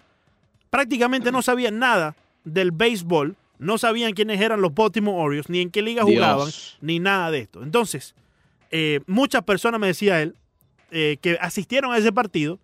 prácticamente 0.70 1.30
no 1.32 1.42
sabían 1.42 1.78
nada 1.78 2.16
del 2.44 2.72
béisbol, 2.72 3.36
no 3.58 3.78
sabían 3.78 4.12
quiénes 4.12 4.40
eran 4.40 4.60
los 4.60 4.74
Baltimore 4.74 5.16
Orioles, 5.22 5.48
ni 5.48 5.60
en 5.60 5.70
qué 5.70 5.82
liga 5.82 6.04
Dios. 6.04 6.16
jugaban, 6.16 6.48
ni 6.80 6.98
nada 6.98 7.30
de 7.30 7.38
esto. 7.40 7.62
Entonces, 7.62 8.14
eh, 8.70 9.00
muchas 9.06 9.42
personas, 9.44 9.80
me 9.80 9.86
decía 9.86 10.20
él, 10.20 10.34
eh, 10.90 11.16
que 11.20 11.36
asistieron 11.40 11.92
a 11.92 11.98
ese 11.98 12.12
partido, 12.12 12.58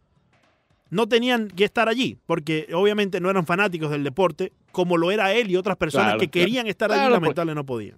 no 0.90 1.08
tenían 1.08 1.48
que 1.48 1.64
estar 1.64 1.88
allí, 1.88 2.18
porque 2.26 2.68
obviamente 2.72 3.20
no 3.20 3.30
eran 3.30 3.46
fanáticos 3.46 3.90
del 3.90 4.02
deporte, 4.04 4.52
como 4.72 4.96
lo 4.96 5.10
era 5.10 5.32
él 5.32 5.50
y 5.50 5.56
otras 5.56 5.76
personas 5.76 6.06
Claro, 6.08 6.20
que 6.20 6.28
claro. 6.28 6.46
querían 6.46 6.66
estar 6.66 6.90
allí, 6.90 6.98
Claro, 6.98 7.14
porque- 7.14 7.22
lamentable 7.26 7.54
no 7.54 7.64
podían. 7.64 7.96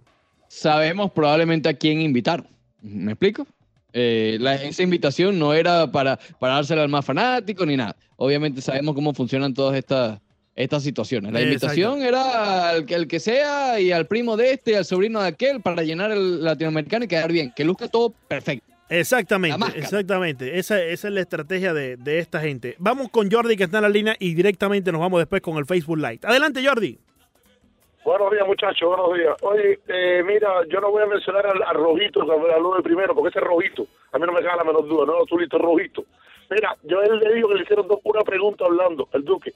Sabemos 0.49 1.11
probablemente 1.13 1.69
a 1.69 1.75
quién 1.75 2.01
invitar. 2.03 2.45
¿Me 2.83 3.13
explico? 3.13 3.47
Eh, 3.95 4.37
la- 4.41 4.57
esa 4.57 4.83
invitación 4.83 5.39
no 5.39 5.55
era 5.55 5.91
para, 5.91 6.19
para 6.39 6.55
dársela 6.55 6.83
al 6.83 6.89
más 6.89 7.05
fanático 7.05 7.65
ni 7.65 7.77
nada. 7.77 7.97
Obviamente 8.17 8.61
sabemos 8.61 8.95
cómo 8.95 9.15
funcionan 9.15 9.55
todas 9.55 9.77
estas, 9.77 10.21
estas 10.55 10.83
situaciones. 10.83 11.33
La 11.33 11.41
Exacto. 11.41 11.67
invitación 11.67 12.03
era 12.03 12.69
al 12.71 12.85
que, 12.85 12.95
al 12.95 13.07
que 13.07 13.21
sea 13.21 13.81
y 13.81 13.91
al 13.93 14.07
primo 14.07 14.37
de 14.37 14.53
este, 14.53 14.77
al 14.77 14.85
sobrino 14.85 15.21
de 15.23 15.29
aquel, 15.29 15.61
para 15.63 15.83
llenar 15.83 16.11
el 16.13 16.43
latinoamericano 16.45 17.05
y 17.07 17.09
quedar 17.09 17.33
bien. 17.33 17.53
Que 17.57 17.65
luzca 17.65 17.89
todo 17.89 18.15
perfecto. 18.29 18.71
Exactamente, 18.99 19.79
exactamente. 19.79 20.59
Esa, 20.59 20.83
esa 20.83 21.09
es 21.09 21.15
la 21.15 21.21
estrategia 21.21 21.73
de, 21.73 21.97
de 21.97 22.19
esta 22.19 22.41
gente. 22.41 22.77
Vamos 22.79 23.09
con 23.09 23.31
Jordi 23.31 23.57
que 23.57 23.65
está 23.65 23.79
en 23.79 23.83
la 23.85 23.89
línea 23.89 24.15
y 24.19 24.35
directamente 24.35 24.93
nos 24.93 25.01
vamos 25.01 25.21
después 25.21 25.41
con 25.41 25.57
el 25.57 25.65
Facebook 25.65 25.97
Live. 25.97 26.21
Adelante, 26.25 26.65
Jordi. 26.65 26.99
Buenos 28.05 28.31
días, 28.33 28.47
muchachos, 28.47 28.89
buenos 28.89 29.15
días. 29.17 29.35
Oye, 29.43 29.79
eh, 29.89 30.23
mira, 30.27 30.49
yo 30.69 30.81
no 30.81 30.91
voy 30.91 31.03
a 31.03 31.07
mencionar 31.07 31.47
al, 31.47 31.63
al 31.63 31.75
rojito, 31.77 32.27
que 32.27 32.53
habló 32.53 32.75
de 32.75 32.83
primero, 32.83 33.15
porque 33.15 33.31
ese 33.31 33.41
rojito, 33.41 33.87
a 34.13 34.19
mí 34.19 34.27
no 34.27 34.33
me 34.33 34.43
cae 34.43 34.57
la 34.57 34.65
menor 34.65 34.87
duda, 34.87 35.07
no, 35.07 35.23
azulito, 35.23 35.57
rojito. 35.57 36.05
Mira, 36.51 36.77
yo 36.83 37.01
él 37.01 37.19
le 37.21 37.35
digo 37.35 37.49
que 37.49 37.55
le 37.55 37.63
hicieron 37.63 37.89
dos, 37.89 38.01
una 38.03 38.23
pregunta 38.23 38.65
a 38.65 38.69
Orlando, 38.69 39.09
el 39.13 39.25
Duque. 39.25 39.53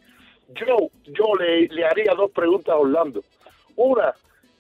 Yo, 0.54 0.76
yo 1.06 1.24
le, 1.38 1.66
le 1.66 1.84
haría 1.84 2.14
dos 2.16 2.30
preguntas 2.30 2.72
a 2.72 2.78
Orlando. 2.78 3.22
Una, 3.74 4.14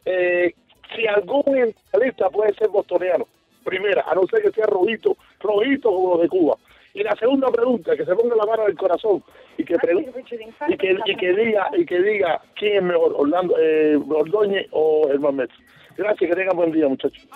eh, 0.04 0.52
si 0.94 1.06
algún 1.06 1.44
mentalista 1.46 2.28
puede 2.28 2.52
ser 2.54 2.68
bostoniano, 2.68 3.26
primera, 3.66 4.04
a 4.06 4.14
no 4.14 4.26
ser 4.26 4.42
que 4.42 4.52
sea 4.52 4.66
rojito, 4.66 5.16
rojito 5.40 5.90
como 5.90 6.14
los 6.14 6.22
de 6.22 6.28
Cuba. 6.28 6.56
Y 6.94 7.02
la 7.02 7.14
segunda 7.16 7.48
pregunta, 7.48 7.94
que 7.94 8.06
se 8.06 8.14
ponga 8.14 8.34
la 8.34 8.46
mano 8.46 8.62
en 8.64 8.70
el 8.70 8.76
corazón 8.78 9.22
y 9.58 9.64
que 9.64 9.76
pregunte 9.76 10.24
y 10.68 10.76
que, 10.78 10.96
y 11.04 11.16
que 11.16 11.32
diga 11.34 11.68
y 11.76 11.84
que 11.84 12.00
diga 12.00 12.40
quién 12.54 12.76
es 12.76 12.82
mejor, 12.84 13.14
Orlando, 13.18 13.54
eh, 13.60 13.98
Ordóñez 14.08 14.66
o 14.70 15.06
Germán 15.08 15.36
Metz. 15.36 15.52
Gracias, 15.98 16.30
que 16.30 16.36
tengan 16.36 16.56
buen 16.56 16.72
día, 16.72 16.88
muchachos. 16.88 17.26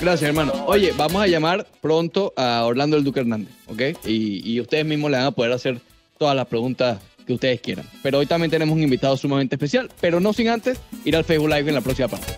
Gracias, 0.00 0.22
hermano. 0.22 0.52
Oye, 0.66 0.92
vamos 0.96 1.22
a 1.22 1.26
llamar 1.26 1.66
pronto 1.80 2.32
a 2.36 2.64
Orlando 2.64 2.96
el 2.96 3.04
Duque 3.04 3.20
Hernández, 3.20 3.52
¿ok? 3.68 3.98
Y, 4.06 4.50
y 4.50 4.60
ustedes 4.60 4.84
mismos 4.84 5.10
le 5.10 5.18
van 5.18 5.26
a 5.26 5.30
poder 5.32 5.52
hacer 5.52 5.76
todas 6.18 6.36
las 6.36 6.46
preguntas 6.46 7.00
que 7.26 7.32
ustedes 7.32 7.60
quieran. 7.60 7.86
Pero 8.02 8.18
hoy 8.18 8.26
también 8.26 8.50
tenemos 8.50 8.74
un 8.74 8.82
invitado 8.82 9.16
sumamente 9.16 9.56
especial, 9.56 9.90
pero 10.00 10.20
no 10.20 10.32
sin 10.32 10.48
antes 10.48 10.80
ir 11.04 11.16
al 11.16 11.24
Facebook 11.24 11.50
Live 11.50 11.68
en 11.68 11.74
la 11.74 11.80
próxima 11.80 12.08
parte. 12.08 12.34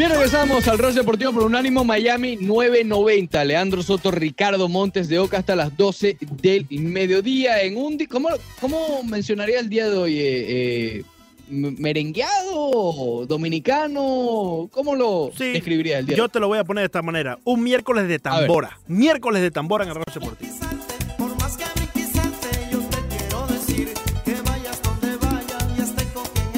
Bien, 0.00 0.12
regresamos 0.12 0.66
al 0.66 0.78
Ross 0.78 0.94
Deportivo 0.94 1.30
por 1.30 1.42
Unánimo 1.42 1.84
Miami 1.84 2.36
990. 2.36 3.44
Leandro 3.44 3.82
Soto, 3.82 4.10
Ricardo 4.10 4.66
Montes 4.66 5.10
de 5.10 5.18
Oca 5.18 5.36
hasta 5.36 5.54
las 5.54 5.76
12 5.76 6.16
del 6.40 6.66
mediodía. 6.70 7.60
En 7.60 7.76
un 7.76 7.98
¿cómo, 8.06 8.30
¿Cómo 8.62 9.02
mencionaría 9.02 9.60
el 9.60 9.68
día 9.68 9.90
de 9.90 9.98
hoy? 9.98 10.18
Eh, 10.18 10.22
eh, 10.22 11.04
¿Merengueado? 11.50 13.26
¿Dominicano? 13.26 14.70
¿Cómo 14.72 14.96
lo 14.96 15.32
Sí, 15.36 15.52
describiría 15.52 15.98
el 15.98 16.06
día 16.06 16.16
Yo 16.16 16.30
te 16.30 16.40
lo 16.40 16.48
voy 16.48 16.60
a 16.60 16.64
poner 16.64 16.80
de 16.80 16.86
esta 16.86 17.02
manera. 17.02 17.38
Un 17.44 17.62
miércoles 17.62 18.08
de 18.08 18.18
tambora. 18.18 18.78
Miércoles 18.86 19.42
de 19.42 19.50
tambora 19.50 19.84
en 19.84 19.90
el 19.90 19.96
Roche 19.96 20.18
Deportivo. 20.18 20.79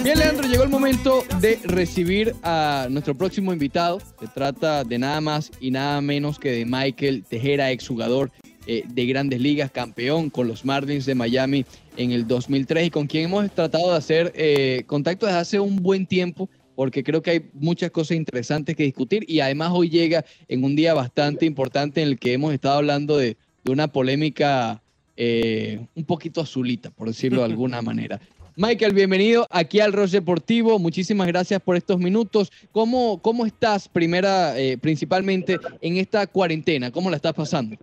Bien, 0.04 0.18
Leandro, 0.18 0.48
llegó 0.48 0.64
el 0.64 0.68
momento 0.68 1.22
de 1.40 1.60
recibir 1.62 2.34
a 2.42 2.88
nuestro 2.90 3.16
próximo 3.16 3.52
invitado. 3.52 4.00
Se 4.18 4.26
trata 4.26 4.82
de 4.82 4.98
nada 4.98 5.20
más 5.20 5.52
y 5.60 5.70
nada 5.70 6.00
menos 6.00 6.40
que 6.40 6.50
de 6.50 6.64
Michael 6.66 7.22
Tejera, 7.22 7.70
exjugador 7.70 8.32
eh, 8.66 8.82
de 8.88 9.06
grandes 9.06 9.40
ligas, 9.40 9.70
campeón 9.70 10.28
con 10.28 10.48
los 10.48 10.64
Marlins 10.64 11.06
de 11.06 11.14
Miami 11.14 11.64
en 11.96 12.10
el 12.10 12.26
2003 12.26 12.88
y 12.88 12.90
con 12.90 13.06
quien 13.06 13.26
hemos 13.26 13.48
tratado 13.52 13.92
de 13.92 13.96
hacer 13.96 14.32
eh, 14.34 14.82
contacto 14.86 15.26
desde 15.26 15.38
hace 15.38 15.60
un 15.60 15.76
buen 15.76 16.06
tiempo 16.06 16.50
porque 16.74 17.04
creo 17.04 17.22
que 17.22 17.30
hay 17.30 17.50
muchas 17.52 17.92
cosas 17.92 18.16
interesantes 18.16 18.74
que 18.74 18.82
discutir 18.82 19.24
y 19.28 19.38
además 19.38 19.70
hoy 19.72 19.88
llega 19.88 20.24
en 20.48 20.64
un 20.64 20.74
día 20.74 20.94
bastante 20.94 21.46
importante 21.46 22.02
en 22.02 22.08
el 22.08 22.18
que 22.18 22.32
hemos 22.32 22.52
estado 22.52 22.78
hablando 22.78 23.18
de, 23.18 23.36
de 23.62 23.70
una 23.70 23.86
polémica 23.86 24.82
eh, 25.16 25.86
un 25.94 26.04
poquito 26.04 26.40
azulita, 26.40 26.90
por 26.90 27.06
decirlo 27.06 27.40
de 27.40 27.46
alguna 27.46 27.82
manera. 27.82 28.20
Michael, 28.56 28.92
bienvenido 28.92 29.46
aquí 29.50 29.80
al 29.80 29.94
Roche 29.94 30.18
Deportivo. 30.18 30.78
Muchísimas 30.78 31.26
gracias 31.26 31.58
por 31.60 31.74
estos 31.74 31.98
minutos. 31.98 32.52
¿Cómo, 32.70 33.18
cómo 33.22 33.46
estás, 33.46 33.88
primera, 33.88 34.58
eh, 34.58 34.76
principalmente 34.76 35.58
en 35.80 35.96
esta 35.96 36.26
cuarentena? 36.26 36.90
¿Cómo 36.90 37.08
la 37.08 37.16
estás 37.16 37.32
pasando? 37.32 37.76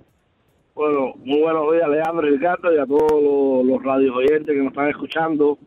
Bueno, 0.75 1.15
muy 1.23 1.41
buenos 1.41 1.73
días, 1.73 1.89
Leandro 1.89 2.27
y 2.27 2.32
Ricardo, 2.38 2.73
y 2.73 2.77
a 2.77 2.86
todos 2.86 3.12
los, 3.12 3.65
los 3.65 3.84
radios 3.84 4.15
oyentes 4.15 4.47
que 4.47 4.62
nos 4.62 4.67
están 4.67 4.89
escuchando. 4.89 5.58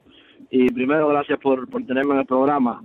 Y 0.50 0.70
primero, 0.70 1.08
gracias 1.08 1.40
por, 1.40 1.68
por 1.68 1.84
tenerme 1.84 2.14
en 2.14 2.20
el 2.20 2.26
programa. 2.26 2.84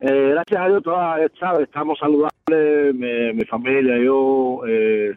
Eh, 0.00 0.32
gracias 0.32 0.60
a 0.60 0.68
Dios, 0.68 0.82
todas, 0.82 1.30
¿sabes? 1.40 1.62
estamos 1.62 1.98
saludables, 1.98 2.94
mi, 2.94 3.32
mi 3.32 3.44
familia, 3.46 3.96
yo, 3.96 4.60
eh, 4.68 5.14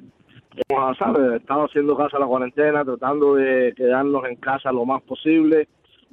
hemos, 0.70 0.98
estado 1.36 1.66
haciendo 1.66 1.98
casa 1.98 2.18
la 2.20 2.26
cuarentena, 2.26 2.86
tratando 2.86 3.36
de 3.36 3.74
quedarnos 3.76 4.24
en 4.26 4.38
casa 4.38 4.72
lo 4.72 4.86
más 4.86 5.02
posible, 5.04 5.68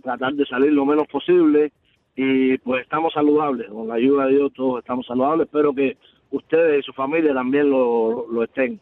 tratar 0.04 0.34
de 0.34 0.46
salir 0.46 0.72
lo 0.72 0.86
menos 0.86 1.08
posible, 1.08 1.72
y 2.14 2.56
pues 2.58 2.82
estamos 2.84 3.12
saludables, 3.12 3.68
con 3.70 3.88
la 3.88 3.94
ayuda 3.94 4.26
de 4.26 4.36
Dios 4.36 4.52
todos 4.54 4.78
estamos 4.78 5.04
saludables, 5.06 5.46
espero 5.46 5.74
que 5.74 5.96
ustedes 6.30 6.80
y 6.80 6.82
su 6.84 6.92
familia 6.92 7.34
también 7.34 7.68
lo, 7.70 8.26
lo 8.30 8.44
estén. 8.44 8.78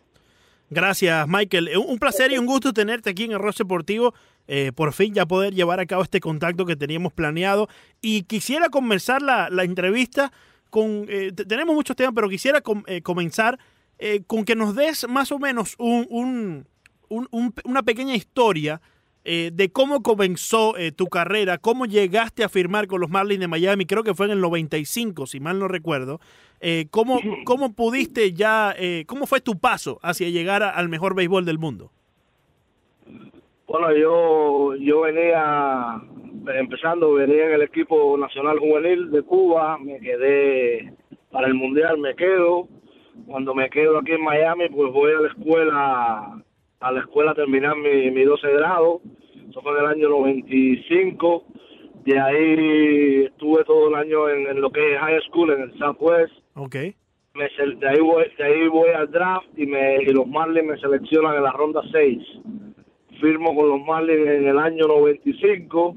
Gracias, 0.68 1.26
Michael. 1.28 1.68
Eh, 1.68 1.76
Un 1.76 1.98
placer 1.98 2.32
y 2.32 2.38
un 2.38 2.46
gusto 2.46 2.72
tenerte 2.72 3.10
aquí 3.10 3.24
en 3.24 3.38
Roche 3.38 3.62
Deportivo. 3.64 4.14
Eh, 4.48 4.72
por 4.74 4.92
fin 4.94 5.12
ya 5.14 5.26
poder 5.26 5.54
llevar 5.54 5.80
a 5.80 5.86
cabo 5.86 6.02
este 6.02 6.18
contacto 6.18 6.64
que 6.66 6.76
teníamos 6.76 7.12
planeado. 7.12 7.68
Y 8.00 8.22
quisiera 8.22 8.70
comenzar 8.70 9.20
la, 9.22 9.48
la 9.50 9.64
entrevista 9.64 10.32
con... 10.70 11.04
eh, 11.08 11.30
te- 11.34 11.44
tenemos 11.44 11.74
muchos 11.74 11.94
temas, 11.94 12.14
pero 12.14 12.28
quisiera 12.28 12.62
com- 12.62 12.84
eh, 12.86 13.02
comenzar 13.02 13.58
eh, 13.98 14.22
con 14.26 14.44
que 14.46 14.56
nos 14.56 14.74
des 14.74 15.06
más 15.08 15.30
o 15.30 15.38
menos 15.38 15.74
un- 15.78 16.06
un- 16.08 16.66
un- 17.30 17.54
una 17.64 17.82
pequeña 17.82 18.14
historia 18.14 18.80
eh, 19.24 19.50
de 19.52 19.70
cómo 19.70 20.02
comenzó 20.02 20.76
eh, 20.76 20.92
tu 20.92 21.06
carrera, 21.06 21.58
cómo 21.58 21.86
llegaste 21.86 22.42
a 22.44 22.48
firmar 22.48 22.86
con 22.86 23.00
los 23.00 23.10
Marlins 23.10 23.40
de 23.40 23.48
Miami, 23.48 23.86
creo 23.86 24.02
que 24.02 24.14
fue 24.14 24.26
en 24.26 24.32
el 24.32 24.40
95, 24.40 25.26
si 25.26 25.38
mal 25.40 25.58
no 25.58 25.68
recuerdo. 25.68 26.20
Eh, 26.60 26.86
¿cómo, 26.90 27.20
¿Cómo 27.44 27.72
pudiste 27.72 28.32
ya, 28.32 28.74
eh, 28.78 29.04
cómo 29.06 29.26
fue 29.26 29.40
tu 29.40 29.58
paso 29.58 29.98
hacia 30.02 30.28
llegar 30.28 30.62
a- 30.62 30.70
al 30.70 30.88
mejor 30.88 31.14
béisbol 31.14 31.44
del 31.44 31.58
mundo? 31.58 31.90
Bueno, 33.66 33.94
yo, 33.96 34.74
yo 34.76 35.00
venía, 35.02 36.00
empezando, 36.58 37.14
venía 37.14 37.46
en 37.46 37.52
el 37.54 37.62
equipo 37.62 38.16
nacional 38.18 38.58
juvenil 38.58 39.10
de 39.10 39.22
Cuba, 39.22 39.78
me 39.78 39.98
quedé 39.98 40.92
para 41.30 41.46
el 41.46 41.54
Mundial, 41.54 41.98
me 41.98 42.14
quedo, 42.14 42.68
cuando 43.26 43.54
me 43.54 43.70
quedo 43.70 43.98
aquí 43.98 44.12
en 44.12 44.22
Miami, 44.24 44.68
pues 44.68 44.92
voy 44.92 45.12
a 45.12 45.20
la 45.20 45.28
escuela, 45.28 46.42
a 46.82 46.92
la 46.92 47.00
escuela 47.00 47.30
a 47.30 47.34
terminar 47.34 47.76
mi, 47.76 48.10
mi 48.10 48.24
12 48.24 48.52
grado. 48.52 49.00
Eso 49.48 49.60
fue 49.62 49.72
en 49.72 49.78
el 49.78 49.86
año 49.86 50.08
95. 50.08 51.44
De 52.04 52.18
ahí 52.18 53.24
estuve 53.24 53.64
todo 53.64 53.88
el 53.88 53.94
año 53.94 54.28
en, 54.28 54.48
en 54.48 54.60
lo 54.60 54.70
que 54.70 54.94
es 54.94 55.00
high 55.00 55.20
school, 55.28 55.52
en 55.52 55.62
el 55.62 55.78
Southwest. 55.78 56.32
Ok. 56.54 56.76
Me 57.34 57.44
de, 57.44 57.88
ahí 57.88 58.00
voy, 58.00 58.24
de 58.36 58.44
ahí 58.44 58.68
voy 58.68 58.90
al 58.90 59.10
draft 59.10 59.46
y, 59.56 59.64
me, 59.66 60.02
y 60.02 60.06
los 60.06 60.26
Marlins 60.26 60.66
me 60.66 60.78
seleccionan 60.78 61.36
en 61.36 61.44
la 61.44 61.52
ronda 61.52 61.80
6. 61.90 62.18
Firmo 63.20 63.54
con 63.54 63.68
los 63.68 63.80
Marlins 63.80 64.28
en 64.28 64.48
el 64.48 64.58
año 64.58 64.86
95 64.86 65.96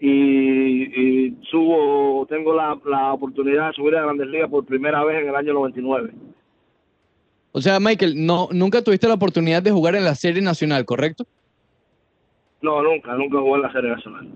y, 0.00 1.28
y 1.28 1.36
subo, 1.50 2.26
tengo 2.28 2.54
la, 2.54 2.76
la 2.86 3.12
oportunidad 3.12 3.68
de 3.68 3.74
subir 3.74 3.96
a 3.96 4.02
Grandes 4.02 4.26
Ligas 4.26 4.50
por 4.50 4.64
primera 4.64 5.04
vez 5.04 5.22
en 5.22 5.28
el 5.28 5.36
año 5.36 5.52
99. 5.52 6.10
O 7.56 7.60
sea, 7.60 7.78
Michael, 7.78 8.26
no, 8.26 8.48
nunca 8.50 8.82
tuviste 8.82 9.06
la 9.06 9.14
oportunidad 9.14 9.62
de 9.62 9.70
jugar 9.70 9.94
en 9.94 10.02
la 10.02 10.16
Serie 10.16 10.42
Nacional, 10.42 10.84
¿correcto? 10.84 11.24
No, 12.60 12.82
nunca, 12.82 13.14
nunca 13.14 13.38
jugué 13.38 13.54
en 13.54 13.62
la 13.62 13.72
Serie 13.72 13.90
Nacional. 13.90 14.28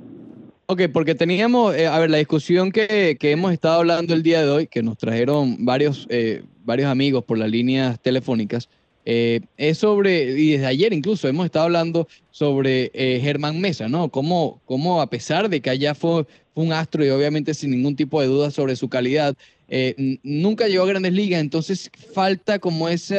Ok, 0.66 0.82
porque 0.92 1.16
teníamos, 1.16 1.74
eh, 1.74 1.88
a 1.88 1.98
ver, 1.98 2.10
la 2.10 2.18
discusión 2.18 2.70
que, 2.70 3.16
que 3.18 3.32
hemos 3.32 3.52
estado 3.52 3.80
hablando 3.80 4.14
el 4.14 4.22
día 4.22 4.42
de 4.42 4.50
hoy, 4.50 4.66
que 4.68 4.84
nos 4.84 4.98
trajeron 4.98 5.64
varios, 5.64 6.06
eh, 6.10 6.44
varios 6.64 6.88
amigos 6.88 7.24
por 7.24 7.38
las 7.38 7.50
líneas 7.50 7.98
telefónicas, 8.00 8.68
eh, 9.04 9.40
es 9.56 9.78
sobre, 9.78 10.38
y 10.38 10.52
desde 10.52 10.66
ayer 10.66 10.92
incluso 10.92 11.26
hemos 11.26 11.46
estado 11.46 11.64
hablando 11.64 12.06
sobre 12.30 12.92
Germán 12.94 13.60
Mesa, 13.60 13.88
¿no? 13.88 14.10
Cómo, 14.10 14.60
cómo 14.64 15.00
a 15.00 15.10
pesar 15.10 15.48
de 15.48 15.60
que 15.60 15.70
allá 15.70 15.96
fue, 15.96 16.24
fue 16.54 16.64
un 16.64 16.72
astro 16.72 17.04
y 17.04 17.08
obviamente 17.08 17.52
sin 17.52 17.72
ningún 17.72 17.96
tipo 17.96 18.20
de 18.20 18.28
duda 18.28 18.52
sobre 18.52 18.76
su 18.76 18.88
calidad, 18.88 19.34
eh, 19.68 20.18
nunca 20.22 20.66
llegó 20.66 20.84
a 20.84 20.88
grandes 20.88 21.12
ligas, 21.12 21.40
entonces 21.40 21.90
falta 22.14 22.58
como 22.58 22.88
ese 22.88 23.18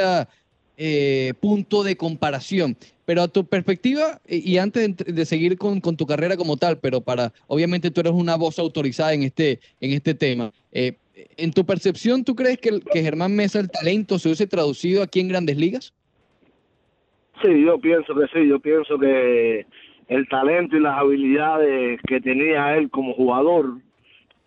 eh, 0.77 1.33
punto 1.39 1.83
de 1.83 1.95
comparación. 1.95 2.75
Pero 3.05 3.23
a 3.23 3.27
tu 3.27 3.45
perspectiva, 3.45 4.19
y 4.27 4.53
y 4.53 4.57
antes 4.57 4.97
de, 4.97 5.25
seguir 5.25 5.57
con, 5.57 5.81
con 5.81 5.97
tu 5.97 6.05
carrera 6.05 6.37
como 6.37 6.57
tal, 6.57 6.79
pero 6.79 7.01
para, 7.01 7.33
obviamente 7.47 7.91
tú 7.91 8.01
eres 8.01 8.13
una 8.13 8.35
voz 8.35 8.59
autorizada 8.59 9.13
en 9.13 9.23
este, 9.23 9.59
en 9.81 9.91
este 9.91 10.13
tema, 10.13 10.51
eh, 10.71 10.93
en 11.37 11.51
tu 11.51 11.65
percepción, 11.65 12.23
¿tú 12.23 12.35
crees 12.35 12.57
que, 12.59 12.79
que 12.79 13.01
Germán 13.01 13.35
Mesa, 13.35 13.59
el 13.59 13.69
talento, 13.69 14.19
se 14.19 14.29
hubiese 14.29 14.47
traducido 14.47 15.03
aquí 15.03 15.19
en 15.19 15.27
grandes 15.27 15.57
ligas? 15.57 15.93
Sí, 17.41 17.63
yo 17.65 17.79
pienso 17.79 18.13
que 18.15 18.27
sí, 18.33 18.47
yo 18.47 18.59
pienso 18.59 18.97
que 18.99 19.65
el 20.07 20.27
talento 20.27 20.75
y 20.75 20.81
las 20.81 20.97
habilidades 20.97 21.99
que 22.07 22.19
tenía 22.19 22.75
él 22.77 22.89
como 22.89 23.13
jugador, 23.13 23.77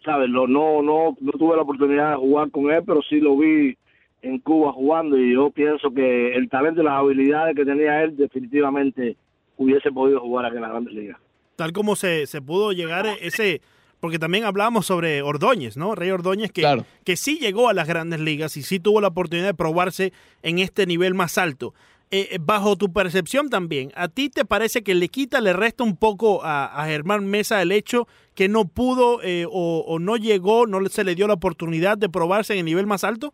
¿sabes? 0.05 0.29
Lo, 0.29 0.47
no, 0.47 0.83
no, 0.83 1.17
no 1.21 1.33
tuve 1.33 1.57
la 1.57 1.63
oportunidad 1.63 2.11
de 2.11 2.17
jugar 2.17 2.51
con 2.51 2.71
él, 2.71 2.83
pero 2.87 3.01
sí 3.09 3.21
lo 3.21 3.37
vi 3.37 3.77
en 4.23 4.39
Cuba 4.39 4.73
jugando 4.73 5.19
y 5.19 5.35
yo 5.35 5.51
pienso 5.51 5.91
que 5.93 6.35
el 6.35 6.49
talento 6.49 6.81
y 6.81 6.85
las 6.85 6.95
habilidades 6.95 7.57
que 7.57 7.65
tenía 7.65 8.03
él 8.03 8.17
definitivamente 8.17 9.17
hubiese 9.57 9.91
podido 9.91 10.21
jugar 10.21 10.47
aquí 10.47 10.57
en 10.57 10.63
las 10.63 10.71
grandes 10.71 10.95
ligas. 10.95 11.19
Tal 11.57 11.73
como 11.73 11.97
se, 11.97 12.27
se 12.27 12.41
pudo 12.41 12.73
llegar 12.73 13.07
ese, 13.21 13.61
porque 14.01 14.19
también 14.19 14.45
hablábamos 14.45 14.87
sobre 14.87 15.23
Ordóñez, 15.23 15.77
¿no? 15.77 15.95
Rey 15.95 16.11
Ordóñez, 16.11 16.51
que, 16.53 16.63
Claro. 16.63 16.85
que 17.05 17.17
sí 17.17 17.39
llegó 17.39 17.69
a 17.69 17.75
las 17.75 17.87
grandes 17.87 18.21
ligas 18.21 18.57
y 18.57 18.63
sí 18.63 18.81
tuvo 18.81 19.01
la 19.01 19.09
oportunidad 19.09 19.47
de 19.49 19.55
probarse 19.55 20.13
en 20.43 20.59
este 20.59 20.87
nivel 20.87 21.15
más 21.15 21.37
alto. 21.39 21.75
Eh, 22.15 22.29
eh, 22.33 22.39
bajo 22.39 22.77
tu 22.77 22.93
percepción 22.93 23.49
también, 23.49 23.91
¿a 23.95 24.07
ti 24.07 24.29
te 24.29 24.45
parece 24.45 24.83
que 24.83 24.95
le 24.95 25.09
quita, 25.09 25.41
le 25.41 25.55
resta 25.55 25.83
un 25.83 25.97
poco 25.97 26.45
a, 26.45 26.67
a 26.67 26.85
Germán 26.87 27.27
Mesa 27.27 27.63
el 27.63 27.73
hecho 27.73 28.07
que 28.35 28.49
no 28.51 28.67
pudo 28.67 29.23
eh, 29.23 29.47
o, 29.51 29.83
o 29.89 29.99
no 29.99 30.19
llegó, 30.19 30.67
no 30.67 30.85
se 30.91 31.05
le 31.05 31.15
dio 31.15 31.27
la 31.27 31.33
oportunidad 31.33 31.97
de 31.97 32.11
probarse 32.11 32.53
en 32.53 32.59
el 32.59 32.65
nivel 32.67 32.87
más 32.87 33.03
alto? 33.03 33.33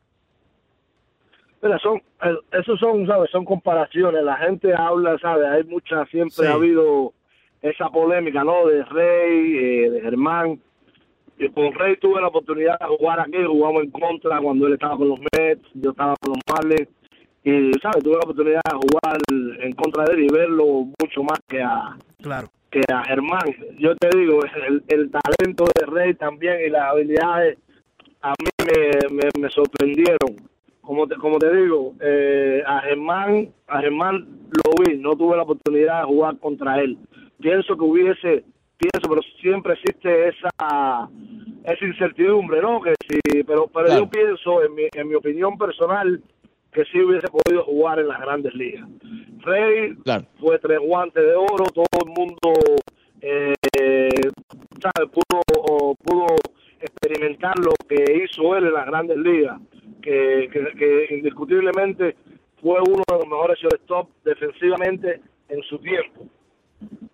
Mira, 1.61 1.77
son, 1.81 2.01
el- 2.23 2.39
esos 2.53 2.79
son, 2.79 3.05
¿sabes? 3.09 3.29
Son 3.33 3.45
comparaciones. 3.45 4.23
La 4.23 4.37
gente 4.37 4.73
habla, 4.73 5.19
¿sabes? 5.19 5.47
Hay 5.49 5.65
mucha, 5.65 6.07
siempre 6.07 6.37
Sí. 6.37 6.47
ha 6.47 6.53
habido 6.53 7.13
esa 7.63 7.89
polémica, 7.89 8.45
¿no? 8.45 8.65
De 8.67 8.85
Rey, 8.85 9.57
eh, 9.57 9.91
de 9.91 10.01
Germán. 10.03 10.61
Y 11.37 11.49
con 11.49 11.73
Rey 11.73 11.97
tuve 11.97 12.21
la 12.21 12.29
oportunidad 12.29 12.79
de 12.79 12.87
jugar 12.87 13.19
aquí, 13.19 13.39
jugamos 13.45 13.83
en 13.83 13.91
contra 13.91 14.41
cuando 14.41 14.69
él 14.69 14.75
estaba 14.75 14.97
con 14.97 15.09
los 15.09 15.19
Mets, 15.37 15.67
yo 15.75 15.91
estaba 15.91 16.15
con 16.21 16.35
los 16.35 16.39
Marlins. 16.49 16.89
Y, 17.51 17.73
¿sabes? 17.81 18.03
Tuve 18.03 18.15
la 18.15 18.21
oportunidad 18.25 18.61
de 18.71 18.77
jugar 18.77 19.19
en 19.65 19.73
contra 19.75 20.05
de 20.05 20.15
él 20.15 20.25
y 20.25 20.29
verlo 20.33 20.67
mucho 21.01 21.23
más 21.23 21.39
que 21.49 21.63
a, 21.63 21.97
Claro. 22.21 22.49
que 22.71 22.81
a 22.93 23.03
Germán. 23.05 23.41
Yo 23.79 23.95
te 23.97 24.09
digo, 24.19 24.41
el, 24.67 24.83
el 24.89 25.11
talento 25.11 25.65
de 25.75 25.87
Rey 25.87 26.15
también 26.15 26.57
y 26.67 26.71
las 26.71 26.91
habilidades 26.91 27.59
a 28.21 28.35
mí 28.41 28.49
me, 28.67 29.15
me, 29.17 29.23
me 29.41 29.49
sorprendieron. 29.51 30.37
Como 30.83 31.07
te, 31.07 31.17
como 31.17 31.39
te 31.39 31.55
digo, 31.55 31.95
eh, 32.01 32.63
a 32.67 32.81
Germán 32.81 33.49
a 33.67 33.81
Germán 33.81 34.27
lo 34.51 34.85
vi, 34.85 34.97
no 34.99 35.15
tuve 35.17 35.37
la 35.37 35.43
oportunidad 35.43 36.01
de 36.01 36.07
jugar 36.07 36.39
contra 36.39 36.81
él. 36.81 36.97
Pienso 37.41 37.77
que 37.77 37.85
hubiese, 37.85 38.45
pienso, 38.79 39.09
pero 39.09 39.21
siempre 39.41 39.75
existe 39.75 40.29
esa 40.29 41.09
esa 41.65 41.85
incertidumbre, 41.85 42.63
¿no? 42.63 42.81
Que 42.81 42.95
sí, 43.07 43.21
pero 43.47 43.67
pero 43.73 43.87
Claro. 43.87 44.01
yo 44.05 44.11
pienso, 44.11 44.65
en 44.65 44.75
mi, 44.75 44.85
en 44.95 45.09
mi 45.09 45.15
opinión 45.15 45.57
personal, 45.59 46.23
que 46.73 46.85
sí 46.87 47.01
hubiese 47.01 47.29
podido 47.29 47.65
jugar 47.65 47.99
en 47.99 48.09
las 48.09 48.21
grandes 48.21 48.55
ligas. 48.55 48.89
Rey 49.41 49.95
Claro. 50.05 50.27
fue 50.39 50.59
tres 50.59 50.79
guantes 50.81 51.23
de 51.23 51.35
oro, 51.35 51.65
todo 51.75 51.87
el 52.05 52.11
mundo 52.11 52.53
eh, 53.21 53.55
sabe, 54.81 55.09
pudo, 55.11 55.41
o 55.57 55.95
pudo 55.97 56.27
experimentar 56.81 57.55
lo 57.59 57.73
que 57.89 58.23
hizo 58.25 58.57
él 58.57 58.67
en 58.67 58.73
las 58.75 58.87
grandes 58.87 59.17
ligas, 59.19 59.61
que, 60.03 60.49
que, 60.53 60.67
que 60.77 61.15
indiscutiblemente 61.17 62.17
fue 62.61 62.81
uno 62.81 63.03
de 63.09 63.15
los 63.15 63.27
mejores 63.27 63.59
shortstop 63.59 64.09
defensivamente 64.25 65.21
en 65.49 65.63
su 65.63 65.79
tiempo. 65.79 66.27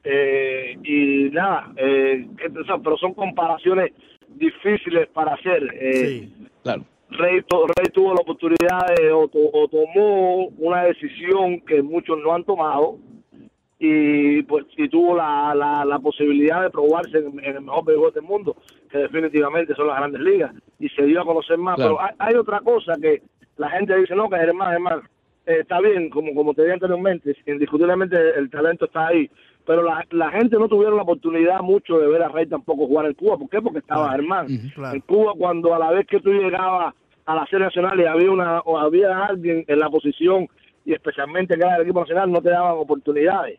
Eh, 0.03 0.77
y 0.85 1.31
nada, 1.31 1.73
eh, 1.77 2.27
pero 2.83 2.97
son 2.99 3.15
comparaciones 3.15 3.93
difíciles 4.29 5.09
para 5.09 5.35
hacer. 5.35 5.63
Eh, 5.75 5.93
Sí. 5.95 6.33
Claro. 6.63 6.85
Rey, 7.17 7.41
Rey 7.77 7.87
tuvo 7.93 8.15
la 8.15 8.21
oportunidad 8.21 8.87
de, 8.97 9.11
o, 9.13 9.29
to- 9.29 9.51
o 9.53 9.69
tomó 9.69 10.47
una 10.59 10.85
decisión 10.85 11.61
que 11.61 11.83
muchos 11.83 12.19
no 12.23 12.35
han 12.35 12.45
tomado 12.45 12.99
y 13.79 14.43
pues 14.43 14.65
y 14.77 14.89
tuvo 14.89 15.17
la, 15.17 15.55
la, 15.55 15.85
la 15.85 15.99
posibilidad 15.99 16.63
de 16.63 16.71
probarse 16.71 17.19
en, 17.19 17.39
en 17.45 17.57
el 17.57 17.61
mejor 17.63 17.85
béisbol 17.85 18.13
del 18.15 18.23
mundo, 18.23 18.57
que 18.91 18.99
definitivamente 18.99 19.75
son 19.75 19.89
las 19.89 19.97
grandes 19.99 20.21
ligas, 20.23 20.53
y 20.79 20.89
se 20.91 21.03
dio 21.05 21.21
a 21.21 21.25
conocer 21.25 21.59
más. 21.59 21.77
Claro. 21.77 21.97
Pero 21.99 22.07
hay, 22.07 22.15
hay 22.31 22.35
otra 22.37 22.61
cosa 22.61 22.95
que 23.01 23.23
la 23.57 23.69
gente 23.71 23.97
dice, 23.97 24.15
no, 24.15 24.29
que 24.31 24.37
Germán, 24.37 24.71
Germán, 24.73 25.01
eh, 25.47 25.59
está 25.61 25.81
bien, 25.81 26.09
como, 26.09 26.33
como 26.35 26.55
te 26.55 26.63
dije 26.63 26.75
anteriormente, 26.75 27.37
indiscutiblemente 27.47 28.17
el 28.39 28.49
talento 28.49 28.87
está 28.87 29.09
ahí, 29.09 29.29
pero 29.67 29.83
la, 29.83 30.05
la 30.11 30.31
gente 30.31 30.57
no 30.57 30.69
tuvieron 30.69 30.97
la 30.97 31.03
oportunidad 31.03 31.61
mucho 31.61 31.99
de 31.99 32.07
ver 32.09 32.23
a 32.23 32.29
Rey 32.29 32.47
tampoco 32.47 32.87
jugar 32.87 33.07
en 33.07 33.15
Cuba. 33.15 33.37
¿Por 33.39 33.49
qué? 33.51 33.61
Porque 33.61 33.79
estaba 33.81 34.05
Claro. 34.09 34.17
Germán. 34.23 34.47
Claro. 34.75 34.95
En 34.95 35.01
Cuba, 35.03 35.33
cuando 35.37 35.75
a 35.75 35.79
la 35.79 35.91
vez 35.91 36.07
que 36.07 36.21
tú 36.21 36.31
llegabas 36.33 36.95
a 37.27 37.35
la 37.35 37.47
serie 37.47 37.67
nacional 37.67 37.99
y 38.01 38.05
había 38.05 38.31
una 38.31 38.61
o 38.61 38.79
había 38.79 39.25
alguien 39.27 39.65
en 39.67 39.79
la 39.79 39.89
posición 39.91 40.47
y 40.85 40.93
especialmente 40.93 41.55
que 41.55 41.61
era 41.63 41.73
del 41.75 41.83
equipo 41.83 42.01
nacional 42.01 42.31
no 42.31 42.43
te 42.43 42.51
daban 42.51 42.77
oportunidades. 42.77 43.59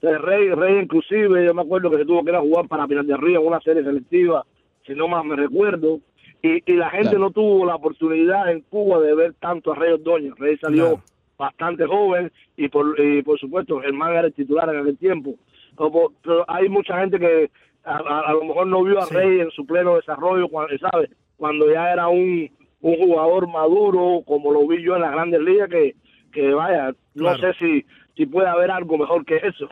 Entonces 0.00 0.20
Rey, 0.22 0.48
Rey 0.50 0.78
inclusive, 0.82 1.44
yo 1.44 1.54
me 1.54 1.62
acuerdo 1.62 1.90
que 1.90 1.98
se 1.98 2.04
tuvo 2.04 2.24
que 2.24 2.30
ir 2.30 2.36
a 2.36 2.40
jugar 2.40 2.66
para 2.68 2.86
Pinar 2.86 3.04
de 3.04 3.16
Río 3.16 3.40
en 3.40 3.46
una 3.46 3.60
serie 3.60 3.82
selectiva, 3.84 4.44
si 4.86 4.94
no 4.94 5.08
más 5.08 5.24
me 5.24 5.36
recuerdo, 5.36 6.00
y, 6.42 6.62
y 6.70 6.76
la 6.76 6.90
gente 6.90 7.10
Claro. 7.10 7.18
no 7.26 7.30
tuvo 7.30 7.64
la 7.64 7.76
oportunidad 7.76 8.50
en 8.50 8.60
Cuba 8.62 9.00
de 9.00 9.14
ver 9.14 9.34
tanto 9.40 9.72
a 9.72 9.76
Rey 9.76 9.92
Ordóñez. 9.92 10.34
Rey 10.36 10.56
salió 10.58 10.84
Claro. 10.88 11.02
bastante 11.38 11.86
joven 11.86 12.30
y 12.56 12.68
por, 12.68 12.98
y 13.00 13.22
por 13.22 13.38
supuesto 13.38 13.80
Germán 13.80 14.12
era 14.12 14.26
el 14.26 14.34
titular 14.34 14.68
en 14.68 14.80
aquel 14.80 14.98
tiempo. 14.98 15.36
Como, 15.74 16.12
pero 16.22 16.44
hay 16.48 16.68
mucha 16.68 17.00
gente 17.00 17.18
que 17.18 17.50
a, 17.84 17.96
a- 17.96 18.20
a 18.28 18.32
lo 18.32 18.44
mejor 18.44 18.66
no 18.66 18.82
vio 18.82 18.98
a 18.98 19.06
Sí. 19.06 19.14
Rey 19.14 19.40
en 19.40 19.50
su 19.52 19.64
pleno 19.64 19.94
desarrollo, 19.96 20.48
cuando, 20.48 20.76
¿sabe? 20.78 21.08
Cuando 21.36 21.72
ya 21.72 21.92
era 21.92 22.08
un, 22.08 22.50
un 22.84 22.96
jugador 22.98 23.48
maduro, 23.48 24.22
como 24.26 24.52
lo 24.52 24.66
vi 24.68 24.82
yo 24.84 24.94
en 24.96 25.00
las 25.02 25.12
grandes 25.12 25.40
ligas, 25.40 25.70
que, 25.70 25.96
que 26.32 26.52
vaya, 26.52 26.90
no 27.14 27.32
Claro. 27.34 27.40
sé 27.40 27.58
si, 27.58 27.86
si 28.14 28.26
puede 28.26 28.46
haber 28.46 28.70
algo 28.70 28.98
mejor 28.98 29.24
que 29.24 29.36
eso. 29.36 29.68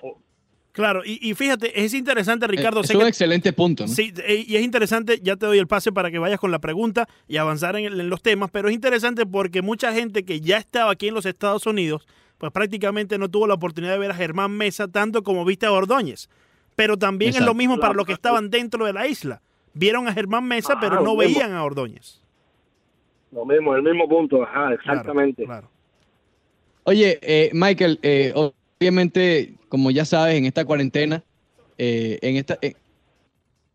Claro, 0.73 1.03
y, 1.05 1.19
y 1.21 1.35
fíjate, 1.35 1.85
es 1.85 1.93
interesante, 1.93 2.47
Ricardo. 2.47 2.81
es 2.81 2.87
sé 2.87 2.97
un 2.97 3.03
que- 3.03 3.09
excelente 3.09 3.53
punto, 3.53 3.83
¿no? 3.85 3.89
Sí, 3.93 4.15
eh, 4.25 4.45
y 4.49 4.57
es 4.57 4.63
interesante, 4.63 5.21
ya 5.23 5.37
te 5.37 5.45
doy 5.45 5.59
el 5.59 5.67
pase 5.67 5.93
para 5.93 6.11
que 6.11 6.19
vayas 6.19 6.41
con 6.41 6.51
la 6.51 6.59
pregunta 6.61 7.07
y 7.29 7.37
avanzar 7.37 7.77
en, 7.77 7.85
el- 7.85 8.01
en 8.01 8.09
los 8.09 8.23
temas, 8.23 8.51
pero 8.51 8.69
es 8.71 8.75
interesante 8.75 9.27
porque 9.27 9.61
mucha 9.61 9.93
gente 9.93 10.25
que 10.25 10.41
ya 10.41 10.57
estaba 10.57 10.91
aquí 10.93 11.09
en 11.09 11.15
los 11.15 11.27
Estados 11.27 11.67
Unidos, 11.67 12.07
pues 12.39 12.51
prácticamente 12.53 13.19
no 13.19 13.29
tuvo 13.29 13.47
la 13.47 13.53
oportunidad 13.55 13.93
de 13.93 13.99
ver 13.99 14.13
a 14.13 14.15
Germán 14.15 14.53
Mesa 14.53 14.89
tanto 14.89 15.23
como 15.23 15.45
viste 15.45 15.67
a 15.67 15.73
Ordóñez. 15.73 16.31
Pero 16.75 16.97
también 16.97 17.33
es 17.35 17.43
lo 17.43 17.53
mismo 17.53 17.79
para 17.79 17.93
los 17.93 18.07
que 18.07 18.15
estaban 18.15 18.49
dentro 18.49 18.87
de 18.87 18.95
la 18.95 19.07
isla. 19.07 19.43
Vieron 19.75 20.09
a 20.09 20.15
Germán 20.15 20.45
Mesa, 20.49 20.73
Ah, 20.77 20.79
pero 20.81 20.95
no 20.97 21.03
lo 21.03 21.17
mismo. 21.17 21.35
veían 21.39 21.53
a 21.53 21.63
Ordóñez. 21.65 22.22
Lo 23.33 23.45
mismo, 23.45 23.75
el 23.75 23.83
mismo 23.83 24.09
punto, 24.09 24.43
ajá, 24.43 24.75
exactamente. 24.75 25.45
claro. 25.45 25.69
Oye, 26.85 27.19
eh, 27.23 27.51
Michael, 27.53 27.99
eh, 28.03 28.33
obviamente, 28.35 29.55
como 29.69 29.91
ya 29.91 30.05
sabes, 30.05 30.37
en 30.37 30.45
esta 30.45 30.65
cuarentena, 30.65 31.23
eh, 31.79 32.19
en 32.23 32.37
esta, 32.37 32.59
eh, 32.61 32.75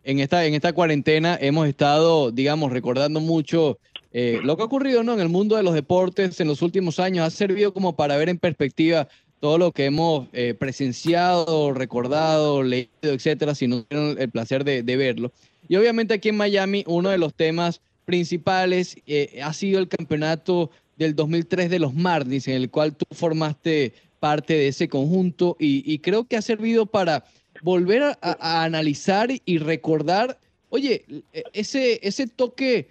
en 0.04 0.20
esta, 0.20 0.46
en 0.46 0.54
esta 0.54 0.74
cuarentena 0.74 1.38
hemos 1.42 1.68
estado, 1.68 2.32
digamos, 2.32 2.72
recordando 2.72 3.20
mucho 3.20 3.78
eh, 4.14 4.40
lo 4.44 4.56
que 4.56 4.64
ha 4.64 4.66
ocurrido 4.66 5.04
¿no? 5.04 5.14
en 5.14 5.20
el 5.20 5.30
mundo 5.30 5.58
de 5.58 5.64
los 5.64 5.74
deportes 5.74 6.40
en 6.40 6.48
los 6.48 6.62
últimos 6.62 7.00
años 7.00 7.26
ha 7.28 7.30
servido 7.30 7.74
como 7.74 7.96
para 7.96 8.16
ver 8.16 8.30
en 8.30 8.38
perspectiva 8.38 9.08
todo 9.42 9.58
lo 9.58 9.72
que 9.72 9.86
hemos 9.86 10.28
eh, 10.34 10.56
presenciado, 10.58 11.74
recordado, 11.74 12.64
leído, 12.64 12.90
etcétera, 13.02 13.54
si 13.54 13.68
no 13.68 13.84
tuvieron 13.84 14.20
el 14.20 14.30
placer 14.30 14.64
de, 14.64 14.82
de 14.82 14.96
verlo. 14.96 15.32
Y 15.68 15.76
obviamente 15.76 16.14
aquí 16.14 16.30
en 16.30 16.38
Miami, 16.38 16.84
uno 16.88 17.10
de 17.10 17.18
los 17.18 17.34
temas 17.34 17.82
principales 18.08 18.96
eh, 19.06 19.42
ha 19.44 19.52
sido 19.52 19.80
el 19.80 19.90
campeonato 19.90 20.72
del 20.96 21.14
2003 21.14 21.70
de 21.70 21.80
los 21.80 21.94
Marlins, 21.94 22.48
en 22.48 22.56
el 22.56 22.70
cual 22.72 22.96
tú 22.96 23.06
formaste 23.12 23.94
parte 24.22 24.54
de 24.54 24.70
ese 24.70 24.88
conjunto 24.88 25.58
y, 25.60 25.84
y 25.86 26.00
creo 26.00 26.24
que 26.24 26.38
ha 26.38 26.42
servido 26.42 26.86
para 26.86 27.26
volver 27.62 28.04
a, 28.04 28.18
a 28.22 28.64
analizar 28.64 29.30
y 29.44 29.58
recordar, 29.58 30.40
oye, 30.70 31.04
e- 31.34 31.44
ese, 31.52 32.00
ese 32.02 32.28
toque 32.28 32.88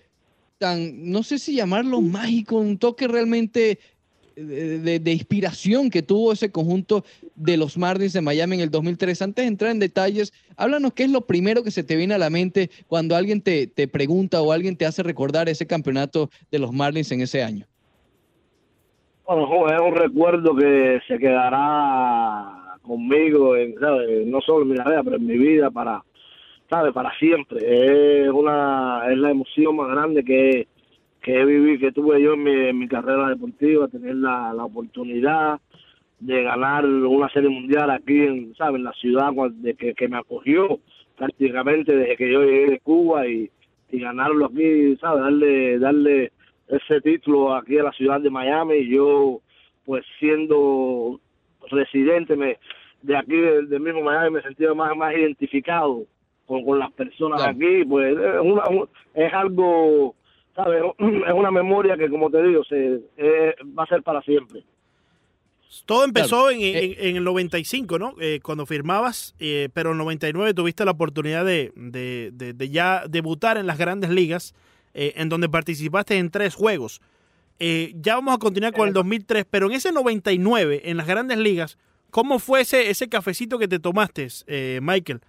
tan, 0.58 1.10
no 1.10 1.22
sé 1.22 1.38
si 1.38 1.54
llamarlo 1.54 2.02
mágico, 2.02 2.56
un 2.56 2.76
toque 2.76 3.08
realmente 3.08 3.78
de, 4.36 5.12
inspiración 5.12 5.90
que 5.90 6.02
tuvo 6.02 6.32
ese 6.32 6.52
conjunto 6.52 7.04
de 7.34 7.56
los 7.56 7.76
Marlins 7.76 8.12
de 8.12 8.20
Miami 8.20 8.56
en 8.56 8.62
el 8.62 8.70
2003. 8.70 9.22
Antes 9.22 9.44
de 9.44 9.48
entrar 9.48 9.70
en 9.70 9.78
detalles, 9.78 10.32
háblanos 10.56 10.92
qué 10.92 11.04
es 11.04 11.10
lo 11.10 11.22
primero 11.22 11.62
que 11.62 11.70
se 11.70 11.82
te 11.82 11.96
viene 11.96 12.14
a 12.14 12.18
la 12.18 12.30
mente 12.30 12.70
cuando 12.86 13.16
alguien 13.16 13.40
te, 13.40 13.66
te 13.66 13.88
pregunta 13.88 14.42
o 14.42 14.52
alguien 14.52 14.76
te 14.76 14.86
hace 14.86 15.02
recordar 15.02 15.48
ese 15.48 15.66
campeonato 15.66 16.30
de 16.50 16.58
los 16.58 16.72
Marlins 16.72 17.10
en 17.12 17.22
ese 17.22 17.42
año. 17.42 17.66
Bueno, 19.26 19.68
es 19.68 19.80
un 19.80 19.96
recuerdo 19.96 20.54
que 20.54 21.00
se 21.08 21.18
quedará 21.18 22.78
conmigo, 22.82 23.56
en, 23.56 23.74
¿sabes? 23.80 24.26
no 24.26 24.40
solo 24.40 24.62
en 24.62 24.70
mi 24.70 24.76
carrera, 24.76 25.02
pero 25.02 25.16
en 25.16 25.26
mi 25.26 25.36
vida 25.36 25.70
para, 25.70 26.04
¿sabes? 26.70 26.92
Para 26.92 27.12
siempre. 27.18 28.24
Es 28.24 28.28
una, 28.28 29.02
es 29.10 29.18
la 29.18 29.30
emoción 29.30 29.74
más 29.76 29.88
grande 29.90 30.22
que, 30.22 30.68
que 31.26 31.40
he 31.40 31.44
vivido, 31.44 31.80
que 31.80 31.90
tuve 31.90 32.22
yo 32.22 32.34
en 32.34 32.42
mi, 32.44 32.52
en 32.52 32.78
mi 32.78 32.86
carrera 32.86 33.30
deportiva, 33.30 33.88
tener 33.88 34.14
la, 34.14 34.52
la 34.54 34.64
oportunidad 34.64 35.58
de 36.20 36.42
ganar 36.44 36.86
una 36.86 37.28
serie 37.30 37.48
mundial 37.50 37.90
aquí 37.90 38.16
en, 38.22 38.54
¿sabes? 38.54 38.76
en 38.76 38.84
la 38.84 38.92
ciudad 38.92 39.32
de 39.54 39.74
que, 39.74 39.92
que 39.94 40.06
me 40.06 40.18
acogió 40.18 40.78
prácticamente 41.18 41.96
desde 41.96 42.16
que 42.16 42.32
yo 42.32 42.44
llegué 42.44 42.66
de 42.70 42.78
Cuba 42.78 43.26
y, 43.26 43.50
y 43.90 43.98
ganarlo 43.98 44.46
aquí, 44.46 44.96
¿sabes? 45.00 45.22
Darle, 45.24 45.78
darle 45.80 46.30
ese 46.68 47.00
título 47.00 47.54
aquí 47.56 47.76
a 47.78 47.82
la 47.82 47.92
ciudad 47.92 48.20
de 48.20 48.30
Miami 48.30 48.76
y 48.76 48.90
yo 48.94 49.40
pues 49.84 50.04
siendo 50.20 51.18
residente 51.72 52.36
me, 52.36 52.56
de 53.02 53.16
aquí 53.16 53.34
del, 53.36 53.68
mismo 53.80 54.02
Miami 54.02 54.30
me 54.36 54.42
sentía 54.42 54.72
más 54.74 54.96
más 54.96 55.12
identificado 55.12 56.04
con, 56.46 56.64
con 56.64 56.78
las 56.78 56.92
personas 56.92 57.42
Claro. 57.42 57.56
aquí 57.56 57.84
pues 57.84 58.16
es, 58.16 58.40
una- 58.42 58.68
un- 58.68 58.88
es 59.14 59.32
algo 59.34 60.14
sabes 60.56 60.82
es 60.98 61.32
una 61.34 61.50
memoria 61.52 61.96
que 61.96 62.08
como 62.08 62.30
te 62.30 62.42
digo 62.42 62.64
se 62.64 63.00
eh, 63.16 63.54
va 63.78 63.84
a 63.84 63.86
ser 63.86 64.02
para 64.02 64.20
siempre 64.22 64.64
Todo 65.84 66.04
empezó 66.04 66.46
Claro. 66.46 66.50
en, 66.50 66.60
en- 66.62 66.94
en 66.98 67.16
el 67.16 67.24
95, 67.24 67.98
¿no? 67.98 68.14
Eh, 68.20 68.40
cuando 68.42 68.64
firmabas, 68.66 69.34
eh, 69.38 69.68
pero 69.74 69.90
en 69.90 69.94
el 69.94 69.98
99 69.98 70.54
tuviste 70.54 70.84
la 70.84 70.92
oportunidad 70.92 71.44
de, 71.44 71.72
de- 71.76 72.30
de- 72.32 72.52
de 72.54 72.68
ya 72.70 73.04
debutar 73.08 73.58
en 73.58 73.66
las 73.66 73.76
grandes 73.76 74.10
ligas, 74.10 74.54
eh, 74.94 75.12
en 75.16 75.28
donde 75.28 75.48
participaste 75.48 76.16
en 76.16 76.30
tres 76.30 76.54
juegos. 76.54 77.00
Eh, 77.58 77.92
ya 78.00 78.14
vamos 78.14 78.34
a 78.34 78.38
continuar 78.38 78.72
con 78.72 78.88
el 78.88 78.94
2003, 78.94 79.44
pero 79.50 79.66
en 79.66 79.72
ese 79.72 79.92
99, 79.92 80.82
en 80.90 80.96
las 80.96 81.06
grandes 81.06 81.38
ligas, 81.38 81.78
¿cómo 82.10 82.38
fue 82.38 82.60
ese, 82.62 82.88
ese 82.90 83.08
cafecito 83.08 83.58
que 83.58 83.68
te 83.68 83.78
tomaste, 83.78 84.28
eh, 84.46 84.78
Michael? 84.82 85.20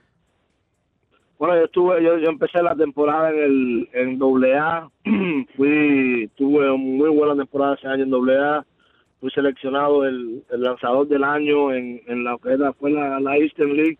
Bueno, 1.40 1.56
yo 1.56 1.66
estuve, 1.66 2.04
yo, 2.04 2.18
yo 2.18 2.30
empecé 2.30 2.64
la 2.64 2.76
temporada 2.76 3.30
en 3.32 3.40
el 3.40 3.90
en 3.94 4.18
doble 4.18 4.56
A, 4.58 4.90
fui, 5.56 6.30
tuve 6.36 6.66
una 6.68 6.76
muy 6.78 7.10
buena 7.10 7.36
temporada 7.36 7.76
ese 7.76 7.88
año 7.88 8.04
en 8.04 8.10
doble 8.10 8.38
A, 8.38 8.66
fui 9.20 9.30
seleccionado 9.32 10.04
el, 10.06 10.44
el 10.52 10.62
lanzador 10.62 11.08
del 11.08 11.24
año 11.24 11.72
en, 11.74 12.02
en 12.08 12.24
la 12.24 12.38
que 12.42 12.58
fue 12.80 12.90
la, 12.92 13.20
la 13.20 13.38
Eastern 13.38 13.74
League, 13.76 14.00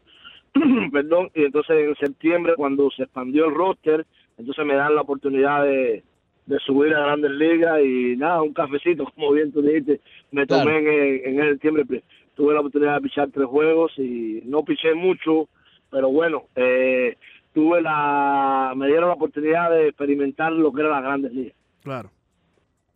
perdón, 0.92 1.30
y 1.36 1.44
entonces 1.44 1.76
en 1.88 1.96
septiembre 1.96 2.54
cuando 2.56 2.90
se 2.90 3.04
expandió 3.04 3.46
el 3.46 3.54
roster, 3.54 4.06
entonces 4.40 4.66
me 4.66 4.76
dan 4.76 4.96
la 4.96 5.02
oportunidad 5.02 5.64
de, 5.64 6.04
de 6.48 6.60
subir 6.60 6.96
a 6.96 7.02
Grandes 7.02 7.32
Ligas 7.32 7.82
y 7.84 8.16
nada, 8.18 8.42
un 8.42 8.54
cafecito, 8.54 9.06
como 9.16 9.32
bien 9.34 9.52
tú 9.52 9.62
dijiste, 9.62 10.02
me 10.32 10.48
Claro. 10.48 10.64
tomé 10.64 10.78
en, 10.80 11.30
en 11.34 11.40
ese 11.40 11.50
septiembre, 11.52 12.04
tuve 12.36 12.54
la 12.56 12.62
oportunidad 12.62 12.96
de 12.96 13.02
pichar 13.02 13.30
tres 13.32 13.46
juegos 13.46 13.92
y 14.00 14.42
no 14.46 14.64
piché 14.64 14.96
mucho, 14.96 15.50
pero 15.90 16.10
bueno, 16.10 16.44
eh, 16.56 17.16
tuve 17.54 17.82
la, 17.82 18.74
me 18.76 18.88
dieron 18.88 19.08
la 19.10 19.16
oportunidad 19.16 19.72
de 19.72 19.88
experimentar 19.90 20.52
lo 20.52 20.72
que 20.72 20.82
era 20.82 20.90
las 20.92 21.04
grandes 21.04 21.34
ligas. 21.34 21.54
Claro. 21.84 22.12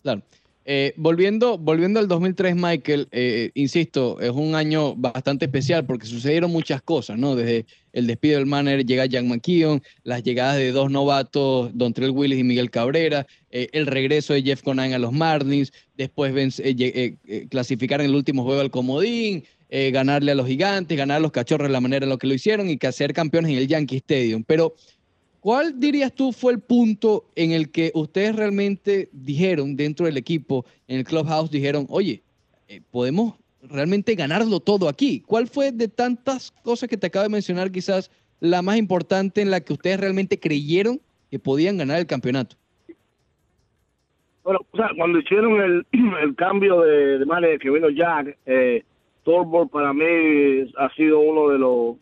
Claro. 0.02 0.22
Eh, 0.64 0.94
volviendo, 0.96 1.58
volviendo 1.58 2.00
al 2.00 2.08
2003, 2.08 2.56
Michael, 2.56 3.08
eh, 3.12 3.50
insisto, 3.56 4.20
es 4.20 4.30
un 4.30 4.54
año 4.54 4.96
bastante 4.96 5.46
especial 5.46 5.86
porque 5.88 6.06
sucedieron 6.06 6.52
muchas 6.52 6.84
cosas, 6.84 7.18
¿no? 7.18 7.36
Desde 7.36 7.66
el 7.94 8.06
despido 8.06 8.38
del 8.38 8.46
manager 8.46 8.86
llega 8.86 9.08
Jack 9.08 9.26
McKeon, 9.26 9.82
las 10.04 10.22
llegadas 10.24 10.58
de 10.58 10.72
dos 10.72 10.92
novatos, 10.92 11.72
Dontrell 11.74 12.12
Willis 12.12 12.38
y 12.39 12.44
Miguel 12.44 12.70
Cabrera, 12.70 13.26
eh, 13.50 13.70
el 13.74 13.88
regreso 13.88 14.34
de 14.34 14.44
Jeff 14.44 14.62
Conan 14.62 14.94
a 14.94 15.00
los 15.00 15.12
Marlins, 15.12 15.74
después 15.96 16.32
vence- 16.32 16.64
eh, 16.64 16.76
eh, 16.80 17.16
eh, 17.28 17.48
clasificar 17.50 18.00
en 18.02 18.08
el 18.12 18.16
último 18.16 18.44
juego 18.44 18.62
al 18.62 18.70
Comodín, 18.72 19.44
eh, 19.72 19.90
ganarle 19.90 20.34
a 20.34 20.36
los 20.36 20.46
gigantes, 20.46 20.96
ganar 20.96 21.18
a 21.18 21.22
los 21.22 21.32
cachorros 21.32 21.68
de 21.68 21.74
la 21.74 21.82
manera 21.82 22.06
en 22.06 22.10
la 22.10 22.18
que 22.18 22.28
lo 22.28 22.36
hicieron 22.36 22.70
y 22.70 22.78
que 22.78 22.92
ser 22.92 23.14
campeones 23.14 23.52
en 23.52 23.58
el 23.58 23.68
Yankee 23.68 23.98
Stadium. 23.98 24.44
Pero 24.46 24.76
¿Cuál 25.42 25.80
dirías 25.80 26.14
tú 26.14 26.32
fue 26.32 26.54
el 26.54 26.60
punto 26.60 27.26
en 27.36 27.52
el 27.52 27.72
que 27.72 27.92
ustedes 27.96 28.36
realmente 28.36 29.10
dijeron 29.12 29.76
dentro 29.76 30.06
del 30.06 30.18
equipo, 30.18 30.66
en 30.88 31.00
el 31.00 31.04
clubhouse, 31.04 31.50
dijeron, 31.50 31.88
oye, 31.90 32.22
eh, 32.68 32.80
podemos 32.92 33.34
realmente 33.64 34.14
ganarlo 34.14 34.60
todo 34.60 34.88
aquí? 34.88 35.24
¿Cuál 35.26 35.48
fue 35.48 35.72
de 35.72 35.88
tantas 35.88 36.52
cosas 36.52 36.88
que 36.88 36.96
te 36.96 37.08
acabo 37.08 37.24
de 37.24 37.30
mencionar 37.30 37.72
quizás 37.72 38.12
la 38.40 38.62
más 38.62 38.78
importante 38.78 39.42
en 39.42 39.50
la 39.50 39.62
que 39.62 39.74
ustedes 39.74 40.00
realmente 40.00 40.40
creyeron 40.40 41.02
que 41.32 41.40
podían 41.40 41.76
ganar 41.76 42.00
el 42.00 42.06
campeonato? 42.06 42.56
Bueno, 44.44 44.60
o 44.70 44.78
sea, 44.78 44.92
cuando 44.96 45.18
hicieron 45.18 45.60
el, 45.60 46.36
cambio 46.36 46.82
de, 46.82 47.18
de 47.18 47.60
que 47.60 47.72
vino 47.72 47.90
Jack, 47.90 48.38
eh, 48.46 48.84
Tolbert 49.24 49.70
para 49.72 49.94
mí 49.94 50.06
ha 50.78 50.90
sido 50.96 51.20
uno 51.20 51.50
de 51.50 51.60
los 51.60 51.98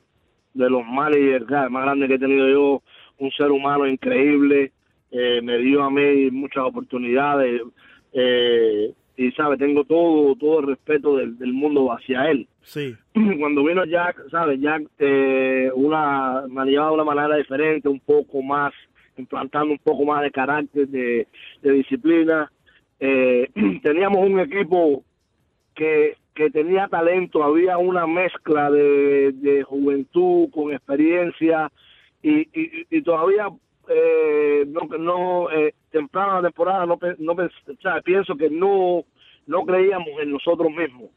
de 0.53 0.69
los 0.69 0.85
managers 0.85 1.45
¿sabes? 1.47 1.71
más 1.71 1.83
grandes 1.83 2.09
que 2.09 2.15
he 2.15 2.19
tenido 2.19 2.49
yo, 2.49 2.81
un 3.19 3.31
ser 3.31 3.51
humano 3.51 3.87
increíble, 3.87 4.71
eh, 5.11 5.41
me 5.41 5.57
dio 5.59 5.83
a 5.83 5.91
mí 5.91 6.31
muchas 6.31 6.63
oportunidades 6.63 7.61
eh, 8.13 8.93
y 9.15 9.31
sabe, 9.33 9.57
tengo 9.57 9.83
todo 9.83 10.35
todo 10.35 10.61
el 10.61 10.67
respeto 10.67 11.17
del, 11.17 11.37
del 11.37 11.53
mundo 11.53 11.91
hacia 11.91 12.29
él. 12.31 12.47
Sí. 12.61 12.95
cuando 13.39 13.63
vino 13.63 13.83
Jack, 13.85 14.29
¿sabes? 14.29 14.59
Jack 14.61 14.83
eh, 14.99 15.71
una, 15.73 16.43
manejaba 16.47 16.89
de 16.89 16.93
una 16.93 17.03
manera 17.03 17.35
diferente, 17.35 17.89
un 17.89 17.99
poco 17.99 18.41
más, 18.41 18.73
implantando 19.17 19.73
un 19.73 19.79
poco 19.79 20.05
más 20.05 20.21
de 20.21 20.31
carácter, 20.31 20.87
de, 20.87 21.27
de 21.61 21.71
disciplina. 21.71 22.51
Eh, 22.99 23.49
teníamos 23.83 24.19
un 24.25 24.39
equipo 24.39 25.03
que, 25.73 26.15
que 26.33 26.49
tenía 26.49 26.87
talento, 26.87 27.43
había 27.43 27.77
una 27.77 28.07
mezcla 28.07 28.71
de, 28.71 29.31
de 29.33 29.63
juventud 29.63 30.49
con 30.51 30.71
experiencia 30.71 31.71
y, 32.21 32.47
y, 32.89 33.01
todavía 33.01 33.49
eh, 33.87 34.65
no, 34.67 34.81
no 34.97 35.51
eh, 35.51 35.73
temprano 35.91 36.35
la 36.35 36.49
temporada 36.49 36.85
no, 36.85 36.99
no 37.17 37.33
o 37.33 38.01
pienso 38.03 38.35
que 38.35 38.49
no 38.49 39.03
no 39.47 39.65
creíamos 39.65 40.09
en 40.21 40.31
nosotros 40.31 40.69
mismos. 40.71 41.09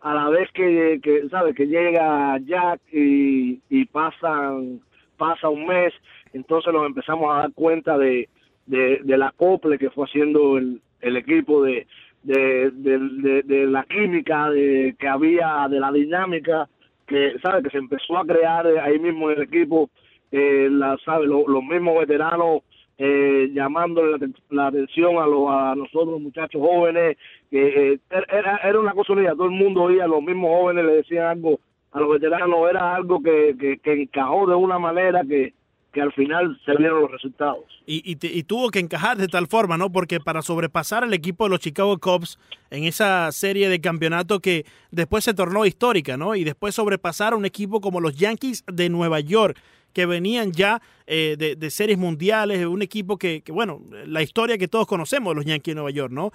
A 0.00 0.14
la 0.14 0.28
vez 0.28 0.50
que, 0.52 1.00
que 1.02 1.28
sabe 1.28 1.54
que 1.54 1.66
llega 1.66 2.38
Jack 2.38 2.80
y, 2.92 3.60
y 3.68 3.84
pasan 3.86 4.80
pasa 5.16 5.48
un 5.48 5.66
mes 5.66 5.92
entonces 6.32 6.72
nos 6.72 6.86
empezamos 6.86 7.30
a 7.30 7.40
dar 7.40 7.52
cuenta 7.52 7.98
de 7.98 8.28
de, 8.66 9.00
del 9.02 9.22
acople 9.22 9.78
que 9.78 9.90
fue 9.90 10.06
haciendo 10.06 10.56
el, 10.56 10.80
el 11.00 11.16
equipo 11.16 11.62
de 11.62 11.86
de, 12.22 12.70
de, 12.72 12.98
de- 13.22 13.42
de 13.42 13.66
la 13.66 13.84
química 13.84 14.50
de, 14.50 14.94
que 14.98 15.08
había 15.08 15.66
de 15.70 15.80
la 15.80 15.90
dinámica 15.92 16.68
que 17.06 17.34
sabe 17.42 17.62
que 17.62 17.70
se 17.70 17.78
empezó 17.78 18.18
a 18.18 18.26
crear 18.26 18.66
ahí 18.66 18.98
mismo 18.98 19.30
en 19.30 19.38
el 19.38 19.42
equipo 19.44 19.90
eh, 20.30 20.68
la, 20.70 20.96
sabe 21.04 21.26
Lo- 21.26 21.48
los 21.48 21.62
mismos 21.64 21.98
veteranos 21.98 22.62
eh, 22.98 23.48
llamándole 23.54 24.18
la, 24.18 24.28
la 24.50 24.66
atención 24.68 25.16
a, 25.16 25.26
los 25.26 25.48
a 25.50 25.74
nosotros 25.74 26.20
muchachos 26.20 26.60
jóvenes 26.60 27.16
que 27.50 27.92
eh, 27.94 27.98
era, 28.10 28.58
era 28.58 28.78
una 28.78 28.92
cosa 28.92 29.14
unida, 29.14 29.32
todo 29.32 29.46
el 29.46 29.50
mundo 29.52 29.84
oía, 29.84 30.06
los 30.06 30.22
mismos 30.22 30.50
jóvenes 30.50 30.84
le 30.84 30.92
decían 30.96 31.26
algo 31.26 31.58
a 31.92 31.98
los 32.00 32.10
veteranos, 32.10 32.68
era 32.70 32.94
algo 32.94 33.20
que, 33.22 33.78
que 33.82 34.02
encajó 34.02 34.46
de 34.46 34.54
una 34.54 34.78
manera 34.78 35.22
que, 35.26 35.54
que 35.92 36.00
al 36.00 36.12
final 36.12 36.60
se 36.64 36.76
vieron 36.76 37.02
los 37.02 37.10
resultados. 37.10 37.64
Y, 37.86 37.96
y, 38.12 38.16
y 38.24 38.42
tuvo 38.44 38.70
que 38.70 38.78
encajar 38.78 39.16
de 39.16 39.26
tal 39.26 39.48
forma, 39.48 39.76
¿no? 39.76 39.90
Porque 39.90 40.20
para 40.20 40.40
sobrepasar 40.42 41.02
al 41.02 41.12
equipo 41.14 41.44
de 41.44 41.50
los 41.50 41.58
Chicago 41.60 41.98
Cubs 41.98 42.38
en 42.70 42.84
esa 42.84 43.32
serie 43.32 43.68
de 43.68 43.80
campeonato 43.80 44.38
que 44.40 44.64
después 44.92 45.24
se 45.24 45.34
tornó 45.34 45.66
histórica, 45.66 46.16
¿no? 46.16 46.36
Y 46.36 46.44
después 46.44 46.76
sobrepasar 46.76 47.32
a 47.32 47.36
un 47.36 47.44
equipo 47.44 47.80
como 47.80 48.00
los 48.00 48.14
Yankees 48.16 48.62
de 48.72 48.88
Nueva 48.88 49.18
York, 49.20 49.58
que 49.92 50.06
venían 50.06 50.52
ya 50.52 50.80
eh, 51.08 51.34
de, 51.36 51.56
de 51.56 51.70
series 51.70 51.98
mundiales, 51.98 52.64
un 52.64 52.82
equipo 52.82 53.18
que, 53.18 53.40
que, 53.42 53.50
bueno, 53.50 53.82
la 54.06 54.22
historia 54.22 54.56
que 54.58 54.68
todos 54.68 54.86
conocemos 54.86 55.32
de 55.32 55.34
los 55.36 55.44
Yankees 55.44 55.72
de 55.72 55.74
Nueva 55.74 55.90
York, 55.90 56.12
¿no? 56.12 56.30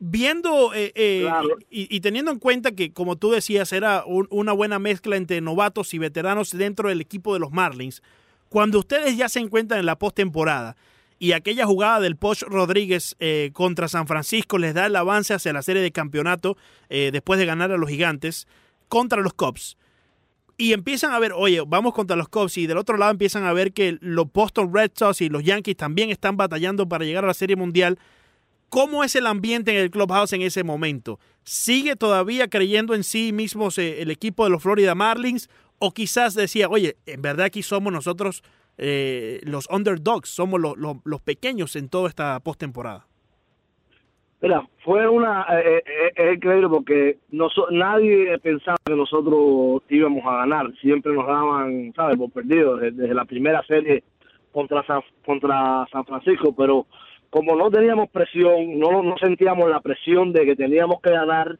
Viendo 0.00 0.74
eh, 0.74 0.92
eh, 0.94 1.22
Claro. 1.22 1.56
y, 1.70 1.94
y 1.94 2.00
teniendo 2.00 2.30
en 2.30 2.38
cuenta 2.38 2.72
que, 2.72 2.92
como 2.92 3.16
tú 3.16 3.30
decías, 3.30 3.72
era 3.72 4.04
un- 4.06 4.28
una 4.30 4.52
buena 4.52 4.78
mezcla 4.78 5.16
entre 5.16 5.40
novatos 5.40 5.92
y 5.94 5.98
veteranos 5.98 6.56
dentro 6.56 6.88
del 6.90 7.00
equipo 7.00 7.34
de 7.34 7.40
los 7.40 7.50
Marlins, 7.50 8.02
cuando 8.48 8.78
ustedes 8.78 9.16
ya 9.16 9.28
se 9.28 9.40
encuentran 9.40 9.80
en 9.80 9.86
la 9.86 9.98
postemporada 9.98 10.76
y 11.18 11.32
aquella 11.32 11.66
jugada 11.66 12.00
del 12.00 12.16
Poch 12.16 12.42
Rodríguez 12.42 13.16
eh, 13.18 13.50
contra 13.52 13.88
San 13.88 14.06
Francisco 14.06 14.58
les 14.58 14.74
da 14.74 14.86
el 14.86 14.96
avance 14.96 15.34
hacia 15.34 15.52
la 15.52 15.62
serie 15.62 15.82
de 15.82 15.90
campeonato 15.90 16.56
eh, 16.88 17.10
después 17.12 17.38
de 17.38 17.46
ganar 17.46 17.72
a 17.72 17.76
los 17.76 17.90
gigantes 17.90 18.46
contra 18.88 19.20
los 19.20 19.34
Cubs. 19.34 19.76
Y 20.56 20.72
empiezan 20.72 21.12
a 21.12 21.18
ver, 21.18 21.32
oye, 21.34 21.62
vamos 21.66 21.94
contra 21.94 22.16
los 22.16 22.28
Cubs 22.28 22.58
y 22.58 22.66
del 22.66 22.78
otro 22.78 22.96
lado 22.96 23.12
empiezan 23.12 23.44
a 23.44 23.52
ver 23.52 23.72
que 23.72 23.98
los 24.00 24.32
Boston 24.32 24.72
Red 24.72 24.92
Sox 24.94 25.20
y 25.20 25.28
los 25.28 25.44
Yankees 25.44 25.76
también 25.76 26.10
están 26.10 26.36
batallando 26.36 26.88
para 26.88 27.04
llegar 27.04 27.24
a 27.24 27.28
la 27.28 27.34
serie 27.34 27.56
mundial. 27.56 27.98
¿Cómo 28.68 29.02
es 29.02 29.14
el 29.16 29.26
ambiente 29.26 29.70
en 29.70 29.78
el 29.78 29.90
clubhouse 29.90 30.32
en 30.32 30.42
ese 30.42 30.62
momento? 30.62 31.18
¿Sigue 31.42 31.96
todavía 31.96 32.48
creyendo 32.48 32.94
en 32.94 33.02
sí 33.02 33.32
mismos 33.32 33.78
eh, 33.78 34.02
el 34.02 34.10
equipo 34.10 34.44
de 34.44 34.50
los 34.50 34.62
Florida 34.62 34.94
Marlins? 34.94 35.48
¿O 35.78 35.92
quizás 35.92 36.34
decía, 36.34 36.68
oye, 36.68 36.96
en 37.06 37.22
verdad 37.22 37.46
aquí 37.46 37.62
somos 37.62 37.92
nosotros 37.92 38.42
eh, 38.78 39.40
los 39.44 39.68
underdogs, 39.70 40.28
somos 40.28 40.60
los, 40.60 40.76
los- 40.76 40.96
los 41.04 41.20
pequeños 41.20 41.74
en 41.76 41.88
toda 41.88 42.08
esta 42.08 42.38
postemporada? 42.40 43.06
Mira, 44.40 44.62
fue 44.84 45.08
una. 45.08 45.44
eh, 45.50 45.82
eh, 45.84 46.12
es 46.14 46.36
increíble 46.36 46.68
porque 46.68 47.18
noso- 47.32 47.68
nadie 47.72 48.38
pensaba 48.38 48.76
que 48.84 48.94
nosotros 48.94 49.82
íbamos 49.88 50.24
a 50.26 50.36
ganar. 50.38 50.72
Siempre 50.80 51.12
nos 51.12 51.26
daban, 51.26 51.92
¿sabes?, 51.96 52.16
por 52.16 52.30
perdidos 52.30 52.80
desde, 52.80 53.02
desde 53.02 53.14
la 53.14 53.24
primera 53.24 53.62
serie 53.66 54.04
contra 54.52 54.84
San, 54.86 55.00
contra 55.26 55.86
San 55.90 56.04
Francisco. 56.04 56.54
Pero 56.56 56.86
como 57.30 57.56
no 57.56 57.68
teníamos 57.68 58.10
presión, 58.10 58.78
no, 58.78 59.02
no 59.02 59.16
sentíamos 59.18 59.68
la 59.68 59.80
presión 59.80 60.32
de 60.32 60.44
que 60.44 60.54
teníamos 60.54 61.00
que 61.02 61.10
ganar 61.10 61.58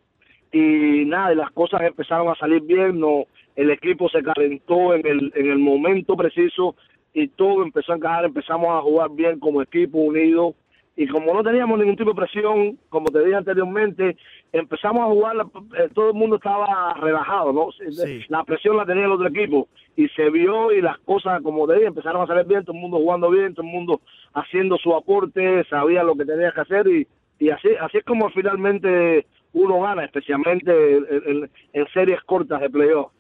y 0.53 1.05
nada, 1.05 1.32
y 1.32 1.36
las 1.36 1.51
cosas 1.53 1.82
empezaron 1.82 2.28
a 2.28 2.34
salir 2.36 2.62
bien. 2.62 2.99
No, 3.01 3.24
el 3.57 3.70
equipo 3.70 4.09
se 4.09 4.22
calentó 4.22 4.94
en 4.94 5.07
el, 5.07 5.32
en 5.34 5.51
el 5.51 5.59
momento 5.59 6.16
preciso 6.16 6.74
y 7.12 7.28
todo 7.28 7.62
empezó 7.62 7.92
a 7.92 7.96
encajar. 7.96 8.24
Empezamos 8.24 8.68
a 8.68 8.82
jugar 8.82 9.11
bien 9.11 9.38
como 9.38 9.62
equipo 9.62 9.99
unido 9.99 10.55
y 10.99 11.07
como 11.07 11.32
no 11.32 11.44
teníamos 11.44 11.78
ningún 11.78 11.94
tipo 11.94 12.11
de 12.11 12.16
presión, 12.16 12.76
como 12.88 13.07
te 13.07 13.20
dije 13.20 13.36
anteriormente, 13.36 14.16
empezamos 14.53 15.03
a 15.03 15.07
jugar, 15.07 15.36
eh, 15.78 15.88
todo 15.94 16.09
el 16.09 16.14
mundo 16.14 16.36
estaba 16.36 16.92
relajado, 16.94 17.53
¿no? 17.53 17.70
Sí. 17.70 18.24
La 18.28 18.42
presión 18.42 18.76
la 18.76 18.84
tenía 18.84 19.05
el 19.05 19.12
otro 19.12 19.28
equipo 19.28 19.68
y 19.94 20.09
se 20.09 20.28
vio 20.28 20.72
y 20.72 20.82
las 20.82 20.99
cosas, 20.99 21.40
como 21.42 21.68
te 21.68 21.74
dije, 21.74 21.86
empezaron 21.86 22.22
a 22.22 22.26
salir 22.26 22.46
bien, 22.46 22.64
todo 22.64 22.74
el 22.74 22.82
mundo 22.82 22.96
jugando 22.96 23.30
bien, 23.30 23.55
todo 23.55 23.64
el 23.64 23.72
mundo 23.72 24.01
haciendo 24.34 24.76
su 24.76 24.92
aporte, 24.92 25.62
sabía 25.70 26.03
lo 26.03 26.16
que 26.16 26.24
tenía 26.24 26.51
que 26.51 26.62
hacer 26.62 26.88
y, 26.88 27.07
y 27.38 27.51
así, 27.51 27.68
así 27.80 27.99
es 27.99 28.05
como 28.05 28.28
finalmente 28.30 29.24
uno 29.53 29.80
gana, 29.80 30.05
especialmente 30.05 30.70
en, 30.96 31.88
series 31.92 32.20
cortas 32.24 32.61
de 32.61 32.70
playoff. 32.70 33.12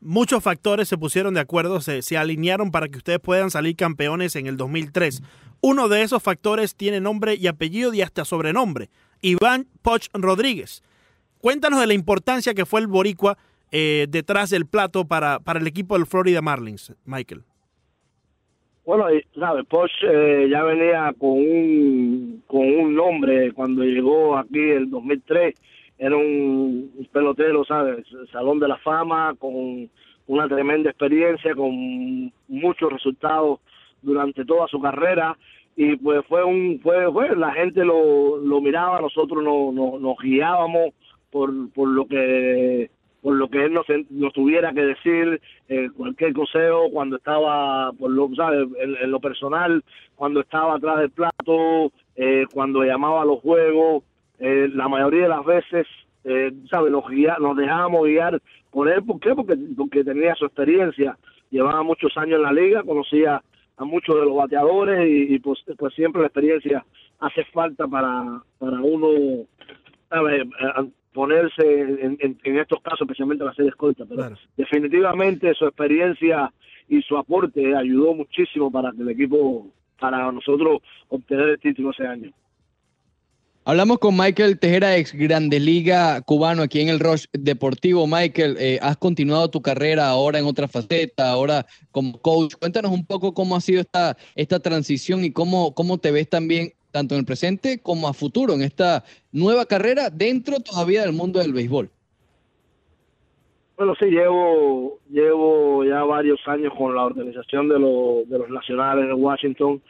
muchos 0.00 0.42
factores 0.42 0.88
se 0.88 0.98
pusieron 0.98 1.34
de 1.34 1.40
acuerdo, 1.40 1.80
se, 1.80 2.02
se 2.02 2.16
alinearon 2.16 2.70
para 2.70 2.88
que 2.88 2.98
ustedes 2.98 3.20
puedan 3.20 3.50
salir 3.50 3.76
campeones 3.76 4.36
en 4.36 4.46
el 4.46 4.56
2003. 4.56 5.22
Uno 5.60 5.88
de 5.88 6.02
esos 6.02 6.22
factores 6.22 6.74
tiene 6.74 7.00
nombre 7.00 7.34
y 7.34 7.46
apellido 7.46 7.92
y 7.92 8.02
hasta 8.02 8.24
sobrenombre, 8.24 8.88
Iván 9.20 9.66
Poch 9.82 10.08
Rodríguez. 10.14 10.82
Cuéntanos 11.38 11.80
de 11.80 11.86
la 11.86 11.94
importancia 11.94 12.54
que 12.54 12.66
fue 12.66 12.80
el 12.80 12.86
boricua 12.86 13.38
eh, 13.72 14.06
detrás 14.08 14.50
del 14.50 14.66
plato 14.66 15.06
para, 15.06 15.40
para 15.40 15.60
el 15.60 15.66
equipo 15.66 15.96
del 15.96 16.06
Florida 16.06 16.42
Marlins, 16.42 16.94
Michael. 17.04 17.44
Bueno, 18.90 19.06
y, 19.14 19.22
¿sabes? 19.38 19.64
Poch 19.66 19.88
eh, 20.02 20.48
ya 20.50 20.64
venía 20.64 21.14
con 21.16 21.30
un, 21.30 22.42
con 22.48 22.62
un 22.66 22.92
nombre 22.92 23.52
cuando 23.52 23.84
llegó 23.84 24.36
aquí 24.36 24.58
el 24.58 24.90
2003. 24.90 25.54
Era 25.96 26.16
un, 26.16 26.90
un 26.98 27.08
pelotero, 27.12 27.64
¿sabes? 27.64 28.04
Salón 28.32 28.58
de 28.58 28.66
la 28.66 28.78
fama, 28.78 29.36
con 29.38 29.88
una 30.26 30.48
tremenda 30.48 30.90
experiencia, 30.90 31.54
con 31.54 32.32
muchos 32.48 32.92
resultados 32.92 33.60
durante 34.02 34.44
toda 34.44 34.66
su 34.66 34.80
carrera. 34.80 35.38
Y 35.76 35.94
pues 35.94 36.26
fue 36.26 36.42
un, 36.42 36.80
fue, 36.82 37.12
fue 37.12 37.36
la 37.36 37.52
gente 37.52 37.84
lo, 37.84 38.38
lo 38.38 38.60
miraba, 38.60 39.00
nosotros 39.00 39.44
no, 39.44 39.70
no- 39.70 40.00
nos 40.00 40.16
guiábamos 40.18 40.94
por, 41.30 41.52
por 41.74 41.86
lo 41.90 42.06
que 42.06 42.90
por 43.22 43.34
lo 43.34 43.48
que 43.48 43.64
él 43.64 43.72
nos, 43.74 43.86
nos 44.10 44.32
tuviera 44.32 44.72
que 44.72 44.82
decir, 44.82 45.40
eh, 45.68 45.88
cualquier 45.96 46.32
consejo 46.32 46.90
cuando 46.90 47.16
estaba, 47.16 47.92
por 47.92 48.10
lo, 48.10 48.28
¿sabes? 48.34 48.66
En, 48.80 49.10
lo 49.10 49.20
personal, 49.20 49.82
cuando 50.16 50.40
estaba 50.40 50.74
atrás 50.76 50.98
del 50.98 51.10
plato, 51.10 51.92
eh, 52.16 52.46
cuando 52.52 52.82
llamaba 52.82 53.22
a 53.22 53.26
los 53.26 53.40
juegos, 53.40 54.04
eh, 54.38 54.70
la 54.74 54.88
mayoría 54.88 55.22
de 55.24 55.28
las 55.28 55.44
veces, 55.44 55.86
eh, 56.24 56.52
¿sabes? 56.70 56.90
Nos, 56.92 57.06
guía- 57.08 57.36
nos 57.40 57.56
dejábamos 57.56 58.06
guiar 58.06 58.40
por 58.70 58.88
él, 58.88 59.02
¿por 59.04 59.20
qué? 59.20 59.34
Porque, 59.34 59.56
porque 59.76 60.04
tenía 60.04 60.34
su 60.34 60.46
experiencia, 60.46 61.16
llevaba 61.50 61.82
muchos 61.82 62.16
años 62.16 62.36
en 62.36 62.42
la 62.42 62.52
liga, 62.52 62.82
conocía 62.82 63.42
a 63.76 63.84
muchos 63.84 64.14
de 64.16 64.24
los 64.26 64.36
bateadores 64.36 65.08
y, 65.08 65.34
y, 65.34 65.38
pues, 65.38 65.58
pues 65.78 65.94
siempre 65.94 66.20
la 66.20 66.28
experiencia 66.28 66.84
hace 67.18 67.44
falta 67.46 67.86
para, 67.86 68.42
para 68.58 68.80
uno 68.80 69.44
¿sabes? 70.08 70.44
Ponerse 71.12 71.62
en, 71.62 72.16
en- 72.20 72.38
en 72.44 72.58
estos 72.58 72.80
casos, 72.82 73.00
especialmente 73.02 73.42
en 73.42 73.48
las 73.48 73.56
series 73.56 73.74
cortas. 73.74 74.06
Pero 74.08 74.20
Claro. 74.20 74.36
definitivamente 74.56 75.52
su 75.54 75.64
experiencia 75.66 76.52
y 76.88 77.02
su 77.02 77.16
aporte 77.16 77.74
ayudó 77.76 78.14
muchísimo 78.14 78.70
para 78.70 78.92
que 78.92 79.02
el 79.02 79.10
equipo, 79.10 79.66
para 79.98 80.30
nosotros 80.30 80.80
obtener 81.08 81.48
el 81.50 81.58
título 81.60 81.90
ese 81.90 82.06
año. 82.06 82.30
Hablamos 83.64 83.98
con 83.98 84.16
Michael 84.16 84.58
Tejera, 84.58 84.96
ex 84.96 85.12
Grandes 85.12 85.60
Liga 85.60 86.22
cubano 86.22 86.62
aquí 86.62 86.80
en 86.80 86.88
el 86.88 86.98
Rush 86.98 87.26
Deportivo. 87.32 88.06
Michael, 88.06 88.56
eh, 88.58 88.78
has 88.80 88.96
continuado 88.96 89.50
tu 89.50 89.60
carrera 89.60 90.08
ahora 90.08 90.38
en 90.38 90.46
otra 90.46 90.66
faceta, 90.66 91.30
ahora 91.30 91.66
como 91.92 92.18
coach. 92.20 92.54
Cuéntanos 92.58 92.90
un 92.90 93.04
poco 93.04 93.34
cómo 93.34 93.54
ha 93.54 93.60
sido 93.60 93.80
esta, 93.82 94.16
esta 94.34 94.58
transición 94.60 95.24
y 95.24 95.30
cómo, 95.30 95.74
cómo 95.74 95.98
te 95.98 96.10
ves 96.10 96.28
también, 96.28 96.72
tanto 96.90 97.14
en 97.14 97.20
el 97.20 97.26
presente 97.26 97.80
como 97.80 98.08
a 98.08 98.12
futuro, 98.12 98.54
en 98.54 98.62
esta 98.62 99.04
nueva 99.32 99.66
carrera 99.66 100.10
dentro 100.10 100.60
todavía 100.60 101.02
del 101.02 101.12
mundo 101.12 101.38
del 101.38 101.52
béisbol. 101.52 101.90
Bueno, 103.80 103.94
sí, 103.98 104.10
llevo, 104.10 104.98
llevo 105.08 105.84
ya 105.86 106.02
varios 106.04 106.38
años 106.46 106.74
con 106.76 106.94
la 106.94 107.04
organización 107.04 107.66
de, 107.66 107.78
los 107.78 108.28
de 108.28 108.38
los 108.38 108.50
nacionales 108.50 109.06
de 109.06 109.14
Washington. 109.14 109.80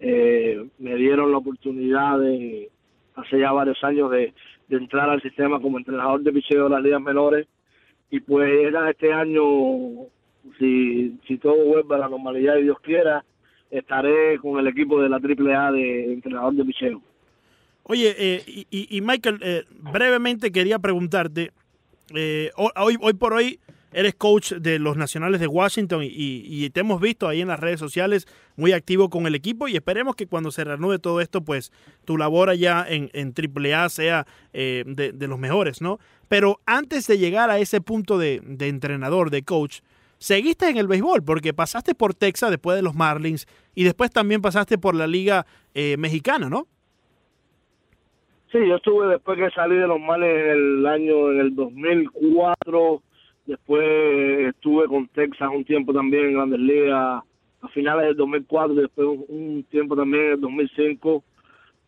Eh, 0.00 0.66
me 0.78 0.96
dieron 0.96 1.30
la 1.30 1.38
oportunidad 1.38 2.18
de, 2.20 2.70
hace 3.16 3.38
ya 3.38 3.52
varios 3.52 3.82
años, 3.84 4.10
de, 4.10 4.32
de 4.68 4.76
entrar 4.76 5.10
al 5.10 5.20
sistema 5.20 5.60
como 5.60 5.76
entrenador 5.76 6.22
de 6.22 6.32
picheo 6.32 6.64
de 6.64 6.70
las 6.70 6.82
ligas 6.82 7.02
menores. 7.02 7.46
Y 8.10 8.20
pues 8.20 8.50
era 8.50 8.88
este 8.88 9.12
año, 9.12 9.42
si, 10.58 11.18
si 11.26 11.36
todo 11.36 11.62
vuelve 11.66 11.96
a 11.96 11.98
la 11.98 12.08
normalidad 12.08 12.56
y 12.56 12.62
Dios 12.62 12.80
quiera, 12.80 13.26
estaré 13.78 14.38
con 14.38 14.58
el 14.58 14.66
equipo 14.66 15.00
de 15.00 15.08
la 15.08 15.16
AAA 15.16 15.72
de 15.72 16.12
entrenador 16.12 16.54
de 16.54 16.64
picheo. 16.64 17.02
Oye, 17.84 18.14
eh, 18.18 18.64
y, 18.70 19.00
Michael, 19.02 19.38
eh, 19.42 19.64
brevemente 19.92 20.50
quería 20.50 20.78
preguntarte, 20.78 21.50
eh, 22.14 22.50
ho- 22.56 22.72
hoy, 22.76 22.96
hoy 23.00 23.12
por 23.12 23.34
hoy 23.34 23.58
eres 23.92 24.14
coach 24.14 24.52
de 24.54 24.78
los 24.78 24.96
Nacionales 24.96 25.40
de 25.40 25.46
Washington 25.46 26.02
y, 26.02 26.08
y 26.10 26.70
te 26.70 26.80
hemos 26.80 27.00
visto 27.00 27.28
ahí 27.28 27.42
en 27.42 27.48
las 27.48 27.60
redes 27.60 27.78
sociales 27.78 28.26
muy 28.56 28.72
activo 28.72 29.08
con 29.10 29.26
el 29.26 29.34
equipo 29.34 29.68
y 29.68 29.76
esperemos 29.76 30.16
que 30.16 30.26
cuando 30.26 30.50
se 30.50 30.64
reanude 30.64 30.98
todo 30.98 31.20
esto, 31.20 31.42
pues 31.42 31.70
tu 32.04 32.16
labor 32.16 32.48
allá 32.48 32.84
en, 32.88 33.10
en 33.12 33.32
AAA 33.36 33.88
sea 33.90 34.26
eh, 34.52 34.82
de, 34.86 35.12
de 35.12 35.28
los 35.28 35.38
mejores, 35.38 35.80
¿no? 35.80 36.00
Pero 36.26 36.60
antes 36.66 37.06
de 37.06 37.18
llegar 37.18 37.50
a 37.50 37.58
ese 37.58 37.80
punto 37.82 38.18
de, 38.18 38.40
de 38.44 38.68
entrenador, 38.68 39.30
de 39.30 39.42
coach, 39.44 39.80
seguiste 40.24 40.70
en 40.70 40.78
el 40.78 40.86
béisbol 40.86 41.22
porque 41.22 41.52
pasaste 41.52 41.94
por 41.94 42.14
Texas 42.14 42.50
después 42.50 42.76
de 42.76 42.82
los 42.82 42.94
Marlins 42.94 43.46
y 43.74 43.84
después 43.84 44.10
también 44.10 44.40
pasaste 44.40 44.78
por 44.78 44.94
la 44.94 45.06
Liga 45.06 45.44
eh, 45.74 45.96
Mexicana, 45.98 46.48
¿no? 46.48 46.66
Sí, 48.50 48.58
yo 48.66 48.76
estuve 48.76 49.08
después 49.08 49.38
que 49.38 49.50
salí 49.50 49.76
de 49.76 49.86
los 49.86 50.00
males 50.00 50.30
en 50.30 50.50
el 50.50 50.86
año, 50.86 51.30
en 51.30 51.40
el 51.40 51.54
2004, 51.54 53.02
después 53.44 53.84
estuve 54.48 54.86
con 54.86 55.08
Texas 55.08 55.50
un 55.54 55.64
tiempo 55.64 55.92
también 55.92 56.28
en 56.28 56.34
Grandes 56.34 56.60
Ligas 56.60 57.22
a 57.60 57.68
finales 57.74 58.06
del 58.06 58.16
2004, 58.16 58.74
después 58.76 59.06
un 59.28 59.62
tiempo 59.64 59.94
también 59.94 60.24
en 60.24 60.32
el 60.32 60.40
2005. 60.40 61.22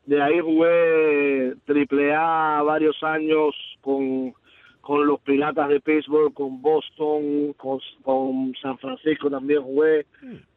De 0.05 0.23
ahí 0.23 0.41
jugué 0.41 1.55
triple 1.65 2.15
A 2.15 2.63
varios 2.63 3.03
años 3.03 3.55
con, 3.81 4.35
con 4.87 5.05
los 5.05 5.19
Piratas 5.23 5.69
de 5.69 5.81
Pittsburgh, 5.81 6.33
con 6.33 6.63
Boston, 6.63 7.53
con, 7.57 7.81
con 8.03 8.55
San 8.63 8.79
Francisco 8.79 9.29
también 9.29 9.61
jugué. 9.63 10.07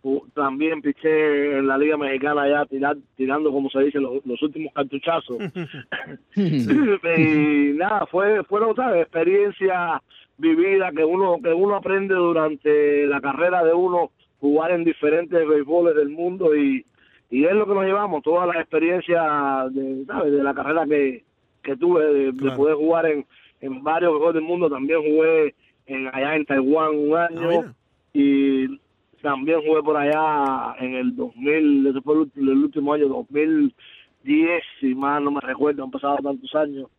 Ju- 0.03 0.23
También 0.35 0.83
piché 0.83 1.57
en 1.57 1.65
la 1.65 1.79
Liga 1.79 1.97
Mexicana 1.97 2.47
ya 2.47 2.63
tirar, 2.67 2.95
tirando, 3.17 3.51
como 3.51 3.71
se 3.71 3.79
dice, 3.85 3.99
los, 3.99 4.23
los 4.27 4.39
últimos 4.43 4.71
cartuchazos 4.73 5.37
y 6.35 7.73
nada 7.75 8.05
fue 8.05 8.43
fueron 8.43 8.75
¿sabes? 8.75 9.01
experiencias 9.01 10.01
vividas 10.37 10.93
que 10.95 11.03
uno 11.03 11.37
que 11.43 11.51
uno 11.53 11.75
aprende 11.75 12.13
durante 12.13 13.07
la 13.07 13.19
carrera 13.21 13.63
de 13.63 13.73
uno 13.73 14.11
jugar 14.39 14.71
en 14.71 14.83
diferentes 14.83 15.47
béisboles 15.47 15.95
del 15.95 16.09
mundo 16.09 16.55
y, 16.55 16.85
y 17.31 17.45
es 17.45 17.53
lo 17.53 17.65
que 17.67 17.73
nos 17.73 17.83
llevamos, 17.85 18.21
toda 18.23 18.45
la 18.45 18.59
experiencia 18.61 19.65
de, 19.71 20.05
¿sabes? 20.05 20.31
de 20.31 20.43
la 20.43 20.53
carrera 20.53 20.85
que, 20.85 21.23
que 21.61 21.75
tuve, 21.75 22.05
de, 22.05 22.31
de 22.31 22.51
poder 22.55 22.75
jugar 22.75 23.05
en, 23.07 23.25
en 23.61 23.83
varios 23.83 24.11
béisboles 24.11 24.35
del 24.35 24.43
mundo, 24.43 24.69
también 24.69 24.99
jugué 24.99 25.55
en, 25.85 26.07
allá 26.07 26.35
en 26.35 26.45
Taiwán 26.45 26.95
un 26.95 27.15
Ah, 27.15 27.27
año 27.29 27.75
y 28.13 28.79
también 29.21 29.61
jugué 29.65 29.83
por 29.83 29.97
allá 29.97 30.75
en 30.79 30.95
el 30.95 31.15
2000, 31.15 31.87
ese 31.87 32.01
fue 32.01 32.15
el, 32.35 32.49
último 32.49 32.93
año, 32.93 33.07
2010, 33.07 34.63
si 34.79 34.95
mal 34.95 35.23
no 35.23 35.31
me 35.31 35.41
recuerdo, 35.41 35.83
han 35.83 35.91
pasado 35.91 36.17
tantos 36.23 36.53
años, 36.55 36.89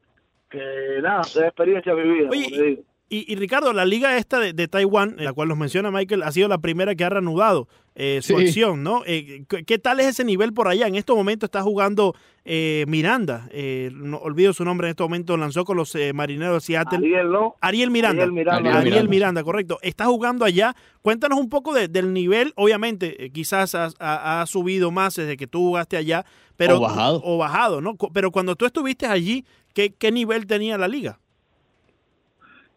que 0.51 0.61
nada, 1.03 1.23
es 1.23 1.37
experiencia 1.37 1.95
vivida, 1.95 2.29
Oye, 2.29 2.45
como 2.45 2.57
te 2.57 2.63
digo. 2.63 2.83
Y, 3.09 3.33
y 3.33 3.37
Ricardo, 3.37 3.73
la 3.73 3.85
liga 3.85 4.17
esta 4.17 4.39
de, 4.39 4.53
de 4.53 4.69
Taiwán, 4.69 5.17
la 5.19 5.33
cual 5.33 5.49
nos 5.49 5.59
menciona 5.59 5.91
Michael, 5.91 6.23
ha 6.23 6.31
sido 6.31 6.49
la 6.49 6.59
primera 6.59 6.95
que 6.95 7.05
ha 7.05 7.11
reanudado 7.11 7.67
eh, 8.03 8.21
su 8.23 8.39
Sí. 8.39 8.47
acción, 8.47 8.83
¿no? 8.83 9.03
Eh, 9.07 9.45
¿qué, 9.67 9.79
tal 9.79 10.01
es 10.01 10.07
ese 10.07 10.25
nivel 10.25 10.55
por 10.55 10.69
allá? 10.69 10.87
En 10.87 10.95
este 10.95 11.13
momento 11.13 11.45
está 11.45 11.61
jugando 11.61 12.15
eh, 12.47 12.87
Miranda, 12.89 13.47
eh, 13.53 13.91
no 13.93 14.17
olvido 14.17 14.55
su 14.55 14.65
nombre 14.65 14.87
en 14.89 14.93
este 14.93 15.03
momento, 15.03 15.37
lanzó 15.37 15.65
con 15.67 15.77
los 15.77 15.95
eh, 15.95 16.13
marineros 16.15 16.63
de 16.63 16.67
Seattle. 16.67 16.97
Ariel, 16.99 17.31
¿no? 17.31 17.57
Ariel 17.61 17.91
Miranda. 17.91 18.23
Ariel 18.23 18.33
Miranda. 18.33 18.59
Ariel 18.59 18.77
Ariel 18.77 18.93
Miranda, 18.95 19.11
Miranda. 19.11 19.45
correcto. 19.45 19.79
Está 19.83 20.07
jugando 20.07 20.47
allá. 20.47 20.75
Cuéntanos 21.03 21.39
un 21.39 21.51
poco 21.51 21.75
de- 21.75 21.89
del 21.89 22.13
nivel. 22.15 22.55
Obviamente, 22.57 23.25
eh, 23.27 23.31
quizás 23.31 23.75
ha, 23.75 23.91
ha- 23.99 24.41
ha 24.41 24.47
subido 24.47 24.91
más 24.91 25.17
desde 25.17 25.37
que 25.37 25.47
tú 25.47 25.59
jugaste 25.59 25.99
allá. 25.99 26.25
Pero, 26.57 26.79
O 26.79 26.81
bajado. 26.81 27.21
O 27.23 27.37
bajado, 27.37 27.81
¿no? 27.83 27.97
Pero 28.15 28.31
cuando 28.31 28.57
tú 28.57 28.65
estuviste 28.65 29.07
allí, 29.07 29.45
¿qué, 29.75 29.93
qué 29.93 30.11
nivel 30.11 30.47
tenía 30.47 30.79
la 30.79 30.89
liga? 30.89 31.21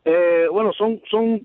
Eh, 0.06 0.47
bueno, 0.51 0.74
son 0.74 1.01
son 1.10 1.41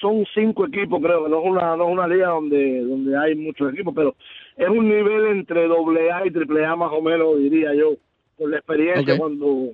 son 0.00 0.24
cinco 0.32 0.66
equipos, 0.66 1.00
creo 1.02 1.24
que 1.24 1.30
no 1.30 1.40
es 1.40 1.44
una 1.46 1.76
no 1.76 1.86
es 1.88 1.92
una 1.92 2.06
liga 2.06 2.28
donde 2.28 2.80
donde 2.82 3.18
hay 3.18 3.34
muchos 3.34 3.72
equipos, 3.72 3.92
pero 3.96 4.14
es 4.56 4.68
un 4.68 4.88
nivel 4.88 5.26
entre 5.26 5.66
doble 5.66 6.12
A 6.12 6.24
y 6.24 6.30
triple 6.30 6.64
A 6.64 6.76
más 6.76 6.92
o 6.92 7.02
menos, 7.02 7.36
diría 7.38 7.74
yo, 7.74 7.94
por 8.38 8.50
la 8.50 8.58
experiencia 8.58 9.14
cuando 9.18 9.70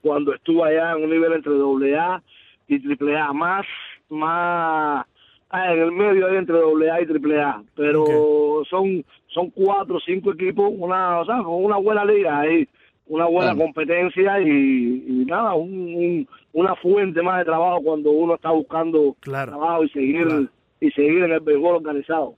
cuando 0.00 0.32
estuve 0.32 0.62
allá 0.62 0.92
en 0.96 1.04
un 1.04 1.10
nivel 1.10 1.32
entre 1.32 1.52
doble 1.54 1.98
A 1.98 2.22
y 2.68 2.78
triple 2.78 3.18
A 3.18 3.32
más 3.32 3.66
más 4.08 5.06
ah, 5.50 5.72
en 5.74 5.80
el 5.80 5.90
medio 5.90 6.28
hay 6.28 6.36
entre 6.36 6.56
doble 6.56 6.88
A 6.88 7.00
y 7.00 7.06
triple 7.06 7.40
A, 7.40 7.62
pero 7.74 8.62
son 8.70 9.04
son 9.26 9.50
cuatro 9.50 9.98
cinco 10.06 10.32
equipos, 10.32 10.70
una 10.72 11.18
o 11.20 11.24
sea, 11.24 11.40
una 11.42 11.78
buena 11.78 12.04
liga 12.04 12.38
ahí 12.40 12.68
una 13.06 13.24
buena 13.26 13.50
competencia 13.58 14.40
y, 14.40 15.04
y 15.04 15.24
nada, 15.26 15.54
un, 15.54 15.72
un- 15.72 16.28
una 16.52 16.74
fuente 16.76 17.22
más 17.22 17.38
de 17.38 17.44
trabajo 17.44 17.80
cuando 17.82 18.10
uno 18.10 18.34
está 18.34 18.50
buscando 18.50 19.16
Claro. 19.20 19.52
trabajo 19.52 19.84
y 19.84 19.88
seguir 19.90 20.24
Claro. 20.26 20.48
y 20.80 20.90
seguir 20.90 21.22
en 21.24 21.32
el 21.32 21.40
béisbol 21.40 21.76
organizado. 21.76 22.36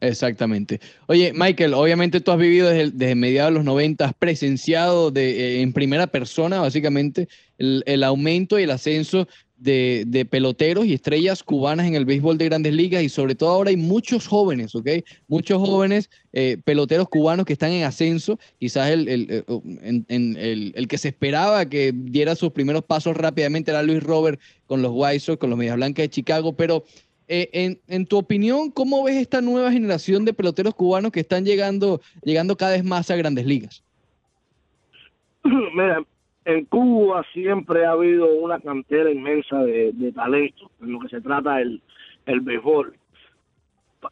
Exactamente. 0.00 0.78
Oye, 1.06 1.32
Michael, 1.34 1.72
obviamente 1.72 2.20
tú 2.20 2.30
has 2.30 2.38
vivido 2.38 2.68
desde, 2.68 2.90
desde 2.90 3.14
mediados 3.14 3.52
de 3.52 3.56
los 3.58 3.64
90, 3.64 4.04
has 4.04 4.14
presenciado 4.14 5.10
de, 5.10 5.30
eh, 5.58 5.62
en 5.62 5.72
primera 5.72 6.06
persona, 6.06 6.60
básicamente, 6.60 7.28
el, 7.56 7.82
el 7.86 8.04
aumento 8.04 8.58
y 8.58 8.64
el 8.64 8.70
ascenso 8.70 9.26
de, 9.58 10.26
peloteros 10.30 10.84
y 10.86 10.92
estrellas 10.92 11.42
cubanas 11.42 11.86
en 11.86 11.94
el 11.94 12.04
béisbol 12.04 12.36
de 12.38 12.44
grandes 12.46 12.74
ligas 12.74 13.02
y 13.02 13.08
sobre 13.08 13.34
todo 13.34 13.50
ahora 13.50 13.70
hay 13.70 13.76
muchos 13.76 14.26
jóvenes, 14.26 14.74
¿ok? 14.74 14.88
Muchos 15.28 15.58
jóvenes 15.66 16.10
eh, 16.32 16.58
peloteros 16.64 17.08
cubanos 17.08 17.46
que 17.46 17.54
están 17.54 17.72
en 17.72 17.84
ascenso, 17.84 18.38
quizás 18.58 18.90
el, 18.90 19.08
eh, 19.08 19.44
en- 20.08 20.36
el- 20.38 20.72
el 20.76 20.88
que 20.88 20.98
se 20.98 21.08
esperaba 21.08 21.66
que 21.68 21.92
diera 21.94 22.34
sus 22.34 22.52
primeros 22.52 22.84
pasos 22.84 23.16
rápidamente 23.16 23.70
era 23.70 23.82
Luis 23.82 24.02
Robert 24.02 24.38
con 24.66 24.82
los 24.82 24.92
White 24.94 25.20
Sox, 25.20 25.38
con 25.38 25.50
los 25.50 25.58
Medias 25.58 25.76
Blancas 25.76 26.04
de 26.04 26.10
Chicago, 26.10 26.52
pero 26.52 26.84
eh, 27.28 27.48
en, 27.52 27.80
en 27.88 28.06
tu 28.06 28.18
opinión, 28.18 28.70
¿cómo 28.70 29.02
ves 29.04 29.16
esta 29.16 29.40
nueva 29.40 29.72
generación 29.72 30.24
de 30.24 30.32
peloteros 30.32 30.74
cubanos 30.74 31.10
que 31.10 31.20
están 31.20 31.44
llegando, 31.44 32.00
llegando 32.22 32.56
cada 32.56 32.72
vez 32.72 32.84
más 32.84 33.10
a 33.10 33.16
grandes 33.16 33.46
ligas? 33.46 33.82
Mira, 35.44 36.04
en 36.46 36.64
Cuba 36.66 37.22
siempre 37.32 37.84
ha 37.84 37.90
habido 37.90 38.26
una 38.36 38.58
cantera 38.60 39.10
inmensa 39.10 39.62
de, 39.64 39.92
de 39.92 40.12
talento 40.12 40.70
en 40.80 40.92
lo 40.92 41.00
que 41.00 41.08
se 41.08 41.20
trata 41.20 41.60
el, 41.60 41.82
el 42.24 42.40
béisbol. 42.40 42.94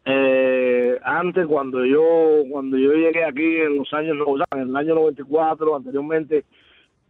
Eh, 0.05 0.99
antes 1.05 1.47
cuando 1.47 1.85
yo 1.85 2.03
cuando 2.51 2.76
yo 2.76 2.93
llegué 2.93 3.24
aquí 3.24 3.57
en 3.59 3.76
los 3.78 3.93
años 3.95 4.16
en 4.55 4.61
el 4.62 4.76
año 4.76 4.95
94 4.97 5.76
anteriormente 5.76 6.45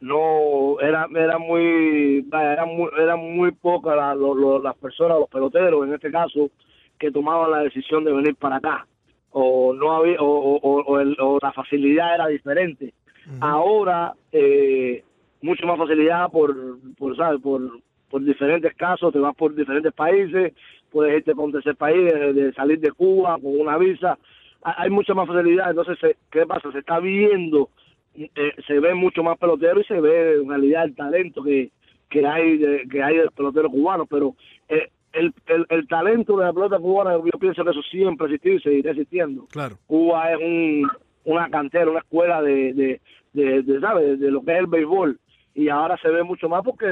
no 0.00 0.78
era 0.80 1.06
era 1.14 1.38
muy 1.38 2.26
era 2.32 2.66
muy 2.66 2.90
eran 2.98 3.20
muy 3.20 3.52
pocas 3.52 3.96
la- 3.96 4.14
las 4.62 4.76
personas 4.76 5.18
los 5.18 5.30
peloteros 5.30 5.86
en 5.86 5.94
este 5.94 6.10
caso 6.10 6.50
que 6.98 7.10
tomaban 7.10 7.50
la 7.52 7.60
decisión 7.62 8.04
de 8.04 8.12
venir 8.12 8.34
para 8.36 8.56
acá. 8.56 8.86
O 9.30 9.72
no 9.72 9.92
había 9.92 10.20
o, 10.20 10.26
o- 10.26 10.60
o- 10.62 10.82
o 10.82 11.00
el- 11.00 11.16
o 11.20 11.38
la 11.40 11.52
facilidad 11.52 12.14
era 12.14 12.26
diferente. 12.28 12.92
Ahora 13.40 14.12
eh, 14.30 15.02
mucho 15.44 15.66
más 15.66 15.78
facilidad 15.78 16.30
por 16.30 16.54
por 16.98 17.16
¿sabes? 17.16 17.40
por 17.40 17.60
por 18.10 18.22
diferentes 18.24 18.74
casos 18.74 19.12
te 19.12 19.18
vas 19.18 19.34
por 19.36 19.54
diferentes 19.54 19.92
países 19.92 20.52
puedes 20.90 21.16
irte 21.18 21.32
con 21.34 21.46
un 21.46 21.52
tercer 21.52 21.76
país 21.76 22.04
de, 22.12 22.32
de 22.32 22.52
salir 22.54 22.78
de 22.80 22.92
Cuba 22.92 23.36
con 23.40 23.60
una 23.60 23.76
visa 23.78 24.18
hay 24.62 24.90
mucha 24.90 25.12
más 25.14 25.26
facilidad 25.28 25.70
entonces 25.70 25.98
se- 26.00 26.16
qué 26.30 26.46
pasa 26.46 26.70
se 26.72 26.78
está 26.78 26.98
viendo 27.00 27.68
eh, 28.16 28.52
se 28.66 28.78
ve 28.80 28.94
mucho 28.94 29.22
más 29.22 29.36
pelotero 29.38 29.80
y 29.80 29.84
se 29.84 30.00
ve 30.00 30.34
en 30.40 30.48
realidad 30.48 30.84
el 30.84 30.94
talento 30.94 31.42
que 31.42 31.70
que 32.08 32.24
hay 32.26 32.58
de, 32.58 32.84
que 32.90 33.02
hay 33.02 33.16
del 33.16 33.30
pelotero 33.32 33.68
cubano 33.70 34.06
pero 34.06 34.34
eh, 34.68 34.88
el, 35.12 35.32
el, 35.46 35.66
el 35.68 35.86
talento 35.88 36.36
de 36.38 36.44
la 36.46 36.52
pelota 36.52 36.78
cubana 36.78 37.12
yo 37.16 37.38
pienso 37.38 37.64
que 37.64 37.70
eso 37.70 37.82
siempre 37.82 38.26
ha 38.26 38.30
existido 38.30 38.56
y 38.56 38.60
seguirá 38.60 38.90
existiendo 38.92 39.46
Claro. 39.50 39.76
Cuba 39.86 40.32
es 40.32 40.38
un, 40.38 40.88
una 41.24 41.48
cantera, 41.50 41.90
una 41.90 42.00
escuela 42.00 42.40
de, 42.42 42.72
de, 42.74 43.00
de, 43.32 43.62
de, 43.62 43.80
¿sabes? 43.80 44.18
de 44.20 44.30
lo 44.30 44.42
que 44.44 44.52
es 44.52 44.58
el 44.58 44.66
béisbol. 44.66 45.18
Y 45.54 45.68
ahora 45.68 45.96
se 45.98 46.08
ve 46.08 46.22
mucho 46.24 46.48
más 46.48 46.62
porque 46.64 46.86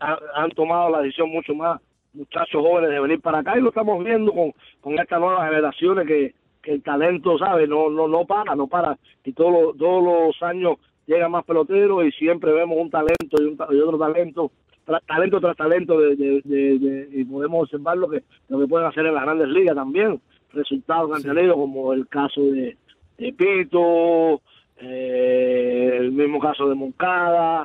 ha- 0.00 0.18
han 0.34 0.50
tomado 0.52 0.90
la 0.90 1.00
decisión 1.02 1.30
mucho 1.30 1.54
más 1.54 1.80
muchachos 2.14 2.62
jóvenes 2.62 2.90
de 2.90 3.00
venir 3.00 3.20
para 3.20 3.40
acá 3.40 3.58
y 3.58 3.60
lo 3.60 3.68
estamos 3.68 4.02
viendo 4.02 4.32
con, 4.32 4.52
con 4.80 4.98
estas 4.98 5.20
nuevas 5.20 5.46
generaciones 5.48 6.06
que, 6.06 6.34
que 6.62 6.72
el 6.72 6.82
talento, 6.82 7.36
¿sabes? 7.38 7.68
No, 7.68 7.90
no, 7.90 8.08
no 8.08 8.24
para, 8.24 8.54
no 8.56 8.66
para. 8.68 8.96
Y 9.22 9.32
todos 9.34 9.52
los, 9.52 9.76
todos 9.76 10.02
los 10.02 10.42
años 10.42 10.76
llegan 11.06 11.30
más 11.30 11.44
peloteros 11.44 12.04
y 12.06 12.12
siempre 12.12 12.52
vemos 12.52 12.78
un 12.80 12.88
talento 12.90 13.36
y, 13.38 13.44
un, 13.44 13.58
y 13.70 13.80
otro 13.80 13.98
talento, 13.98 14.50
tra- 14.86 15.02
talento 15.06 15.40
tras 15.40 15.56
talento 15.58 16.00
de, 16.00 16.16
de, 16.16 16.40
de- 16.42 16.78
de- 16.78 17.08
y 17.20 17.24
podemos 17.26 17.64
observar 17.64 17.98
lo 17.98 18.08
que, 18.08 18.22
lo 18.48 18.58
que 18.60 18.66
pueden 18.66 18.86
hacer 18.88 19.04
en 19.04 19.14
las 19.14 19.24
grandes 19.24 19.48
ligas 19.48 19.74
también. 19.76 20.18
Resultados 20.54 21.10
que 21.10 21.28
han 21.28 21.34
tenido 21.36 21.54
como 21.54 21.92
el 21.92 22.08
caso 22.08 22.40
de, 22.40 22.78
de 23.18 23.32
Pito, 23.34 24.40
eh, 24.78 25.96
el 26.00 26.12
mismo 26.12 26.38
caso 26.40 26.66
de 26.68 26.74
Moncada. 26.74 27.64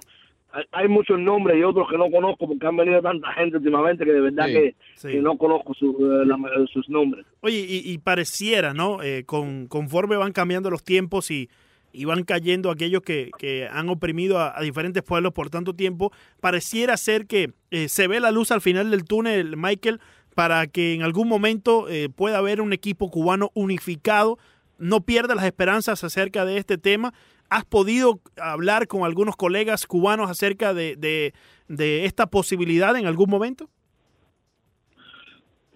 Hay, 0.72 0.88
muchos 0.88 1.18
nombres 1.20 1.58
y 1.58 1.64
otros 1.64 1.88
que 1.89 1.97
no 1.97 2.12
conozco 2.12 2.47
porque 2.47 2.68
han 2.68 2.76
venido 2.76 3.02
tanta 3.02 3.32
gente 3.34 3.58
últimamente 3.58 4.04
que 4.06 4.12
de 4.12 4.22
verdad 4.22 4.47
Sí, 4.47 4.54
que, 4.54 4.76
sí. 4.95 5.08
que 5.10 5.22
no 5.22 5.38
conozco 5.38 5.74
su, 5.74 5.91
eh, 5.91 6.26
la- 6.26 6.38
sus 6.72 6.89
nombres. 6.89 7.26
Oye, 7.39 7.60
y, 7.68 7.82
y 7.91 7.97
pareciera, 7.99 8.74
¿no? 8.74 9.02
Eh, 9.02 9.24
con, 9.26 9.68
conforme 9.68 10.18
van 10.18 10.34
cambiando 10.34 10.70
los 10.70 10.84
tiempos 10.84 11.32
y, 11.32 11.49
y 11.93 12.06
van 12.06 12.24
cayendo 12.24 12.70
aquellos 12.70 13.02
que, 13.02 13.32
que 13.38 13.68
han 13.72 13.88
oprimido 13.89 14.39
a, 14.39 14.58
a 14.58 14.62
diferentes 14.62 15.04
pueblos 15.04 15.32
por 15.34 15.49
tanto 15.49 15.74
tiempo, 15.74 16.12
pareciera 16.41 16.97
ser 16.97 17.28
que 17.28 17.52
eh, 17.72 17.88
se 17.88 18.08
ve 18.08 18.20
la 18.20 18.32
luz 18.32 18.52
al 18.52 18.62
final 18.62 18.91
del 18.91 19.06
túnel, 19.06 19.56
Michael, 19.58 19.99
para 20.36 20.68
que 20.68 20.93
en 20.93 21.02
algún 21.04 21.28
momento 21.28 21.88
eh, 21.89 22.10
pueda 22.10 22.38
haber 22.39 22.62
un 22.62 22.74
equipo 22.74 23.10
cubano 23.10 23.52
unificado. 23.54 24.38
No 24.80 25.02
pierda 25.02 25.36
las 25.36 25.45
esperanzas 25.45 26.04
acerca 26.04 26.43
de 26.45 26.58
este 26.58 26.78
tema. 26.78 27.14
¿Has 27.52 27.66
podido 27.66 28.22
hablar 28.41 28.88
con 28.88 29.04
algunos 29.04 29.36
colegas 29.36 29.86
cubanos 29.86 30.32
acerca 30.32 30.74
de, 30.74 30.95
de- 30.95 31.34
de 31.68 32.06
esta 32.06 32.26
posibilidad 32.28 32.95
en 32.95 33.06
algún 33.08 33.30
momento? 33.30 33.68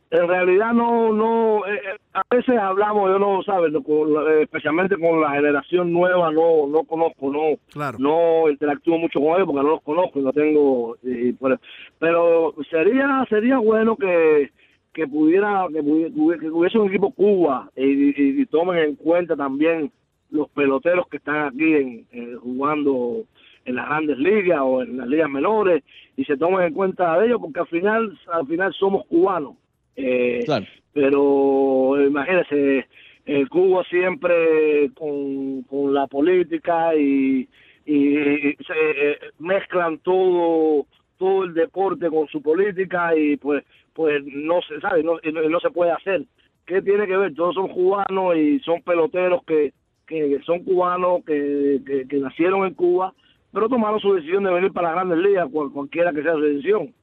En 0.09 0.25
realidad 0.29 0.71
no, 0.71 1.11
no, 1.11 1.65
eh, 1.67 1.73
eh, 1.73 1.97
a 2.13 2.21
veces 2.33 2.57
hablamos, 2.57 3.09
yo 3.09 3.19
no, 3.19 3.43
sabes, 3.43 3.73
con 3.85 4.09
eh, 4.11 4.43
especialmente 4.43 4.95
con 4.97 5.19
la 5.19 5.31
generación 5.31 5.91
nueva, 5.91 6.31
no, 6.31 6.65
no 6.67 6.83
conozco, 6.85 7.29
no, 7.29 7.57
Claro. 7.73 7.97
no 7.99 8.49
interactúo 8.49 8.97
mucho 8.97 9.19
con 9.19 9.33
ellos 9.35 9.45
porque 9.47 9.63
no 9.63 9.69
los 9.71 9.81
conozco 9.81 10.21
no 10.21 10.31
tengo, 10.31 10.95
por- 11.37 11.59
pero 11.99 12.55
sería, 12.69 13.25
sería 13.29 13.57
bueno 13.57 13.97
que, 13.97 14.51
que 14.93 15.05
pudiera, 15.07 15.65
que, 15.73 15.81
hubiese 15.81 16.77
un 16.77 16.87
equipo 16.87 17.11
Cuba 17.11 17.69
y, 17.75 17.83
y- 17.83 18.41
y 18.41 18.45
tomen 18.45 18.77
en 18.77 18.95
cuenta 18.95 19.35
también 19.35 19.91
los 20.35 20.49
peloteros 20.49 21.07
que 21.07 21.17
están 21.17 21.47
aquí 21.47 21.73
en, 21.73 22.05
eh, 22.11 22.35
jugando 22.41 23.23
en 23.65 23.75
las 23.75 23.87
grandes 23.87 24.17
ligas 24.17 24.59
o 24.61 24.81
en 24.83 24.97
las 24.97 25.07
ligas 25.07 25.29
menores 25.29 25.83
y 26.15 26.25
se 26.25 26.37
tomen 26.37 26.67
en 26.67 26.73
cuenta 26.73 27.17
de 27.17 27.27
ellos 27.27 27.39
porque 27.41 27.59
al 27.59 27.67
final, 27.67 28.19
al 28.31 28.47
final 28.47 28.73
somos 28.73 29.05
cubanos. 29.07 29.55
Eh, 29.95 30.41
Claro. 30.45 30.65
pero 30.93 32.05
imagínese 32.05 32.85
el 33.25 33.47
Cuba 33.49 33.83
siempre 33.85 34.91
con, 34.93 35.63
con 35.63 35.93
la 35.93 36.05
política 36.05 36.93
y, 36.95 37.47
y, 37.85 38.19
y 38.19 38.55
se 38.67 39.11
eh, 39.11 39.17
mezclan 39.39 39.99
todo 39.99 40.85
todo 41.17 41.45
el 41.45 41.53
deporte 41.53 42.09
con 42.09 42.27
su 42.27 42.41
política 42.41 43.15
y 43.15 43.37
pues 43.37 43.63
pues 43.93 44.21
no 44.25 44.61
se 44.63 44.81
sabe 44.81 45.01
no, 45.01 45.17
no, 45.31 45.49
no 45.49 45.59
se 45.61 45.69
puede 45.69 45.91
hacer 45.91 46.25
¿qué 46.65 46.81
tiene 46.81 47.07
que 47.07 47.17
ver? 47.17 47.33
Todos 47.33 47.55
son 47.55 47.67
cubanos 47.69 48.35
y 48.35 48.59
son 48.59 48.81
peloteros 48.81 49.43
que, 49.45 49.73
que 50.07 50.39
son 50.45 50.63
cubanos, 50.63 51.23
que, 51.25 51.81
que, 52.07 52.17
nacieron 52.17 52.65
en 52.65 52.73
Cuba, 52.73 53.13
pero 53.51 53.69
tomaron 53.69 53.99
su 53.99 54.13
decisión 54.13 54.43
de 54.43 54.51
venir 54.53 54.71
para 54.71 54.89
las 54.89 54.95
grandes 54.95 55.19
ligas, 55.19 55.49
cual- 55.51 55.71
cualquiera 55.71 56.11
que 56.13 56.23
sea 56.23 56.33
su 56.33 56.41
decisión. 56.41 56.93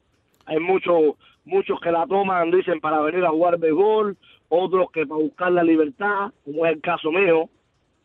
Hay 0.47 0.59
muchos 0.59 1.15
muchos 1.45 1.81
que 1.81 1.91
la 1.91 2.07
toman, 2.07 2.51
dicen, 2.51 2.81
para 2.81 3.01
venir 3.01 3.25
a 3.25 3.31
jugar 3.31 3.59
béisbol, 3.59 4.17
otros 4.49 4.91
que 4.93 5.07
para 5.07 5.21
buscar 5.21 5.53
la 5.53 5.65
libertad, 5.65 6.31
como 6.45 6.67
es 6.67 6.75
el 6.75 6.81
caso 6.81 7.11
mío. 7.11 7.49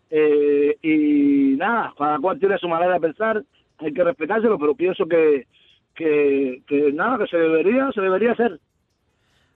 Eh, 0.09 0.77
y 0.81 1.55
nada, 1.57 1.93
cada 1.97 2.17
cual 2.19 2.39
tiene 2.39 2.57
su 2.57 2.67
manera 2.67 2.93
de 2.93 2.99
pensar, 3.01 3.43
hay 3.79 3.93
que 3.93 4.03
respetárselo, 4.03 4.57
pero 4.57 4.73
pienso 4.73 5.05
que, 5.05 5.45
que, 5.93 6.61
que 6.67 6.91
nada, 6.93 7.17
que 7.19 7.27
se 7.27 7.37
debería, 7.37 7.91
se 7.91 8.01
debería 8.01 8.31
hacer. 8.31 8.59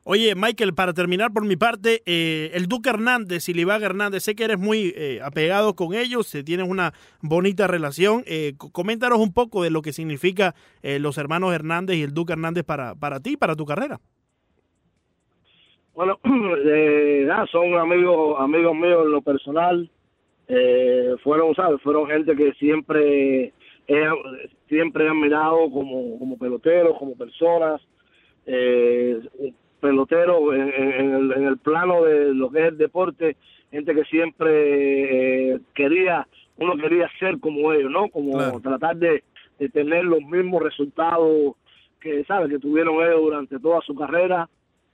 Oye, 0.04 0.34
Michael, 0.36 0.74
para 0.74 0.94
terminar 0.94 1.32
por 1.32 1.46
mi 1.46 1.56
parte, 1.56 2.02
eh, 2.08 2.50
el 2.56 2.66
Duque 2.66 2.90
Hernández 2.90 3.48
y 3.50 3.54
Livaga 3.54 3.86
Hernández, 3.86 4.24
sé 4.24 4.36
que 4.36 4.46
eres 4.46 4.58
muy 4.58 4.92
eh, 4.96 5.20
apegado 5.24 5.76
con 5.76 5.94
ellos, 5.94 6.34
eh, 6.34 6.44
tienes 6.44 6.68
una 6.68 6.94
bonita 7.22 7.68
relación. 7.68 8.24
Eh, 8.26 8.54
coméntanos 8.72 9.20
un 9.20 9.32
poco 9.32 9.62
de 9.62 9.70
lo 9.70 9.84
que 9.84 9.94
significa 9.94 10.56
eh, 10.82 10.98
los 10.98 11.20
hermanos 11.20 11.54
Hernández 11.54 11.98
y 11.98 12.02
el 12.02 12.16
Duque 12.16 12.34
Hernández 12.34 12.64
para, 12.64 12.96
para 12.96 13.20
ti, 13.20 13.38
para 13.38 13.56
tu 13.56 13.64
carrera. 13.66 14.00
Bueno, 15.94 16.20
nada, 16.24 17.46
son 17.52 17.78
amigos 17.78 18.40
amigos 18.40 18.76
míos 18.76 19.04
en 19.06 19.12
lo 19.12 19.22
personal. 19.22 19.88
Eh, 20.48 21.16
fueron, 21.24 21.54
¿sabes? 21.54 21.80
Fueron 21.82 22.08
gente 22.08 22.36
que 22.36 22.54
siempre 22.54 23.54
he, 23.88 24.08
siempre 24.68 25.06
he 25.06 25.10
admirado 25.10 25.70
como, 25.70 26.18
como 26.18 26.40
peloteros, 26.40 26.98
como 26.98 27.16
personas. 27.16 27.80
Eh, 28.48 29.22
peloteros 29.82 30.54
en, 30.54 30.70
en- 30.74 31.14
el, 31.16 31.32
en 31.34 31.44
el 31.46 31.58
plano 31.58 32.04
de 32.04 32.34
lo 32.34 32.50
que 32.50 32.60
es 32.60 32.66
el 32.68 32.78
deporte, 32.78 33.36
gente 33.72 33.94
que 33.94 34.04
siempre 34.06 35.54
eh, 35.56 35.60
quería, 35.74 36.28
uno 36.58 36.76
quería 36.78 37.10
ser 37.20 37.40
como 37.40 37.74
ellos, 37.74 37.92
¿no? 37.92 38.08
Como 38.10 38.34
Claro. 38.38 38.60
tratar 38.60 38.96
de, 38.98 39.24
de 39.60 39.70
tener 39.70 40.06
los 40.06 40.22
mismos 40.22 40.62
resultados 40.64 41.56
que, 42.00 42.24
¿sabes? 42.26 42.50
Que 42.50 42.60
tuvieron 42.60 42.96
ellos 42.96 43.22
durante 43.22 43.60
toda 43.60 43.82
su 43.82 43.96
carrera 43.96 44.48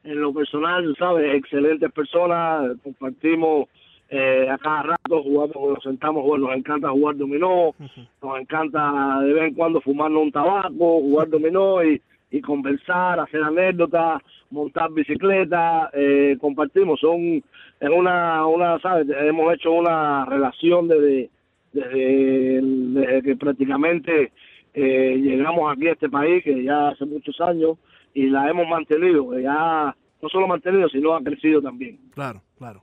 en 0.03 0.21
lo 0.21 0.33
personal, 0.33 0.95
¿sabes? 0.97 1.35
Excelentes 1.35 1.91
personas, 1.91 2.71
compartimos 2.83 3.67
eh, 4.09 4.47
a 4.49 4.57
cada 4.57 4.83
rato, 4.83 5.21
jugamos, 5.23 5.55
nos 5.55 5.83
sentamos, 5.83 6.23
bueno, 6.23 6.47
nos 6.47 6.55
encanta 6.57 6.89
jugar 6.89 7.17
dominó, 7.17 7.73
nos 8.21 8.39
encanta 8.39 9.19
de 9.21 9.33
vez 9.33 9.43
en 9.49 9.53
cuando 9.53 9.81
fumarnos 9.81 10.23
un 10.23 10.31
tabaco, 10.31 10.99
jugar 11.01 11.27
dominó 11.29 11.83
y, 11.83 12.01
y 12.29 12.41
conversar, 12.41 13.19
hacer 13.19 13.41
anécdotas, 13.43 14.21
montar 14.49 14.91
bicicleta, 14.91 15.89
eh, 15.93 16.37
compartimos, 16.39 16.99
son, 16.99 17.43
es 17.79 17.89
una, 17.89 18.45
una, 18.45 18.79
¿sabes? 18.79 19.07
Hemos 19.09 19.53
hecho 19.53 19.71
una 19.71 20.25
relación 20.25 20.87
desde, 20.87 21.29
desde, 21.71 22.61
desde 22.61 23.21
que 23.23 23.35
prácticamente 23.35 24.31
eh, 24.73 25.17
llegamos 25.17 25.71
aquí 25.71 25.87
a 25.87 25.93
este 25.93 26.09
país, 26.09 26.43
que 26.43 26.63
ya 26.63 26.89
hace 26.89 27.05
muchos 27.05 27.39
años, 27.41 27.77
y 28.13 28.27
la 28.27 28.49
hemos 28.49 28.67
mantenido, 28.67 29.39
ya 29.39 29.95
no 30.21 30.29
solo 30.29 30.47
mantenido, 30.47 30.89
sino 30.89 31.13
ha 31.13 31.23
crecido 31.23 31.61
también. 31.61 31.97
Claro, 32.13 32.41
claro. 32.57 32.81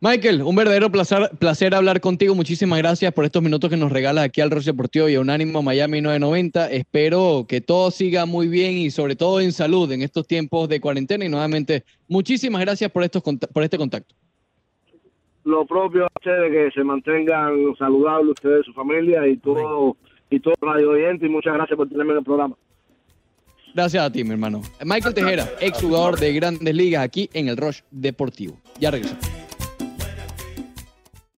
Michael, 0.00 0.42
un 0.42 0.54
verdadero 0.54 0.90
placer, 0.92 1.28
placer 1.40 1.74
hablar 1.74 2.00
contigo. 2.00 2.32
Muchísimas 2.36 2.78
gracias 2.78 3.12
por 3.12 3.24
estos 3.24 3.42
minutos 3.42 3.68
que 3.68 3.76
nos 3.76 3.90
regalas 3.90 4.26
aquí 4.26 4.40
al 4.40 4.48
Roche 4.48 4.70
Deportivo 4.70 5.08
y 5.08 5.16
a 5.16 5.20
Unánimo 5.20 5.60
Miami 5.60 6.00
990. 6.00 6.70
Espero 6.70 7.46
que 7.48 7.60
todo 7.60 7.90
siga 7.90 8.24
muy 8.24 8.46
bien 8.46 8.78
y 8.78 8.92
sobre 8.92 9.16
todo 9.16 9.40
en 9.40 9.50
salud 9.50 9.90
en 9.90 10.02
estos 10.02 10.28
tiempos 10.28 10.68
de 10.68 10.80
cuarentena. 10.80 11.24
Y 11.24 11.28
nuevamente, 11.28 11.82
muchísimas 12.06 12.60
gracias 12.60 12.92
por, 12.92 13.02
estos, 13.02 13.24
por 13.24 13.62
este 13.64 13.76
contacto. 13.76 14.14
Lo 15.42 15.66
propio 15.66 16.04
a 16.04 16.10
ustedes, 16.14 16.52
que 16.52 16.70
se 16.78 16.84
mantengan 16.84 17.74
saludables 17.76 18.34
ustedes, 18.36 18.66
su 18.66 18.72
familia 18.74 19.26
y 19.26 19.36
todo, 19.38 19.96
y 20.30 20.38
todo 20.38 20.54
radio 20.60 20.90
oyente, 20.90 21.26
y 21.26 21.28
muchas 21.28 21.54
gracias 21.54 21.76
por 21.76 21.88
tenerme 21.88 22.12
en 22.12 22.18
el 22.18 22.24
programa. 22.24 22.54
Gracias 23.74 24.04
a 24.04 24.12
ti, 24.12 24.22
mi 24.22 24.30
hermano. 24.30 24.62
Michael 24.84 25.14
Tejera, 25.14 25.48
exjugador 25.60 26.20
de 26.20 26.32
grandes 26.34 26.74
ligas 26.74 27.02
aquí 27.02 27.28
en 27.32 27.48
el 27.48 27.56
Roche 27.56 27.82
Deportivo. 27.90 28.58
Ya 28.78 28.92
regresamos. 28.92 29.37